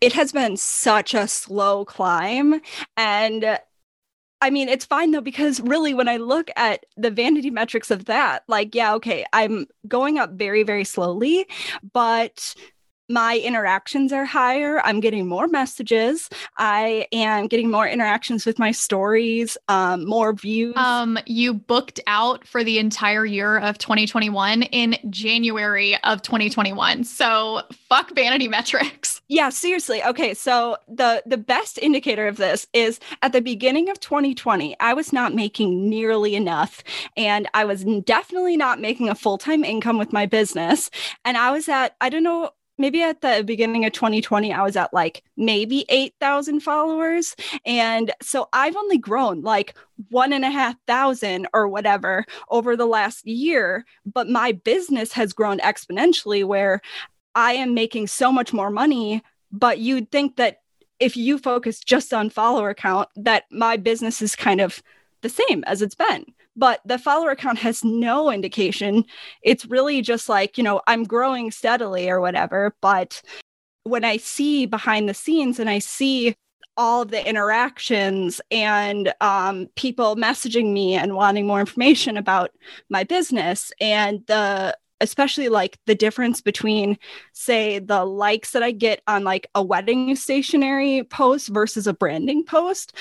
it 0.00 0.12
has 0.12 0.32
been 0.32 0.56
such 0.56 1.14
a 1.14 1.28
slow 1.28 1.84
climb. 1.84 2.60
And 2.96 3.44
uh, 3.44 3.58
I 4.40 4.50
mean, 4.50 4.68
it's 4.68 4.84
fine 4.84 5.12
though, 5.12 5.20
because 5.20 5.60
really, 5.60 5.94
when 5.94 6.08
I 6.08 6.18
look 6.18 6.50
at 6.56 6.84
the 6.96 7.10
vanity 7.10 7.50
metrics 7.50 7.90
of 7.90 8.04
that, 8.04 8.44
like, 8.48 8.74
yeah, 8.74 8.94
okay, 8.94 9.24
I'm 9.32 9.66
going 9.88 10.18
up 10.18 10.32
very, 10.32 10.62
very 10.62 10.84
slowly, 10.84 11.46
but 11.92 12.54
my 13.08 13.38
interactions 13.38 14.12
are 14.12 14.24
higher. 14.24 14.80
I'm 14.80 15.00
getting 15.00 15.26
more 15.26 15.46
messages. 15.46 16.28
I 16.56 17.06
am 17.12 17.46
getting 17.46 17.70
more 17.70 17.86
interactions 17.86 18.44
with 18.44 18.58
my 18.58 18.72
stories, 18.72 19.56
um, 19.68 20.06
more 20.06 20.32
views. 20.32 20.74
Um, 20.76 21.18
you 21.26 21.54
booked 21.54 22.00
out 22.06 22.46
for 22.46 22.64
the 22.64 22.78
entire 22.78 23.24
year 23.24 23.58
of 23.58 23.78
2021 23.78 24.62
in 24.64 24.96
January 25.08 25.96
of 26.02 26.22
2021. 26.22 27.04
So 27.04 27.62
fuck 27.88 28.14
vanity 28.14 28.48
metrics. 28.48 29.20
Yeah, 29.28 29.48
seriously. 29.50 30.02
Okay, 30.04 30.34
so 30.34 30.76
the 30.88 31.22
the 31.26 31.36
best 31.36 31.78
indicator 31.78 32.28
of 32.28 32.36
this 32.36 32.66
is 32.72 33.00
at 33.22 33.32
the 33.32 33.42
beginning 33.42 33.90
of 33.90 33.98
2020, 33.98 34.76
I 34.78 34.94
was 34.94 35.12
not 35.12 35.34
making 35.34 35.90
nearly 35.90 36.36
enough, 36.36 36.84
and 37.16 37.48
I 37.52 37.64
was 37.64 37.84
definitely 38.04 38.56
not 38.56 38.80
making 38.80 39.08
a 39.08 39.16
full 39.16 39.36
time 39.36 39.64
income 39.64 39.98
with 39.98 40.12
my 40.12 40.26
business. 40.26 40.90
And 41.24 41.36
I 41.36 41.50
was 41.50 41.68
at 41.68 41.96
I 42.00 42.08
don't 42.08 42.22
know 42.22 42.50
maybe 42.78 43.02
at 43.02 43.20
the 43.20 43.42
beginning 43.44 43.84
of 43.84 43.92
2020, 43.92 44.52
I 44.52 44.62
was 44.62 44.76
at 44.76 44.92
like 44.92 45.22
maybe 45.36 45.84
8,000 45.88 46.60
followers. 46.60 47.34
And 47.64 48.12
so 48.22 48.48
I've 48.52 48.76
only 48.76 48.98
grown 48.98 49.42
like 49.42 49.74
one 50.10 50.32
and 50.32 50.44
a 50.44 50.50
half 50.50 50.76
thousand 50.86 51.48
or 51.52 51.68
whatever 51.68 52.24
over 52.50 52.76
the 52.76 52.86
last 52.86 53.26
year. 53.26 53.84
But 54.04 54.28
my 54.28 54.52
business 54.52 55.12
has 55.12 55.32
grown 55.32 55.58
exponentially 55.58 56.44
where 56.44 56.80
I 57.34 57.52
am 57.54 57.74
making 57.74 58.08
so 58.08 58.30
much 58.30 58.52
more 58.52 58.70
money. 58.70 59.22
But 59.52 59.78
you'd 59.78 60.10
think 60.10 60.36
that 60.36 60.60
if 60.98 61.16
you 61.16 61.38
focus 61.38 61.80
just 61.80 62.12
on 62.12 62.30
follower 62.30 62.74
count, 62.74 63.08
that 63.16 63.44
my 63.50 63.76
business 63.76 64.22
is 64.22 64.34
kind 64.34 64.60
of 64.60 64.82
the 65.22 65.28
same 65.28 65.64
as 65.64 65.82
it's 65.82 65.94
been 65.94 66.26
but 66.56 66.80
the 66.84 66.98
follower 66.98 67.34
count 67.34 67.58
has 67.58 67.84
no 67.84 68.30
indication. 68.30 69.04
It's 69.42 69.66
really 69.66 70.00
just 70.02 70.28
like, 70.28 70.56
you 70.56 70.64
know, 70.64 70.80
I'm 70.86 71.04
growing 71.04 71.50
steadily 71.50 72.08
or 72.08 72.20
whatever. 72.20 72.74
But 72.80 73.22
when 73.84 74.04
I 74.04 74.16
see 74.16 74.66
behind 74.66 75.08
the 75.08 75.14
scenes 75.14 75.60
and 75.60 75.70
I 75.70 75.78
see 75.78 76.34
all 76.76 77.02
of 77.02 77.10
the 77.10 77.26
interactions 77.26 78.40
and 78.50 79.14
um, 79.20 79.68
people 79.76 80.16
messaging 80.16 80.72
me 80.72 80.94
and 80.94 81.14
wanting 81.14 81.46
more 81.46 81.60
information 81.60 82.16
about 82.16 82.50
my 82.90 83.04
business 83.04 83.72
and 83.80 84.22
the 84.26 84.76
especially 85.02 85.50
like 85.50 85.78
the 85.84 85.94
difference 85.94 86.40
between 86.40 86.96
say 87.32 87.78
the 87.78 88.04
likes 88.04 88.52
that 88.52 88.62
i 88.62 88.70
get 88.70 89.02
on 89.06 89.24
like 89.24 89.46
a 89.54 89.62
wedding 89.62 90.16
stationery 90.16 91.04
post 91.04 91.48
versus 91.48 91.86
a 91.86 91.92
branding 91.92 92.42
post 92.42 92.96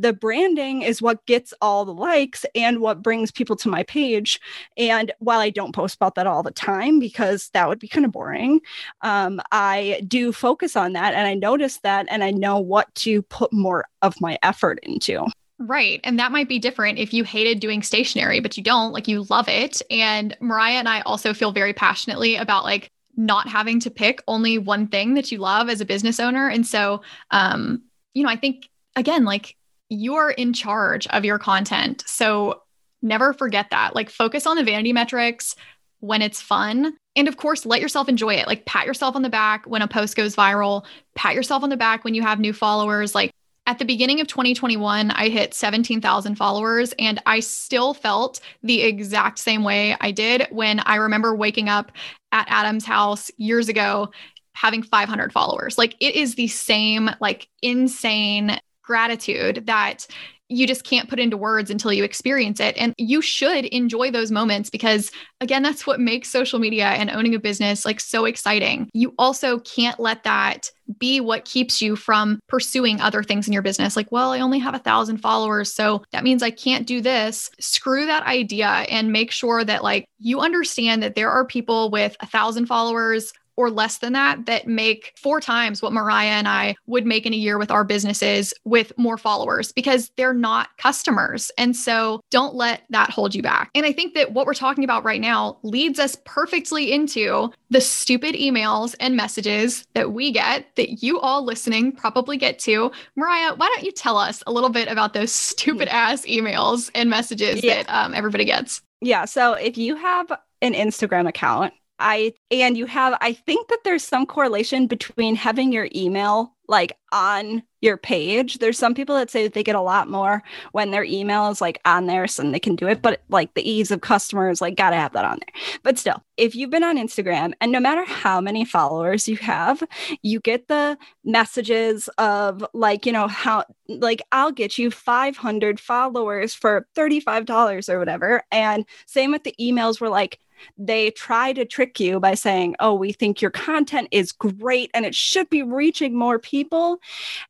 the 0.00 0.12
branding 0.12 0.82
is 0.82 1.02
what 1.02 1.24
gets 1.26 1.52
all 1.60 1.84
the 1.84 1.94
likes 1.94 2.44
and 2.54 2.80
what 2.80 3.02
brings 3.02 3.30
people 3.30 3.56
to 3.56 3.68
my 3.68 3.82
page. 3.82 4.40
And 4.76 5.12
while 5.18 5.40
I 5.40 5.50
don't 5.50 5.74
post 5.74 5.96
about 5.96 6.14
that 6.14 6.26
all 6.26 6.42
the 6.42 6.50
time 6.50 6.98
because 6.98 7.50
that 7.50 7.68
would 7.68 7.78
be 7.78 7.88
kind 7.88 8.06
of 8.06 8.12
boring, 8.12 8.60
um, 9.02 9.40
I 9.50 10.02
do 10.06 10.32
focus 10.32 10.76
on 10.76 10.92
that 10.92 11.14
and 11.14 11.26
I 11.26 11.34
notice 11.34 11.78
that 11.78 12.06
and 12.10 12.22
I 12.22 12.30
know 12.30 12.58
what 12.58 12.94
to 12.96 13.22
put 13.22 13.52
more 13.52 13.86
of 14.02 14.20
my 14.20 14.38
effort 14.42 14.78
into. 14.82 15.26
Right. 15.58 16.00
And 16.04 16.20
that 16.20 16.30
might 16.30 16.48
be 16.48 16.60
different 16.60 16.98
if 16.98 17.12
you 17.12 17.24
hated 17.24 17.58
doing 17.58 17.82
stationery, 17.82 18.38
but 18.38 18.56
you 18.56 18.62
don't, 18.62 18.92
like 18.92 19.08
you 19.08 19.24
love 19.24 19.48
it. 19.48 19.82
And 19.90 20.36
Mariah 20.40 20.76
and 20.76 20.88
I 20.88 21.00
also 21.00 21.34
feel 21.34 21.50
very 21.50 21.72
passionately 21.72 22.36
about 22.36 22.62
like 22.62 22.92
not 23.16 23.48
having 23.48 23.80
to 23.80 23.90
pick 23.90 24.22
only 24.28 24.58
one 24.58 24.86
thing 24.86 25.14
that 25.14 25.32
you 25.32 25.38
love 25.38 25.68
as 25.68 25.80
a 25.80 25.84
business 25.84 26.20
owner. 26.20 26.48
And 26.48 26.64
so, 26.64 27.02
um, 27.32 27.82
you 28.14 28.22
know, 28.22 28.28
I 28.28 28.36
think 28.36 28.68
again, 28.94 29.24
like 29.24 29.56
you're 29.88 30.30
in 30.30 30.52
charge 30.52 31.06
of 31.08 31.24
your 31.24 31.38
content. 31.38 32.04
So 32.06 32.62
never 33.02 33.32
forget 33.32 33.70
that. 33.70 33.94
Like 33.94 34.10
focus 34.10 34.46
on 34.46 34.56
the 34.56 34.64
vanity 34.64 34.92
metrics 34.92 35.54
when 36.00 36.22
it's 36.22 36.40
fun. 36.40 36.96
And 37.16 37.28
of 37.28 37.36
course, 37.36 37.66
let 37.66 37.80
yourself 37.80 38.08
enjoy 38.08 38.34
it. 38.34 38.46
Like 38.46 38.64
pat 38.66 38.86
yourself 38.86 39.16
on 39.16 39.22
the 39.22 39.28
back 39.28 39.66
when 39.66 39.82
a 39.82 39.88
post 39.88 40.16
goes 40.16 40.36
viral, 40.36 40.84
pat 41.14 41.34
yourself 41.34 41.62
on 41.62 41.70
the 41.70 41.76
back 41.76 42.04
when 42.04 42.14
you 42.14 42.22
have 42.22 42.38
new 42.38 42.52
followers. 42.52 43.14
Like 43.14 43.32
at 43.66 43.78
the 43.78 43.84
beginning 43.84 44.20
of 44.20 44.28
2021, 44.28 45.10
I 45.10 45.28
hit 45.28 45.52
17,000 45.52 46.36
followers 46.36 46.94
and 46.98 47.20
I 47.26 47.40
still 47.40 47.92
felt 47.92 48.40
the 48.62 48.82
exact 48.82 49.38
same 49.38 49.64
way 49.64 49.96
I 50.00 50.10
did 50.10 50.46
when 50.50 50.80
I 50.80 50.96
remember 50.96 51.34
waking 51.34 51.68
up 51.68 51.92
at 52.32 52.46
Adam's 52.48 52.84
house 52.84 53.30
years 53.36 53.68
ago 53.68 54.10
having 54.54 54.82
500 54.82 55.32
followers. 55.32 55.78
Like 55.78 55.96
it 56.00 56.14
is 56.14 56.34
the 56.34 56.48
same 56.48 57.10
like 57.20 57.48
insane 57.62 58.58
gratitude 58.88 59.66
that 59.66 60.06
you 60.50 60.66
just 60.66 60.82
can't 60.82 61.10
put 61.10 61.18
into 61.18 61.36
words 61.36 61.70
until 61.70 61.92
you 61.92 62.02
experience 62.04 62.58
it. 62.58 62.74
And 62.78 62.94
you 62.96 63.20
should 63.20 63.66
enjoy 63.66 64.10
those 64.10 64.30
moments 64.30 64.70
because, 64.70 65.10
again, 65.42 65.62
that's 65.62 65.86
what 65.86 66.00
makes 66.00 66.30
social 66.30 66.58
media 66.58 66.86
and 66.86 67.10
owning 67.10 67.34
a 67.34 67.38
business 67.38 67.84
like 67.84 68.00
so 68.00 68.24
exciting. 68.24 68.88
You 68.94 69.12
also 69.18 69.58
can't 69.58 70.00
let 70.00 70.22
that 70.22 70.70
be 70.98 71.20
what 71.20 71.44
keeps 71.44 71.82
you 71.82 71.96
from 71.96 72.40
pursuing 72.48 72.98
other 72.98 73.22
things 73.22 73.46
in 73.46 73.52
your 73.52 73.60
business. 73.60 73.94
Like, 73.94 74.10
well, 74.10 74.32
I 74.32 74.40
only 74.40 74.58
have 74.58 74.74
a 74.74 74.78
thousand 74.78 75.18
followers. 75.18 75.70
So 75.74 76.02
that 76.12 76.24
means 76.24 76.42
I 76.42 76.50
can't 76.50 76.86
do 76.86 77.02
this. 77.02 77.50
Screw 77.60 78.06
that 78.06 78.22
idea 78.26 78.68
and 78.68 79.12
make 79.12 79.30
sure 79.30 79.64
that, 79.64 79.84
like, 79.84 80.06
you 80.18 80.40
understand 80.40 81.02
that 81.02 81.14
there 81.14 81.30
are 81.30 81.44
people 81.44 81.90
with 81.90 82.16
a 82.20 82.26
thousand 82.26 82.64
followers, 82.68 83.34
or 83.58 83.72
less 83.72 83.98
than 83.98 84.12
that 84.12 84.46
that 84.46 84.68
make 84.68 85.12
four 85.16 85.40
times 85.40 85.82
what 85.82 85.92
Mariah 85.92 86.28
and 86.28 86.46
I 86.46 86.76
would 86.86 87.04
make 87.04 87.26
in 87.26 87.32
a 87.32 87.36
year 87.36 87.58
with 87.58 87.72
our 87.72 87.82
businesses 87.82 88.54
with 88.64 88.92
more 88.96 89.18
followers 89.18 89.72
because 89.72 90.12
they're 90.16 90.32
not 90.32 90.68
customers. 90.78 91.50
And 91.58 91.74
so 91.74 92.20
don't 92.30 92.54
let 92.54 92.82
that 92.90 93.10
hold 93.10 93.34
you 93.34 93.42
back. 93.42 93.70
And 93.74 93.84
I 93.84 93.90
think 93.92 94.14
that 94.14 94.32
what 94.32 94.46
we're 94.46 94.54
talking 94.54 94.84
about 94.84 95.02
right 95.02 95.20
now 95.20 95.58
leads 95.64 95.98
us 95.98 96.16
perfectly 96.24 96.92
into 96.92 97.50
the 97.70 97.80
stupid 97.80 98.36
emails 98.36 98.94
and 99.00 99.16
messages 99.16 99.84
that 99.94 100.12
we 100.12 100.30
get 100.30 100.66
that 100.76 101.02
you 101.02 101.18
all 101.18 101.44
listening 101.44 101.90
probably 101.90 102.36
get 102.36 102.60
to. 102.60 102.92
Mariah, 103.16 103.56
why 103.56 103.66
don't 103.74 103.84
you 103.84 103.90
tell 103.90 104.16
us 104.16 104.40
a 104.46 104.52
little 104.52 104.70
bit 104.70 104.86
about 104.86 105.14
those 105.14 105.32
stupid 105.32 105.88
ass 105.88 106.24
emails 106.26 106.92
and 106.94 107.10
messages 107.10 107.64
yeah. 107.64 107.82
that 107.82 107.92
um, 107.92 108.14
everybody 108.14 108.44
gets? 108.44 108.82
Yeah. 109.00 109.24
So 109.24 109.54
if 109.54 109.76
you 109.76 109.96
have 109.96 110.30
an 110.62 110.74
Instagram 110.74 111.28
account 111.28 111.72
I 111.98 112.34
and 112.50 112.76
you 112.76 112.86
have 112.86 113.16
I 113.20 113.32
think 113.32 113.68
that 113.68 113.80
there's 113.84 114.04
some 114.04 114.26
correlation 114.26 114.86
between 114.86 115.36
having 115.36 115.72
your 115.72 115.88
email 115.94 116.54
like 116.68 116.96
on 117.12 117.62
your 117.80 117.96
page. 117.96 118.58
There's 118.58 118.78
some 118.78 118.94
people 118.94 119.14
that 119.14 119.30
say 119.30 119.42
that 119.42 119.54
they 119.54 119.62
get 119.62 119.74
a 119.74 119.80
lot 119.80 120.10
more 120.10 120.42
when 120.72 120.90
their 120.90 121.04
email 121.04 121.48
is 121.48 121.60
like 121.60 121.80
on 121.86 122.06
there 122.06 122.26
so 122.26 122.42
they 122.42 122.60
can 122.60 122.76
do 122.76 122.86
it, 122.86 123.00
but 123.00 123.22
like 123.30 123.54
the 123.54 123.68
ease 123.68 123.90
of 123.90 124.02
customers 124.02 124.60
like 124.60 124.76
got 124.76 124.90
to 124.90 124.96
have 124.96 125.14
that 125.14 125.24
on 125.24 125.38
there. 125.38 125.62
But 125.82 125.98
still, 125.98 126.22
if 126.36 126.54
you've 126.54 126.70
been 126.70 126.84
on 126.84 126.98
Instagram 126.98 127.52
and 127.60 127.72
no 127.72 127.80
matter 127.80 128.04
how 128.04 128.40
many 128.40 128.64
followers 128.64 129.26
you 129.26 129.36
have, 129.38 129.82
you 130.22 130.40
get 130.40 130.68
the 130.68 130.98
messages 131.24 132.08
of 132.18 132.64
like, 132.74 133.06
you 133.06 133.12
know, 133.12 133.28
how 133.28 133.64
like 133.88 134.20
I'll 134.30 134.52
get 134.52 134.76
you 134.76 134.90
500 134.90 135.80
followers 135.80 136.54
for 136.54 136.86
$35 136.94 137.88
or 137.88 137.98
whatever. 137.98 138.42
And 138.52 138.84
same 139.06 139.32
with 139.32 139.44
the 139.44 139.54
emails 139.58 140.00
where 140.00 140.10
like 140.10 140.38
they 140.76 141.10
try 141.10 141.52
to 141.52 141.64
trick 141.64 142.00
you 142.00 142.20
by 142.20 142.34
saying, 142.34 142.76
oh, 142.80 142.94
we 142.94 143.12
think 143.12 143.40
your 143.40 143.50
content 143.50 144.08
is 144.10 144.32
great 144.32 144.90
and 144.94 145.04
it 145.04 145.14
should 145.14 145.48
be 145.50 145.62
reaching 145.62 146.16
more 146.16 146.38
people. 146.38 146.98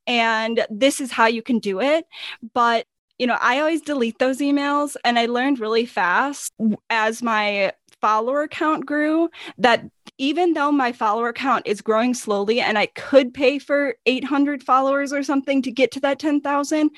And 0.06 0.66
this 0.70 1.00
is 1.00 1.12
how 1.12 1.26
you 1.26 1.42
can 1.42 1.58
do 1.58 1.80
it. 1.80 2.06
But 2.54 2.86
you 3.18 3.26
know, 3.26 3.36
I 3.40 3.58
always 3.58 3.80
delete 3.80 4.18
those 4.18 4.38
emails 4.38 4.96
and 5.04 5.18
I 5.18 5.26
learned 5.26 5.58
really 5.58 5.86
fast 5.86 6.52
as 6.88 7.20
my 7.20 7.72
follower 8.00 8.46
count 8.48 8.86
grew 8.86 9.30
that 9.58 9.84
even 10.18 10.54
though 10.54 10.72
my 10.72 10.90
follower 10.92 11.32
count 11.32 11.66
is 11.66 11.80
growing 11.80 12.14
slowly 12.14 12.60
and 12.60 12.76
I 12.78 12.86
could 12.86 13.32
pay 13.32 13.58
for 13.58 13.94
800 14.06 14.62
followers 14.62 15.12
or 15.12 15.22
something 15.22 15.62
to 15.62 15.70
get 15.70 15.92
to 15.92 16.00
that 16.00 16.18
10,000, 16.18 16.90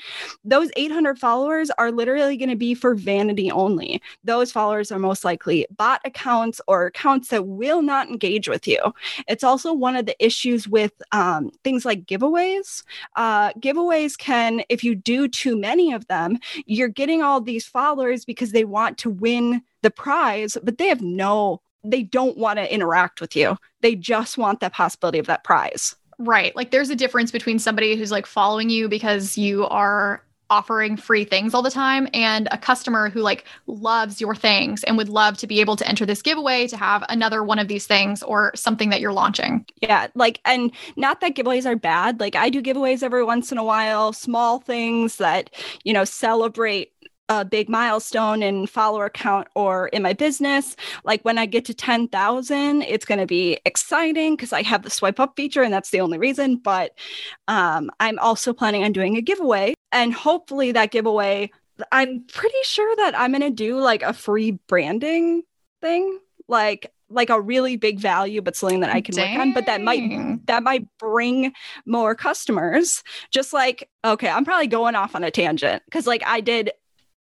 those 0.45 0.71
800 0.77 1.19
followers 1.19 1.71
are 1.79 1.91
literally 1.91 2.37
going 2.37 2.49
to 2.49 2.57
be 2.57 2.75
for 2.75 2.95
vanity 2.95 3.51
only. 3.51 4.01
Those 4.25 4.53
followers 4.53 4.91
are 4.91 4.99
most 4.99 5.25
likely 5.25 5.67
bot 5.77 6.01
accounts 6.05 6.61
or 6.67 6.87
accounts 6.87 7.29
that 7.29 7.47
will 7.47 7.83
not 7.83 8.09
engage 8.09 8.49
with 8.49 8.67
you. 8.67 8.81
It's 9.29 9.45
also 9.45 9.73
one 9.73 9.97
of 9.97 10.07
the 10.07 10.25
issues 10.25 10.67
with 10.67 10.93
um, 11.13 11.51
things 11.65 11.85
like 11.85 12.07
giveaways. 12.07 12.85
Uh, 13.17 13.53
giveaways 13.55 14.17
can, 14.17 14.63
if 14.69 14.83
you 14.83 14.95
do 14.95 15.29
too 15.29 15.59
many 15.59 15.93
of 15.93 16.07
them, 16.07 16.39
you're 16.67 16.89
getting 16.89 17.23
all 17.23 17.41
these 17.41 17.67
followers 17.67 18.25
because 18.25 18.53
they 18.53 18.65
want 18.65 18.99
to 18.99 19.11
win 19.11 19.63
the 19.83 19.91
prize, 19.91 20.57
but 20.63 20.79
they 20.79 20.89
have 20.89 21.03
no 21.03 21.61
they 21.83 22.03
don't 22.03 22.37
want 22.37 22.59
to 22.59 22.73
interact 22.73 23.21
with 23.21 23.35
you. 23.35 23.57
They 23.81 23.95
just 23.95 24.37
want 24.37 24.61
the 24.61 24.69
possibility 24.69 25.19
of 25.19 25.27
that 25.27 25.45
prize. 25.45 25.97
Right. 26.19 26.55
Like 26.55 26.71
there's 26.71 26.91
a 26.91 26.97
difference 26.97 27.31
between 27.31 27.59
somebody 27.59 27.97
who's 27.97 28.11
like 28.11 28.27
following 28.27 28.69
you 28.69 28.89
because 28.89 29.39
you 29.39 29.67
are 29.69 30.23
offering 30.51 30.97
free 30.97 31.25
things 31.25 31.55
all 31.55 31.63
the 31.63 31.71
time 31.71 32.09
and 32.13 32.49
a 32.51 32.59
customer 32.59 33.09
who 33.09 33.21
like 33.21 33.45
loves 33.67 34.21
your 34.21 34.35
things 34.35 34.83
and 34.85 34.99
would 34.99 35.09
love 35.09 35.39
to 35.39 35.47
be 35.47 35.61
able 35.61 35.77
to 35.77 35.89
enter 35.89 36.05
this 36.05 36.21
giveaway 36.21 36.67
to 36.67 36.77
have 36.77 37.05
another 37.09 37.45
one 37.45 37.61
of 37.61 37.69
these 37.69 37.87
things 37.87 38.23
or 38.25 38.51
something 38.57 38.91
that 38.91 39.01
you're 39.01 39.13
launching. 39.13 39.65
Yeah, 39.81 40.09
like 40.15 40.41
and 40.45 40.73
not 40.97 41.21
that 41.21 41.37
giveaways 41.37 41.67
are 41.67 41.77
bad. 41.77 42.19
Like 42.19 42.35
I 42.35 42.51
do 42.51 42.61
giveaways 42.61 43.03
every 43.03 43.25
once 43.25 43.53
in 43.53 43.59
a 43.59 43.65
while, 43.65 44.13
small 44.13 44.59
things 44.59 45.17
that, 45.17 45.51
you 45.85 45.93
know, 45.93 46.05
celebrate 46.05 46.93
a 47.31 47.45
big 47.45 47.69
milestone 47.69 48.43
in 48.43 48.67
follower 48.67 49.09
count 49.09 49.47
or 49.55 49.87
in 49.89 50.03
my 50.03 50.13
business. 50.13 50.75
Like 51.05 51.25
when 51.25 51.39
I 51.39 51.47
get 51.47 51.65
to 51.67 51.75
10,000, 51.75 52.83
it's 52.83 53.05
going 53.05 53.21
to 53.21 53.27
be 53.27 53.59
exciting 53.65 54.35
because 54.35 54.53
I 54.53 54.63
have 54.63 54.83
the 54.83 54.91
swipe 54.91 55.21
up 55.21 55.37
feature 55.37 55.63
and 55.63 55.73
that's 55.73 55.91
the 55.91 56.01
only 56.01 56.19
reason. 56.19 56.57
But 56.57 56.99
um, 57.47 57.89
I'm 58.01 58.19
also 58.19 58.53
planning 58.53 58.83
on 58.83 58.91
doing 58.91 59.17
a 59.17 59.23
giveaway 59.23 59.75
and 59.93 60.13
hopefully 60.13 60.73
that 60.73 60.91
giveaway, 60.91 61.53
I'm 61.93 62.25
pretty 62.27 62.63
sure 62.65 62.97
that 62.97 63.19
I'm 63.19 63.31
going 63.31 63.43
to 63.43 63.51
do 63.51 63.79
like 63.79 64.03
a 64.03 64.13
free 64.13 64.59
branding 64.67 65.45
thing. 65.81 66.19
Like 66.49 66.93
like 67.13 67.29
a 67.29 67.41
really 67.41 67.77
big 67.77 67.99
value 67.99 68.41
but 68.41 68.55
something 68.55 68.81
that 68.81 68.91
i 68.91 69.01
can 69.01 69.17
Dang. 69.17 69.35
work 69.35 69.41
on 69.43 69.53
but 69.53 69.67
that 69.67 69.81
might 69.81 70.47
that 70.47 70.63
might 70.63 70.87
bring 70.99 71.53
more 71.85 72.15
customers 72.15 73.03
just 73.33 73.53
like 73.53 73.89
okay 74.05 74.29
i'm 74.29 74.45
probably 74.45 74.69
going 74.69 74.95
off 74.95 75.17
on 75.17 75.25
a 75.25 75.31
tangent 75.31 75.83
because 75.87 76.07
like 76.07 76.23
i 76.25 76.41
did 76.41 76.71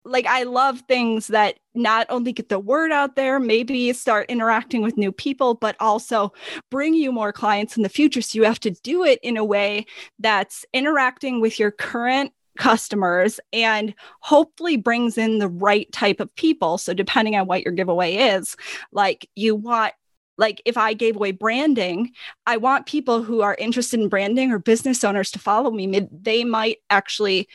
like 0.09 0.25
I 0.25 0.43
love 0.43 0.81
things 0.81 1.27
that 1.27 1.59
not 1.75 2.07
only 2.09 2.33
get 2.33 2.49
the 2.49 2.59
word 2.59 2.91
out 2.91 3.15
there, 3.15 3.39
maybe 3.39 3.93
start 3.93 4.29
interacting 4.29 4.81
with 4.81 4.97
new 4.97 5.11
people, 5.11 5.53
but 5.53 5.75
also 5.79 6.33
bring 6.71 6.93
you 6.93 7.11
more 7.11 7.31
clients 7.31 7.77
in 7.77 7.83
the 7.83 7.89
future. 7.89 8.21
So 8.21 8.37
you 8.37 8.43
have 8.43 8.59
to 8.61 8.71
do 8.71 9.03
it 9.03 9.19
in 9.23 9.37
a 9.37 9.45
way 9.45 9.85
that's 10.17 10.65
interacting 10.73 11.39
with 11.39 11.59
your 11.59 11.71
current 11.71 12.33
customers 12.57 13.39
and 13.53 13.93
hopefully 14.19 14.75
brings 14.75 15.17
in 15.17 15.39
the 15.39 15.47
right 15.47 15.89
type 15.91 16.19
of 16.19 16.33
people. 16.35 16.77
So 16.77 16.93
depending 16.93 17.35
on 17.35 17.47
what 17.47 17.63
your 17.63 17.73
giveaway 17.73 18.15
is, 18.15 18.57
like 18.91 19.29
you 19.35 19.55
want 19.55 19.93
like 20.37 20.61
if 20.63 20.77
I 20.77 20.93
gave 20.93 21.17
away 21.17 21.31
branding, 21.31 22.13
I 22.47 22.55
want 22.57 22.85
people 22.85 23.21
who 23.21 23.41
are 23.41 23.55
interested 23.59 23.99
in 23.99 24.07
branding 24.07 24.51
or 24.51 24.57
business 24.57 25.03
owners 25.03 25.31
to 25.31 25.39
follow 25.39 25.69
me. 25.69 26.07
They 26.11 26.45
might 26.45 26.77
actually 26.89 27.49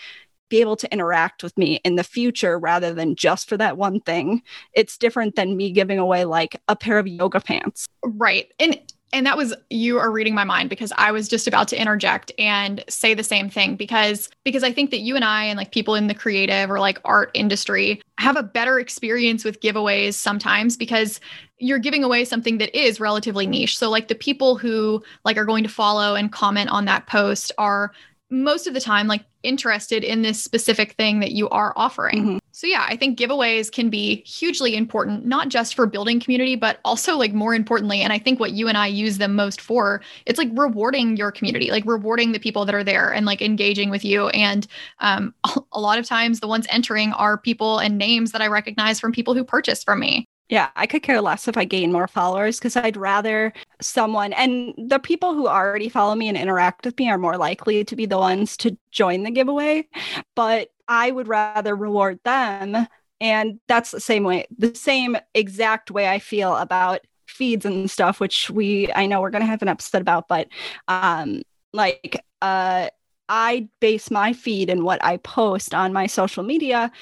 be 0.55 0.61
able 0.61 0.77
to 0.77 0.93
interact 0.93 1.43
with 1.43 1.59
me 1.59 1.81
in 1.83 1.97
the 1.97 2.05
future 2.05 2.61
rather 2.61 2.95
than 2.95 3.17
just 3.17 3.49
for 3.49 3.57
that 3.57 3.77
one 3.77 3.99
thing. 3.99 4.41
It's 4.73 4.97
different 4.97 5.35
than 5.35 5.57
me 5.57 5.73
giving 5.73 5.99
away 5.99 6.25
like 6.27 6.61
a 6.69 6.77
pair 6.77 6.97
of 7.01 7.09
yoga 7.09 7.41
pants. 7.41 7.89
Right. 8.05 8.53
And 8.61 8.79
and 9.13 9.27
that 9.27 9.37
was 9.37 9.53
you 9.71 9.99
are 9.99 10.13
reading 10.13 10.35
my 10.35 10.45
mind 10.45 10.71
because 10.71 10.93
I 10.97 11.11
was 11.11 11.29
just 11.29 11.49
about 11.49 11.67
to 11.69 11.81
interject 11.81 12.31
and 12.39 12.85
say 12.89 13.15
the 13.15 13.25
same 13.25 13.51
thing 13.51 13.75
because 13.75 14.29
because 14.45 14.63
I 14.63 14.73
think 14.73 14.93
that 14.93 15.01
you 15.01 15.17
and 15.17 15.25
I 15.25 15.45
and 15.45 15.57
like 15.57 15.73
people 15.73 15.97
in 15.97 16.07
the 16.07 16.15
creative 16.15 16.71
or 16.71 16.79
like 16.79 17.01
art 17.05 17.33
industry 17.35 18.01
have 18.19 18.37
a 18.37 18.43
better 18.43 18.79
experience 18.79 19.45
with 19.45 19.61
giveaways 19.61 20.15
sometimes 20.15 20.77
because 20.77 21.19
you're 21.59 21.79
giving 21.81 22.05
away 22.05 22.25
something 22.25 22.59
that 22.59 22.77
is 22.77 23.01
relatively 23.01 23.47
niche. 23.47 23.77
So 23.77 23.91
like 23.91 24.07
the 24.07 24.15
people 24.15 24.57
who 24.57 25.03
like 25.25 25.37
are 25.37 25.45
going 25.45 25.65
to 25.65 25.71
follow 25.71 26.15
and 26.15 26.31
comment 26.31 26.71
on 26.71 26.85
that 26.85 27.09
post 27.09 27.51
are 27.59 27.93
most 28.35 28.67
of 28.67 28.75
the 28.75 28.81
time 28.81 29.07
like 29.07 29.25
interested 29.43 30.03
in 30.03 30.23
this 30.23 30.43
specific 30.43 30.93
thing 30.95 31.21
that 31.21 31.33
you 31.33 31.49
are 31.51 31.73
offering. 31.77 32.19
Mm-hmm. 32.19 32.39
So 32.53 32.67
yeah, 32.67 32.85
I 32.89 32.97
think 32.97 33.19
giveaways 33.19 33.71
can 33.71 33.91
be 33.91 34.23
hugely 34.23 34.75
important 34.75 35.27
not 35.27 35.49
just 35.49 35.75
for 35.75 35.87
building 35.87 36.19
community 36.19 36.57
but 36.57 36.81
also 36.85 37.17
like 37.17 37.33
more 37.33 37.55
importantly 37.55 38.01
and 38.01 38.13
I 38.13 38.19
think 38.19 38.41
what 38.41 38.53
you 38.53 38.69
and 38.69 38.77
I 38.77 38.87
use 38.87 39.19
them 39.19 39.35
most 39.35 39.61
for, 39.61 40.01
it's 40.27 40.39
like 40.39 40.51
rewarding 40.53 41.17
your 41.17 41.31
community, 41.31 41.71
like 41.71 41.85
rewarding 41.87 42.33
the 42.33 42.41
people 42.41 42.65
that 42.65 42.75
are 42.75 42.85
there 42.85 43.13
and 43.13 43.27
like 43.27 43.43
engaging 43.43 43.91
with 43.91 44.05
you 44.05 44.29
and 44.29 44.67
um, 45.01 45.35
a 45.73 45.81
lot 45.81 45.99
of 45.99 46.07
times 46.07 46.41
the 46.41 46.49
ones 46.49 46.67
entering 46.71 47.13
are 47.13 47.39
people 47.39 47.79
and 47.79 47.99
names 47.99 48.33
that 48.33 48.43
I 48.43 48.49
recognize 48.49 48.99
from 48.99 49.13
people 49.13 49.35
who 49.35 49.45
purchased 49.45 49.85
from 49.85 50.01
me. 50.01 50.27
Yeah, 50.51 50.69
I 50.77 50.87
could 50.87 51.03
care 51.03 51.23
less 51.23 51.49
if 51.49 51.57
I 51.57 51.65
gain 51.65 51.91
more 51.91 52.07
followers 52.07 52.59
because 52.59 52.77
I'd 52.77 52.99
rather 52.99 53.53
someone 53.81 54.35
and 54.35 54.75
the 54.77 54.99
people 54.99 55.33
who 55.33 55.49
already 55.49 55.89
follow 55.89 56.15
me 56.15 56.29
and 56.29 56.37
interact 56.37 56.85
with 56.85 56.99
me 56.99 57.09
are 57.11 57.17
more 57.17 57.39
likely 57.39 57.83
to 57.85 57.97
be 57.97 58.05
the 58.05 58.19
ones 58.19 58.57
to 58.59 58.77
join 58.91 59.23
the 59.23 59.31
giveaway. 59.31 59.89
But 60.37 60.69
I 60.87 61.11
would 61.11 61.29
rather 61.29 61.75
reward 61.75 62.21
them. 62.25 62.87
And 63.21 63.59
that's 63.69 63.91
the 63.91 64.01
same 64.01 64.25
way, 64.25 64.47
the 64.57 64.75
same 64.75 65.17
exact 65.35 65.91
way 65.91 66.09
I 66.09 66.19
feel 66.19 66.55
about 66.57 67.01
feeds 67.27 67.65
and 67.65 67.91
stuff, 67.91 68.21
which 68.21 68.51
we, 68.51 68.93
I 68.93 69.07
know 69.07 69.23
we're 69.23 69.31
going 69.31 69.43
to 69.43 69.47
have 69.47 69.63
an 69.63 69.69
episode 69.69 70.03
about, 70.03 70.29
but 70.29 70.49
um, 70.89 71.43
like, 71.73 72.23
uh, 72.43 72.89
I 73.29 73.69
base 73.81 74.11
my 74.11 74.35
feed 74.35 74.69
and 74.69 74.83
what 74.85 75.03
I 75.03 75.17
post 75.17 75.73
on 75.73 75.95
my 75.95 76.07
social 76.07 76.43
media 76.43 76.93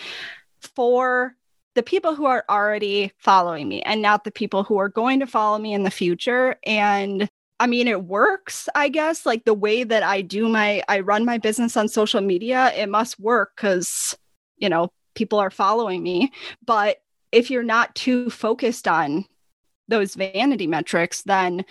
for 0.76 1.34
the 1.74 1.82
people 1.82 2.14
who 2.14 2.26
are 2.26 2.44
already 2.48 3.12
following 3.18 3.68
me 3.68 3.82
and 3.82 4.02
not 4.02 4.24
the 4.24 4.30
people 4.30 4.62
who 4.64 4.78
are 4.78 4.88
going 4.88 5.20
to 5.20 5.26
follow 5.26 5.58
me 5.58 5.72
in 5.72 5.82
the 5.82 5.90
future. 5.90 6.56
And 6.64 7.28
I 7.60 7.66
mean, 7.66 7.88
it 7.88 8.04
works, 8.04 8.68
I 8.74 8.88
guess. 8.88 9.24
Like 9.24 9.44
the 9.44 9.54
way 9.54 9.84
that 9.84 10.02
I 10.02 10.20
do 10.20 10.48
my, 10.48 10.82
I 10.88 11.00
run 11.00 11.24
my 11.24 11.38
business 11.38 11.76
on 11.76 11.88
social 11.88 12.20
media, 12.20 12.72
it 12.74 12.88
must 12.88 13.20
work 13.20 13.52
because, 13.56 14.16
you 14.58 14.68
know, 14.68 14.92
people 15.14 15.38
are 15.38 15.50
following 15.50 16.02
me. 16.02 16.32
But 16.66 16.98
if 17.30 17.50
you're 17.50 17.62
not 17.62 17.94
too 17.94 18.30
focused 18.30 18.88
on 18.88 19.24
those 19.88 20.14
vanity 20.14 20.66
metrics, 20.66 21.22
then 21.22 21.64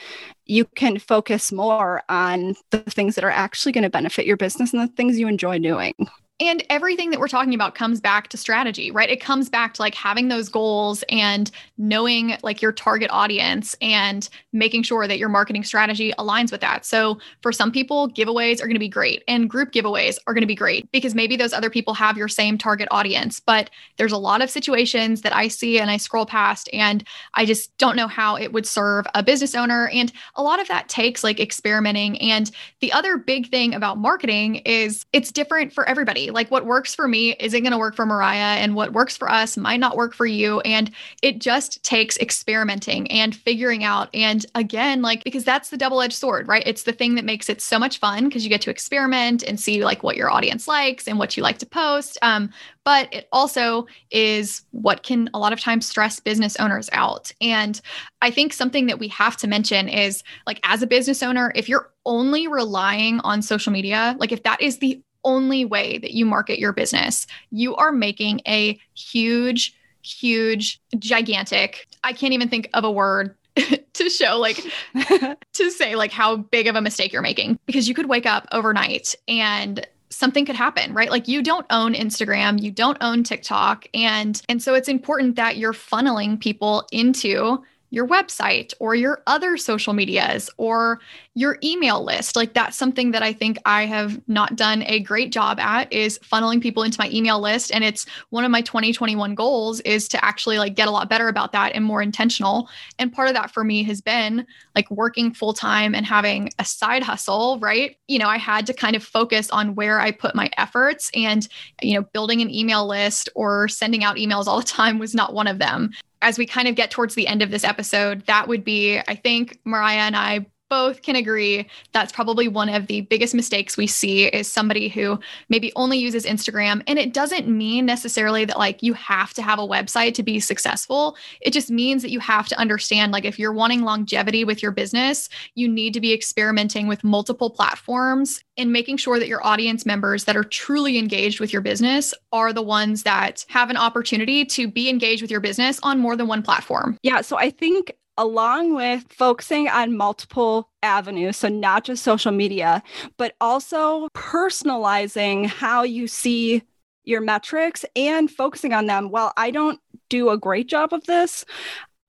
you 0.46 0.66
can 0.66 1.00
focus 1.00 1.52
more 1.52 2.04
on 2.10 2.56
the 2.70 2.80
things 2.80 3.16
that 3.16 3.24
are 3.24 3.32
actually 3.32 3.72
going 3.72 3.84
to 3.84 3.90
benefit 3.90 4.26
your 4.26 4.38
business 4.38 4.74
and 4.74 4.82
the 4.82 4.94
things 4.94 5.20
you 5.20 5.28
enjoy 5.28 5.60
doing. 5.60 5.94
And 6.42 6.64
everything 6.72 7.12
that 7.12 7.20
we're 7.20 7.28
talking 7.28 7.54
about 7.54 7.76
comes 7.76 8.02
back 8.02 8.30
to 8.30 8.38
strategy, 8.38 8.90
right? 8.90 9.12
It 9.12 9.22
comes 9.22 9.48
back 9.48 9.76
to 9.76 9.82
like 9.84 9.94
having 9.94 10.28
those 10.28 10.50
goals 10.50 11.04
and 11.08 11.52
knowing 11.78 12.36
like 12.42 12.64
your 12.64 12.72
target 12.72 13.12
audience 13.12 13.76
and 13.80 14.28
making 14.52 14.82
sure 14.82 15.08
that 15.08 15.20
your 15.20 15.30
marketing 15.30 15.64
strategy 15.64 16.14
aligns 16.18 16.52
with 16.52 16.62
that. 16.62 16.84
So, 16.84 17.20
for 17.44 17.52
some 17.52 17.72
people, 17.72 18.10
giveaways 18.10 18.60
are 18.60 18.66
going 18.66 18.74
to 18.74 18.80
be 18.80 18.90
great 18.90 19.24
and 19.28 19.48
group 19.48 19.72
giveaways 19.72 20.18
are 20.26 20.34
going 20.34 20.42
to 20.42 20.48
be 20.48 20.56
great 20.56 20.92
because 20.92 21.14
maybe 21.14 21.36
those 21.38 21.54
other 21.54 21.70
people 21.70 21.94
have 21.94 22.18
your 22.18 22.28
same 22.28 22.58
target 22.58 22.88
audience. 22.90 23.40
But 23.40 23.70
there's 23.98 24.12
a 24.12 24.18
lot 24.18 24.42
of 24.42 24.50
situations 24.50 25.22
that 25.22 25.36
I 25.36 25.48
see 25.48 25.80
and 25.80 25.92
I 25.92 25.98
scroll 25.98 26.26
past 26.26 26.70
and 26.74 27.04
I 27.36 27.46
just 27.46 27.78
don't 27.78 27.96
know 27.96 28.08
how 28.08 28.36
it 28.36 28.52
would 28.52 28.66
serve 28.66 29.06
a 29.14 29.22
business 29.22 29.54
owner. 29.54 29.90
And 29.90 30.12
a 30.34 30.42
lot 30.42 30.60
of 30.60 30.68
that 30.70 30.90
takes 30.90 31.24
like 31.24 31.40
experimenting. 31.40 32.20
And 32.20 32.50
the 32.80 32.92
other 32.94 33.18
big 33.18 33.52
thing 33.52 33.76
about 33.76 34.00
marketing 34.00 34.56
is 34.66 35.06
it's 35.14 35.32
different 35.32 35.72
for 35.72 35.88
everybody 35.88 36.31
like 36.32 36.52
what 36.52 36.66
works 36.66 36.96
for 36.96 37.08
me 37.08 37.36
isn't 37.40 37.62
going 37.62 37.72
to 37.72 37.78
work 37.78 37.96
for 37.96 38.06
Mariah, 38.06 38.60
and 38.60 38.76
what 38.76 38.94
works 38.94 39.18
for 39.18 39.30
us 39.30 39.58
might 39.58 39.80
not 39.80 39.96
work 39.96 40.14
for 40.14 40.26
you. 40.26 40.60
And 40.62 40.92
it 41.22 41.40
just 41.40 41.84
takes 41.84 42.18
experimenting 42.18 43.10
and 43.12 43.36
figuring 43.36 43.84
out. 43.84 44.10
And 44.14 44.46
again, 44.56 45.02
like, 45.02 45.24
because 45.24 45.44
that's 45.44 45.70
the 45.70 45.78
double 45.78 46.02
edged 46.02 46.14
sword, 46.14 46.48
right? 46.48 46.64
It's 46.66 46.84
the 46.84 46.94
thing 46.94 47.16
that 47.16 47.26
makes 47.26 47.50
it 47.50 47.62
so 47.62 47.78
much 47.78 48.00
fun 48.00 48.26
because 48.26 48.44
you 48.44 48.50
get 48.50 48.62
to 48.62 48.70
experiment 48.70 49.44
and 49.44 49.60
see 49.60 49.84
like 49.84 50.04
what 50.04 50.16
your 50.16 50.32
audience 50.32 50.68
likes 50.68 51.08
and 51.08 51.20
what 51.20 51.38
you 51.38 51.44
like 51.44 51.60
to 51.60 51.66
post. 51.66 52.18
Um, 52.22 52.50
but 52.84 53.14
it 53.14 53.28
also 53.32 53.86
is 54.10 54.64
what 54.72 55.04
can 55.04 55.30
a 55.34 55.40
lot 55.40 55.54
of 55.54 55.60
times 55.60 55.88
stress 55.88 56.20
business 56.20 56.56
owners 56.58 56.90
out. 56.94 57.32
And 57.40 57.80
I 58.22 58.32
think 58.32 58.54
something 58.54 58.88
that 58.88 58.98
we 58.98 59.08
have 59.10 59.38
to 59.38 59.48
mention 59.48 59.88
is 59.88 60.24
like, 60.48 60.60
as 60.64 60.82
a 60.82 60.88
business 60.88 61.22
owner, 61.22 61.52
if 61.56 61.70
you're 61.70 61.92
only 62.06 62.48
relying 62.48 63.20
on 63.20 63.44
social 63.44 63.72
media, 63.72 64.16
like 64.18 64.32
if 64.32 64.42
that 64.44 64.62
is 64.62 64.80
the 64.80 65.02
only 65.24 65.66
way 65.66 65.98
that 65.98 66.12
you 66.12 66.26
market 66.26 66.60
your 66.60 66.74
business, 66.74 67.28
you 67.52 67.76
are 67.76 67.92
making 67.92 68.42
a 68.48 68.80
huge, 68.94 69.76
huge, 70.02 70.82
gigantic, 70.98 71.88
I 72.04 72.14
can't 72.14 72.34
even 72.34 72.50
think 72.50 72.70
of 72.74 72.84
a 72.84 72.92
word 72.92 73.36
to 73.94 74.10
show 74.10 74.38
like 74.38 74.66
to 75.54 75.72
say 75.72 75.96
like 75.96 76.12
how 76.12 76.38
big 76.38 76.68
of 76.68 76.76
a 76.76 76.82
mistake 76.82 77.12
you're 77.12 77.22
making 77.22 77.60
because 77.66 77.88
you 77.88 77.94
could 77.94 78.08
wake 78.08 78.26
up 78.26 78.48
overnight 78.52 79.14
and 79.28 79.86
something 80.10 80.46
could 80.46 80.56
happen 80.56 80.94
right? 80.94 81.12
Like 81.12 81.28
you 81.28 81.42
don't 81.42 81.66
own 81.70 81.94
instagram 81.94 82.62
you 82.62 82.72
don't 82.72 82.98
own 83.02 83.24
tiktok 83.24 83.88
and 83.94 84.42
and 84.48 84.64
so 84.64 84.74
it's 84.74 84.88
important 84.88 85.36
that 85.36 85.58
you're 85.58 85.74
funneling 85.74 86.40
people 86.40 86.88
into 86.94 87.62
your 87.92 88.08
website 88.08 88.74
or 88.80 88.96
your 88.96 89.22
other 89.28 89.58
social 89.58 89.94
medias 89.94 90.50
or 90.58 91.00
your 91.36 91.58
email 91.64 92.04
list. 92.04 92.36
Like 92.36 92.54
that's 92.54 92.78
something 92.78 93.12
that 93.12 93.22
I 93.22 93.34
think 93.34 93.60
I 93.66 93.86
have 93.86 94.20
not 94.28 94.56
done 94.56 94.84
a 94.84 95.02
great 95.02 95.32
job 95.32 95.60
at 95.60 95.92
is 95.92 96.18
funneling 96.20 96.62
people 96.62 96.84
into 96.84 97.00
my 97.00 97.10
email 97.12 97.40
list 97.40 97.72
and 97.72 97.84
it's 97.84 98.06
one 98.30 98.46
of 98.46 98.52
my 98.52 98.62
2021 98.62 99.36
goals 99.36 99.82
is 99.82 100.08
to 100.10 100.26
actually 100.26 100.58
like 100.58 100.76
get 100.76 100.88
a 100.88 100.92
lot 100.92 101.10
better 101.10 101.28
about 101.28 101.52
that 101.52 101.74
and 101.74 101.84
more 101.84 102.02
intentional. 102.02 102.70
And 102.98 103.12
part 103.12 103.28
of 103.28 103.34
that 103.36 103.52
for 103.52 103.64
me 103.64 103.84
has 103.84 104.00
been 104.02 104.48
like 104.74 104.90
working 104.90 105.34
full 105.34 105.54
time 105.54 105.94
and 105.94 106.06
having 106.06 106.50
a 106.60 106.66
side 106.66 107.04
hustle, 107.04 107.60
right? 107.60 107.98
You 108.08 108.20
know, 108.20 108.28
I 108.28 108.38
had 108.38 108.66
to 108.68 108.74
kind 108.74 108.96
of 108.96 109.04
focus 109.04 109.50
on 109.50 109.76
where 109.76 110.00
I 110.00 110.12
put 110.12 110.34
my 110.34 110.50
efforts 110.58 111.12
and 111.14 111.46
you 111.82 111.96
know, 111.96 112.04
building 112.14 112.42
an 112.42 112.50
email 112.50 112.88
list 112.88 113.28
or 113.36 113.68
sending 113.68 114.06
out 114.06 114.16
emails 114.16 114.48
all 114.48 114.60
the 114.60 114.66
time 114.66 114.98
was 114.98 115.14
not 115.14 115.34
one 115.34 115.48
of 115.48 115.60
them 115.60 115.92
as 116.22 116.38
we 116.38 116.46
kind 116.46 116.68
of 116.68 116.76
get 116.76 116.92
towards 116.92 117.16
the 117.16 117.28
end 117.28 117.42
of 117.42 117.52
this 117.52 117.64
episode, 117.64 118.26
that 118.28 118.48
would 118.48 118.64
be, 118.64 119.00
I 119.08 119.16
think 119.16 119.60
Mariah 119.66 120.00
and 120.00 120.16
I 120.16 120.46
both 120.72 121.02
can 121.02 121.18
agree 121.18 121.68
that's 121.92 122.14
probably 122.14 122.48
one 122.48 122.70
of 122.70 122.88
the 122.88 123.02
biggest 123.02 123.36
mistakes 123.36 123.76
we 123.76 123.86
see 123.86 124.28
is 124.28 124.48
somebody 124.48 124.88
who 124.88 125.20
maybe 125.50 125.74
only 125.76 125.98
uses 125.98 126.26
Instagram. 126.26 126.82
And 126.88 126.98
it 126.98 127.14
doesn't 127.14 127.46
mean 127.50 127.86
necessarily 127.86 128.46
that 128.46 128.58
like 128.58 128.82
you 128.82 128.94
have 128.94 129.34
to 129.34 129.42
have 129.42 129.60
a 129.60 129.68
website 129.68 130.14
to 130.14 130.24
be 130.24 130.40
successful. 130.40 131.18
It 131.42 131.52
just 131.52 131.70
means 131.70 132.02
that 132.04 132.10
you 132.10 132.22
have 132.22 132.48
to 132.48 132.58
understand 132.58 133.12
like 133.12 133.26
if 133.26 133.38
you're 133.38 133.52
wanting 133.52 133.82
longevity 133.82 134.46
with 134.46 134.64
your 134.64 134.72
business, 134.72 135.28
you 135.56 135.68
need 135.68 135.94
to 135.94 136.00
be 136.00 136.14
experimenting 136.14 136.88
with 136.88 137.04
multiple 137.04 137.50
platforms 137.50 138.42
and 138.56 138.72
making 138.72 138.96
sure 138.96 139.20
that 139.20 139.28
your 139.28 139.46
audience 139.46 139.86
members 139.86 140.24
that 140.24 140.38
are 140.38 140.44
truly 140.46 140.98
engaged 140.98 141.42
with 141.42 141.52
your 141.52 141.62
business 141.62 142.14
are 142.32 142.54
the 142.54 142.62
ones 142.62 143.04
that 143.04 143.46
have 143.50 143.70
an 143.70 143.78
opportunity 143.78 144.46
to 144.46 144.70
be 144.70 144.90
engaged 144.90 145.22
with 145.22 145.32
your 145.32 145.42
business 145.42 145.82
on 145.84 146.00
more 146.00 146.16
than 146.16 146.28
one 146.28 146.42
platform. 146.42 146.98
Yeah. 147.04 147.20
So 147.20 147.38
I 147.38 147.50
think 147.50 147.92
along 148.22 148.76
with 148.76 149.04
focusing 149.10 149.68
on 149.68 149.98
multiple 149.98 150.70
avenues, 150.84 151.38
so 151.38 151.50
not 151.50 151.84
just 151.84 152.04
social 152.04 152.32
media, 152.32 152.84
but 153.18 153.34
also 153.42 154.08
personalizing 154.14 155.48
how 155.48 155.82
you 155.82 156.08
see 156.08 156.62
your 157.04 157.20
metrics 157.20 157.84
and 157.96 158.30
focusing 158.30 158.74
on 158.74 158.86
them. 158.86 159.10
Well, 159.10 159.34
I 159.38 159.50
don't 159.50 159.80
do 160.10 160.30
a 160.30 160.38
great 160.38 160.68
job 160.68 160.94
of 160.94 161.04
this. 161.06 161.46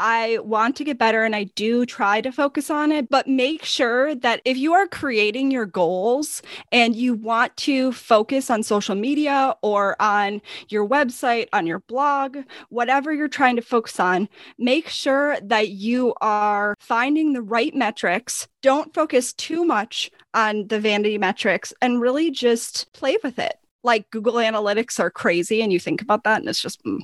I 0.01 0.39
want 0.39 0.77
to 0.77 0.85
get 0.85 0.99
better 0.99 1.23
and 1.23 1.37
I 1.37 1.45
do 1.45 1.87
try 1.87 2.21
to 2.21 2.33
focus 2.33 2.71
on 2.71 2.91
it, 2.91 3.09
but 3.09 3.29
make 3.29 3.65
sure 3.65 4.15
that 4.17 4.43
if 4.45 4.57
you 4.57 4.73
are 4.75 4.89
creating 4.89 5.51
your 5.51 5.67
goals 5.67 6.43
and 6.73 6.97
you 6.97 7.15
want 7.15 7.57
to 7.59 7.93
focus 7.93 8.51
on 8.51 8.63
social 8.63 8.95
media 8.97 9.55
or 9.63 10.01
on 10.03 10.43
your 10.69 10.89
website, 10.89 11.49
on 11.53 11.67
your 11.67 11.81
blog, 11.81 12.39
whatever 12.69 13.13
you're 13.13 13.29
trying 13.29 13.57
to 13.57 13.63
focus 13.63 14.01
on, 14.01 14.29
make 14.59 14.89
sure 14.89 15.39
that 15.41 15.69
you 15.69 16.15
are 16.21 16.75
finding 16.81 17.33
the 17.33 17.43
right 17.43 17.75
metrics. 17.75 18.49
Don't 18.61 18.93
focus 18.95 19.33
too 19.33 19.65
much 19.65 20.11
on 20.35 20.67
the 20.67 20.81
vanity 20.81 21.19
metrics 21.19 21.73
and 21.81 22.01
really 22.01 22.31
just 22.31 22.93
play 22.93 23.17
with 23.23 23.39
it. 23.39 23.55
Like 23.85 24.11
Google 24.11 24.35
Analytics 24.35 25.01
are 25.01 25.11
crazy, 25.11 25.61
and 25.61 25.73
you 25.73 25.81
think 25.81 26.03
about 26.03 26.23
that, 26.25 26.41
and 26.41 26.49
it's 26.49 26.63
just, 26.63 26.85
mm, 26.85 27.01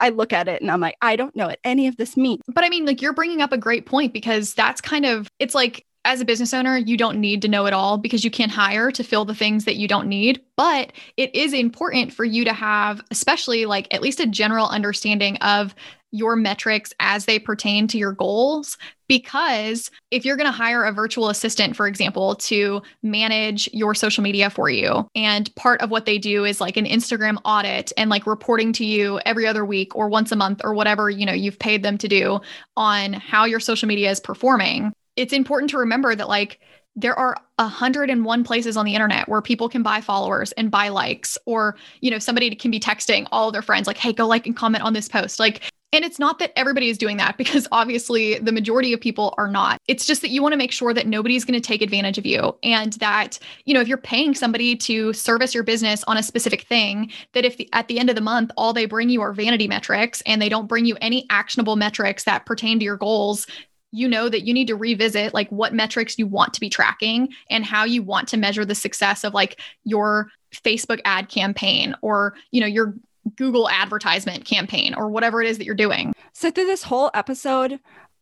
I 0.00 0.10
look 0.10 0.32
at 0.32 0.48
it 0.48 0.60
and 0.60 0.70
I'm 0.70 0.80
like, 0.80 0.96
I 1.00 1.16
don't 1.16 1.34
know 1.36 1.46
what 1.46 1.60
any 1.64 1.86
of 1.86 1.96
this 1.96 2.16
means. 2.16 2.42
But 2.48 2.64
I 2.64 2.68
mean, 2.68 2.84
like, 2.86 3.00
you're 3.00 3.12
bringing 3.12 3.40
up 3.40 3.52
a 3.52 3.58
great 3.58 3.86
point 3.86 4.12
because 4.12 4.54
that's 4.54 4.80
kind 4.80 5.06
of, 5.06 5.28
it's 5.38 5.54
like, 5.54 5.86
as 6.04 6.20
a 6.20 6.24
business 6.24 6.52
owner, 6.52 6.76
you 6.76 6.96
don't 6.96 7.20
need 7.20 7.42
to 7.42 7.48
know 7.48 7.66
it 7.66 7.72
all 7.72 7.98
because 7.98 8.24
you 8.24 8.30
can 8.30 8.48
hire 8.48 8.90
to 8.90 9.02
fill 9.02 9.24
the 9.24 9.34
things 9.34 9.64
that 9.64 9.76
you 9.76 9.88
don't 9.88 10.08
need. 10.08 10.42
But 10.56 10.92
it 11.16 11.34
is 11.34 11.52
important 11.52 12.12
for 12.12 12.24
you 12.24 12.44
to 12.44 12.52
have, 12.52 13.02
especially 13.10 13.66
like 13.66 13.92
at 13.92 14.02
least 14.02 14.20
a 14.20 14.26
general 14.26 14.68
understanding 14.68 15.36
of 15.38 15.74
your 16.14 16.36
metrics 16.36 16.92
as 17.00 17.24
they 17.24 17.40
pertain 17.40 17.88
to 17.88 17.98
your 17.98 18.12
goals. 18.12 18.78
Because 19.08 19.90
if 20.12 20.24
you're 20.24 20.36
going 20.36 20.46
to 20.46 20.52
hire 20.52 20.84
a 20.84 20.92
virtual 20.92 21.28
assistant, 21.28 21.74
for 21.74 21.88
example, 21.88 22.36
to 22.36 22.82
manage 23.02 23.68
your 23.72 23.94
social 23.94 24.22
media 24.22 24.48
for 24.48 24.70
you, 24.70 25.08
and 25.16 25.52
part 25.56 25.80
of 25.80 25.90
what 25.90 26.06
they 26.06 26.18
do 26.18 26.44
is 26.44 26.60
like 26.60 26.76
an 26.76 26.86
Instagram 26.86 27.38
audit 27.44 27.92
and 27.96 28.10
like 28.10 28.28
reporting 28.28 28.72
to 28.74 28.84
you 28.84 29.18
every 29.26 29.46
other 29.46 29.64
week 29.64 29.96
or 29.96 30.08
once 30.08 30.30
a 30.30 30.36
month 30.36 30.60
or 30.62 30.72
whatever, 30.72 31.10
you 31.10 31.26
know, 31.26 31.32
you've 31.32 31.58
paid 31.58 31.82
them 31.82 31.98
to 31.98 32.06
do 32.06 32.40
on 32.76 33.14
how 33.14 33.44
your 33.44 33.60
social 33.60 33.88
media 33.88 34.10
is 34.10 34.20
performing, 34.20 34.92
it's 35.16 35.32
important 35.32 35.70
to 35.70 35.78
remember 35.78 36.14
that 36.14 36.28
like 36.28 36.60
there 36.96 37.18
are 37.18 37.36
101 37.56 38.44
places 38.44 38.76
on 38.76 38.84
the 38.84 38.94
internet 38.94 39.28
where 39.28 39.42
people 39.42 39.68
can 39.68 39.82
buy 39.82 40.00
followers 40.00 40.52
and 40.52 40.70
buy 40.70 40.88
likes 40.88 41.36
or 41.46 41.76
you 42.00 42.10
know 42.10 42.18
somebody 42.18 42.54
can 42.54 42.70
be 42.70 42.80
texting 42.80 43.26
all 43.32 43.50
their 43.50 43.62
friends 43.62 43.86
like 43.86 43.96
hey 43.96 44.12
go 44.12 44.26
like 44.26 44.46
and 44.46 44.56
comment 44.56 44.84
on 44.84 44.92
this 44.92 45.08
post 45.08 45.40
like 45.40 45.62
and 45.94 46.04
it's 46.04 46.18
not 46.18 46.40
that 46.40 46.52
everybody 46.58 46.88
is 46.88 46.98
doing 46.98 47.18
that 47.18 47.36
because 47.38 47.68
obviously 47.70 48.38
the 48.38 48.52
majority 48.52 48.92
of 48.92 49.00
people 49.00 49.32
are 49.38 49.48
not. 49.48 49.78
It's 49.86 50.04
just 50.04 50.22
that 50.22 50.30
you 50.30 50.42
want 50.42 50.52
to 50.52 50.56
make 50.56 50.72
sure 50.72 50.92
that 50.92 51.06
nobody's 51.06 51.44
going 51.44 51.60
to 51.60 51.66
take 51.66 51.82
advantage 51.82 52.18
of 52.18 52.26
you 52.26 52.56
and 52.62 52.94
that, 52.94 53.38
you 53.64 53.72
know, 53.72 53.80
if 53.80 53.88
you're 53.88 53.96
paying 53.96 54.34
somebody 54.34 54.76
to 54.76 55.12
service 55.12 55.54
your 55.54 55.62
business 55.62 56.02
on 56.04 56.16
a 56.16 56.22
specific 56.22 56.62
thing, 56.62 57.12
that 57.32 57.44
if 57.44 57.56
the, 57.56 57.68
at 57.72 57.86
the 57.88 57.98
end 57.98 58.10
of 58.10 58.16
the 58.16 58.22
month 58.22 58.50
all 58.56 58.72
they 58.72 58.86
bring 58.86 59.08
you 59.08 59.22
are 59.22 59.32
vanity 59.32 59.68
metrics 59.68 60.20
and 60.26 60.42
they 60.42 60.48
don't 60.48 60.66
bring 60.66 60.84
you 60.84 60.96
any 61.00 61.26
actionable 61.30 61.76
metrics 61.76 62.24
that 62.24 62.44
pertain 62.44 62.78
to 62.80 62.84
your 62.84 62.96
goals, 62.96 63.46
you 63.94 64.08
know 64.08 64.28
that 64.28 64.42
you 64.42 64.52
need 64.52 64.66
to 64.66 64.76
revisit 64.76 65.32
like 65.32 65.48
what 65.50 65.72
metrics 65.72 66.18
you 66.18 66.26
want 66.26 66.52
to 66.54 66.60
be 66.60 66.68
tracking 66.68 67.28
and 67.48 67.64
how 67.64 67.84
you 67.84 68.02
want 68.02 68.28
to 68.28 68.36
measure 68.36 68.64
the 68.64 68.74
success 68.74 69.24
of 69.24 69.34
like 69.34 69.60
your 69.84 70.28
Facebook 70.54 71.00
ad 71.04 71.28
campaign 71.28 71.94
or, 72.02 72.34
you 72.50 72.60
know, 72.60 72.66
your 72.66 72.94
Google 73.36 73.68
advertisement 73.70 74.44
campaign 74.44 74.94
or 74.94 75.08
whatever 75.08 75.40
it 75.40 75.48
is 75.48 75.58
that 75.58 75.64
you're 75.64 75.74
doing. 75.74 76.12
So, 76.32 76.50
through 76.50 76.66
this 76.66 76.82
whole 76.82 77.10
episode, 77.14 77.78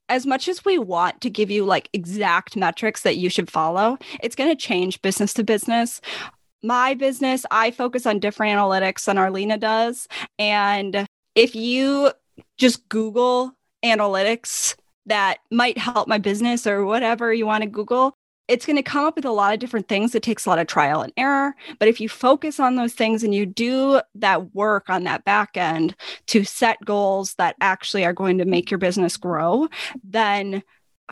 as 0.09 0.27
much 0.27 0.47
as 0.47 0.65
we 0.65 0.79
want 0.79 1.21
to 1.23 1.31
give 1.31 1.51
you 1.51 1.65
like 1.65 1.89
exact 1.93 2.57
metrics 2.57 3.03
that 3.03 3.17
you 3.17 3.31
should 3.31 3.51
follow, 3.51 3.99
it's 4.23 4.37
going 4.37 4.51
to 4.51 4.57
change 4.57 5.01
business 5.03 5.33
to 5.35 5.45
business. 5.45 6.01
My 6.63 6.95
business, 6.95 7.45
I 7.51 7.71
focus 7.71 8.07
on 8.07 8.21
different 8.21 8.57
analytics 8.57 9.07
than 9.07 9.19
Arlena 9.19 9.59
does. 9.59 10.07
And 10.39 11.07
if 11.35 11.57
you 11.57 12.13
just 12.59 12.89
Google 12.89 13.53
analytics 13.85 14.77
that 15.07 15.39
might 15.51 15.79
help 15.79 16.09
my 16.09 16.19
business 16.19 16.67
or 16.67 16.85
whatever 16.85 17.33
you 17.33 17.47
want 17.47 17.65
to 17.65 17.69
Google, 17.69 18.17
it's 18.49 18.67
going 18.67 18.77
to 18.77 18.83
come 18.83 19.05
up 19.05 19.17
with 19.17 19.25
a 19.25 19.31
lot 19.31 19.55
of 19.55 19.61
different 19.61 19.89
things. 19.89 20.15
It 20.15 20.23
takes 20.23 20.47
a 20.47 20.49
lot 20.49 20.59
of 20.59 20.67
trial 20.67 21.01
and 21.01 21.13
error. 21.17 21.55
But 21.79 21.89
if 21.89 22.01
you 22.01 22.09
focus 22.09 22.61
on 22.61 22.77
those 22.77 22.93
things 22.93 23.23
and 23.23 23.35
you 23.35 23.47
do 23.47 24.01
that 24.17 24.55
work 24.55 24.91
on 24.91 25.05
that 25.05 25.25
back 25.25 25.57
end 25.57 25.95
to 26.27 26.45
set 26.45 26.85
goals 26.85 27.35
that 27.35 27.57
actually 27.61 28.05
are 28.05 28.13
going 28.13 28.39
to 28.39 28.45
make 28.45 28.71
your 28.71 28.79
business 28.79 29.17
grow, 29.17 29.69
then 30.05 30.63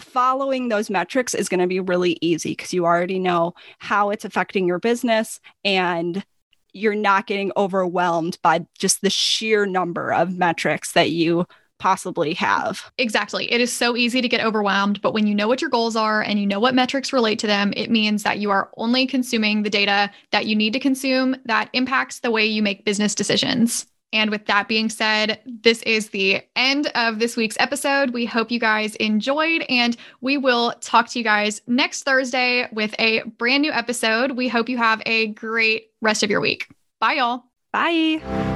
following 0.01 0.68
those 0.68 0.91
metrics 0.91 1.34
is 1.34 1.49
going 1.49 1.61
to 1.61 1.66
be 1.66 1.80
really 1.80 2.18
easy 2.20 2.51
because 2.51 2.72
you 2.72 2.84
already 2.84 3.18
know 3.18 3.55
how 3.78 4.11
it's 4.11 4.24
affecting 4.24 4.66
your 4.66 4.78
business 4.78 5.41
and 5.64 6.24
you're 6.72 6.95
not 6.95 7.26
getting 7.26 7.53
overwhelmed 7.57 8.38
by 8.43 8.64
just 8.78 9.03
the 9.03 9.11
sheer 9.11 9.66
number 9.66 10.12
of 10.12 10.36
metrics 10.36 10.93
that 10.93 11.11
you 11.11 11.47
possibly 11.80 12.34
have. 12.34 12.92
Exactly. 12.98 13.50
It 13.50 13.60
is 13.60 13.72
so 13.72 13.96
easy 13.96 14.20
to 14.20 14.28
get 14.28 14.44
overwhelmed, 14.44 15.00
but 15.02 15.12
when 15.12 15.26
you 15.26 15.34
know 15.34 15.48
what 15.48 15.60
your 15.60 15.70
goals 15.70 15.96
are 15.96 16.22
and 16.22 16.38
you 16.38 16.46
know 16.46 16.60
what 16.60 16.74
metrics 16.74 17.12
relate 17.12 17.40
to 17.40 17.48
them, 17.48 17.72
it 17.76 17.90
means 17.90 18.22
that 18.22 18.38
you 18.38 18.50
are 18.50 18.70
only 18.76 19.06
consuming 19.06 19.64
the 19.64 19.70
data 19.70 20.10
that 20.30 20.46
you 20.46 20.54
need 20.54 20.72
to 20.74 20.78
consume 20.78 21.34
that 21.46 21.70
impacts 21.72 22.20
the 22.20 22.30
way 22.30 22.46
you 22.46 22.62
make 22.62 22.84
business 22.84 23.14
decisions. 23.16 23.86
And 24.12 24.30
with 24.30 24.46
that 24.46 24.66
being 24.66 24.88
said, 24.88 25.40
this 25.46 25.82
is 25.82 26.10
the 26.10 26.42
end 26.56 26.90
of 26.94 27.20
this 27.20 27.36
week's 27.36 27.56
episode. 27.60 28.10
We 28.10 28.26
hope 28.26 28.50
you 28.50 28.58
guys 28.58 28.96
enjoyed, 28.96 29.64
and 29.68 29.96
we 30.20 30.36
will 30.36 30.72
talk 30.80 31.08
to 31.10 31.18
you 31.18 31.24
guys 31.24 31.62
next 31.68 32.02
Thursday 32.02 32.68
with 32.72 32.92
a 32.98 33.22
brand 33.22 33.62
new 33.62 33.72
episode. 33.72 34.32
We 34.32 34.48
hope 34.48 34.68
you 34.68 34.78
have 34.78 35.00
a 35.06 35.28
great 35.28 35.90
rest 36.00 36.24
of 36.24 36.30
your 36.30 36.40
week. 36.40 36.66
Bye, 36.98 37.14
y'all. 37.14 37.44
Bye. 37.72 38.49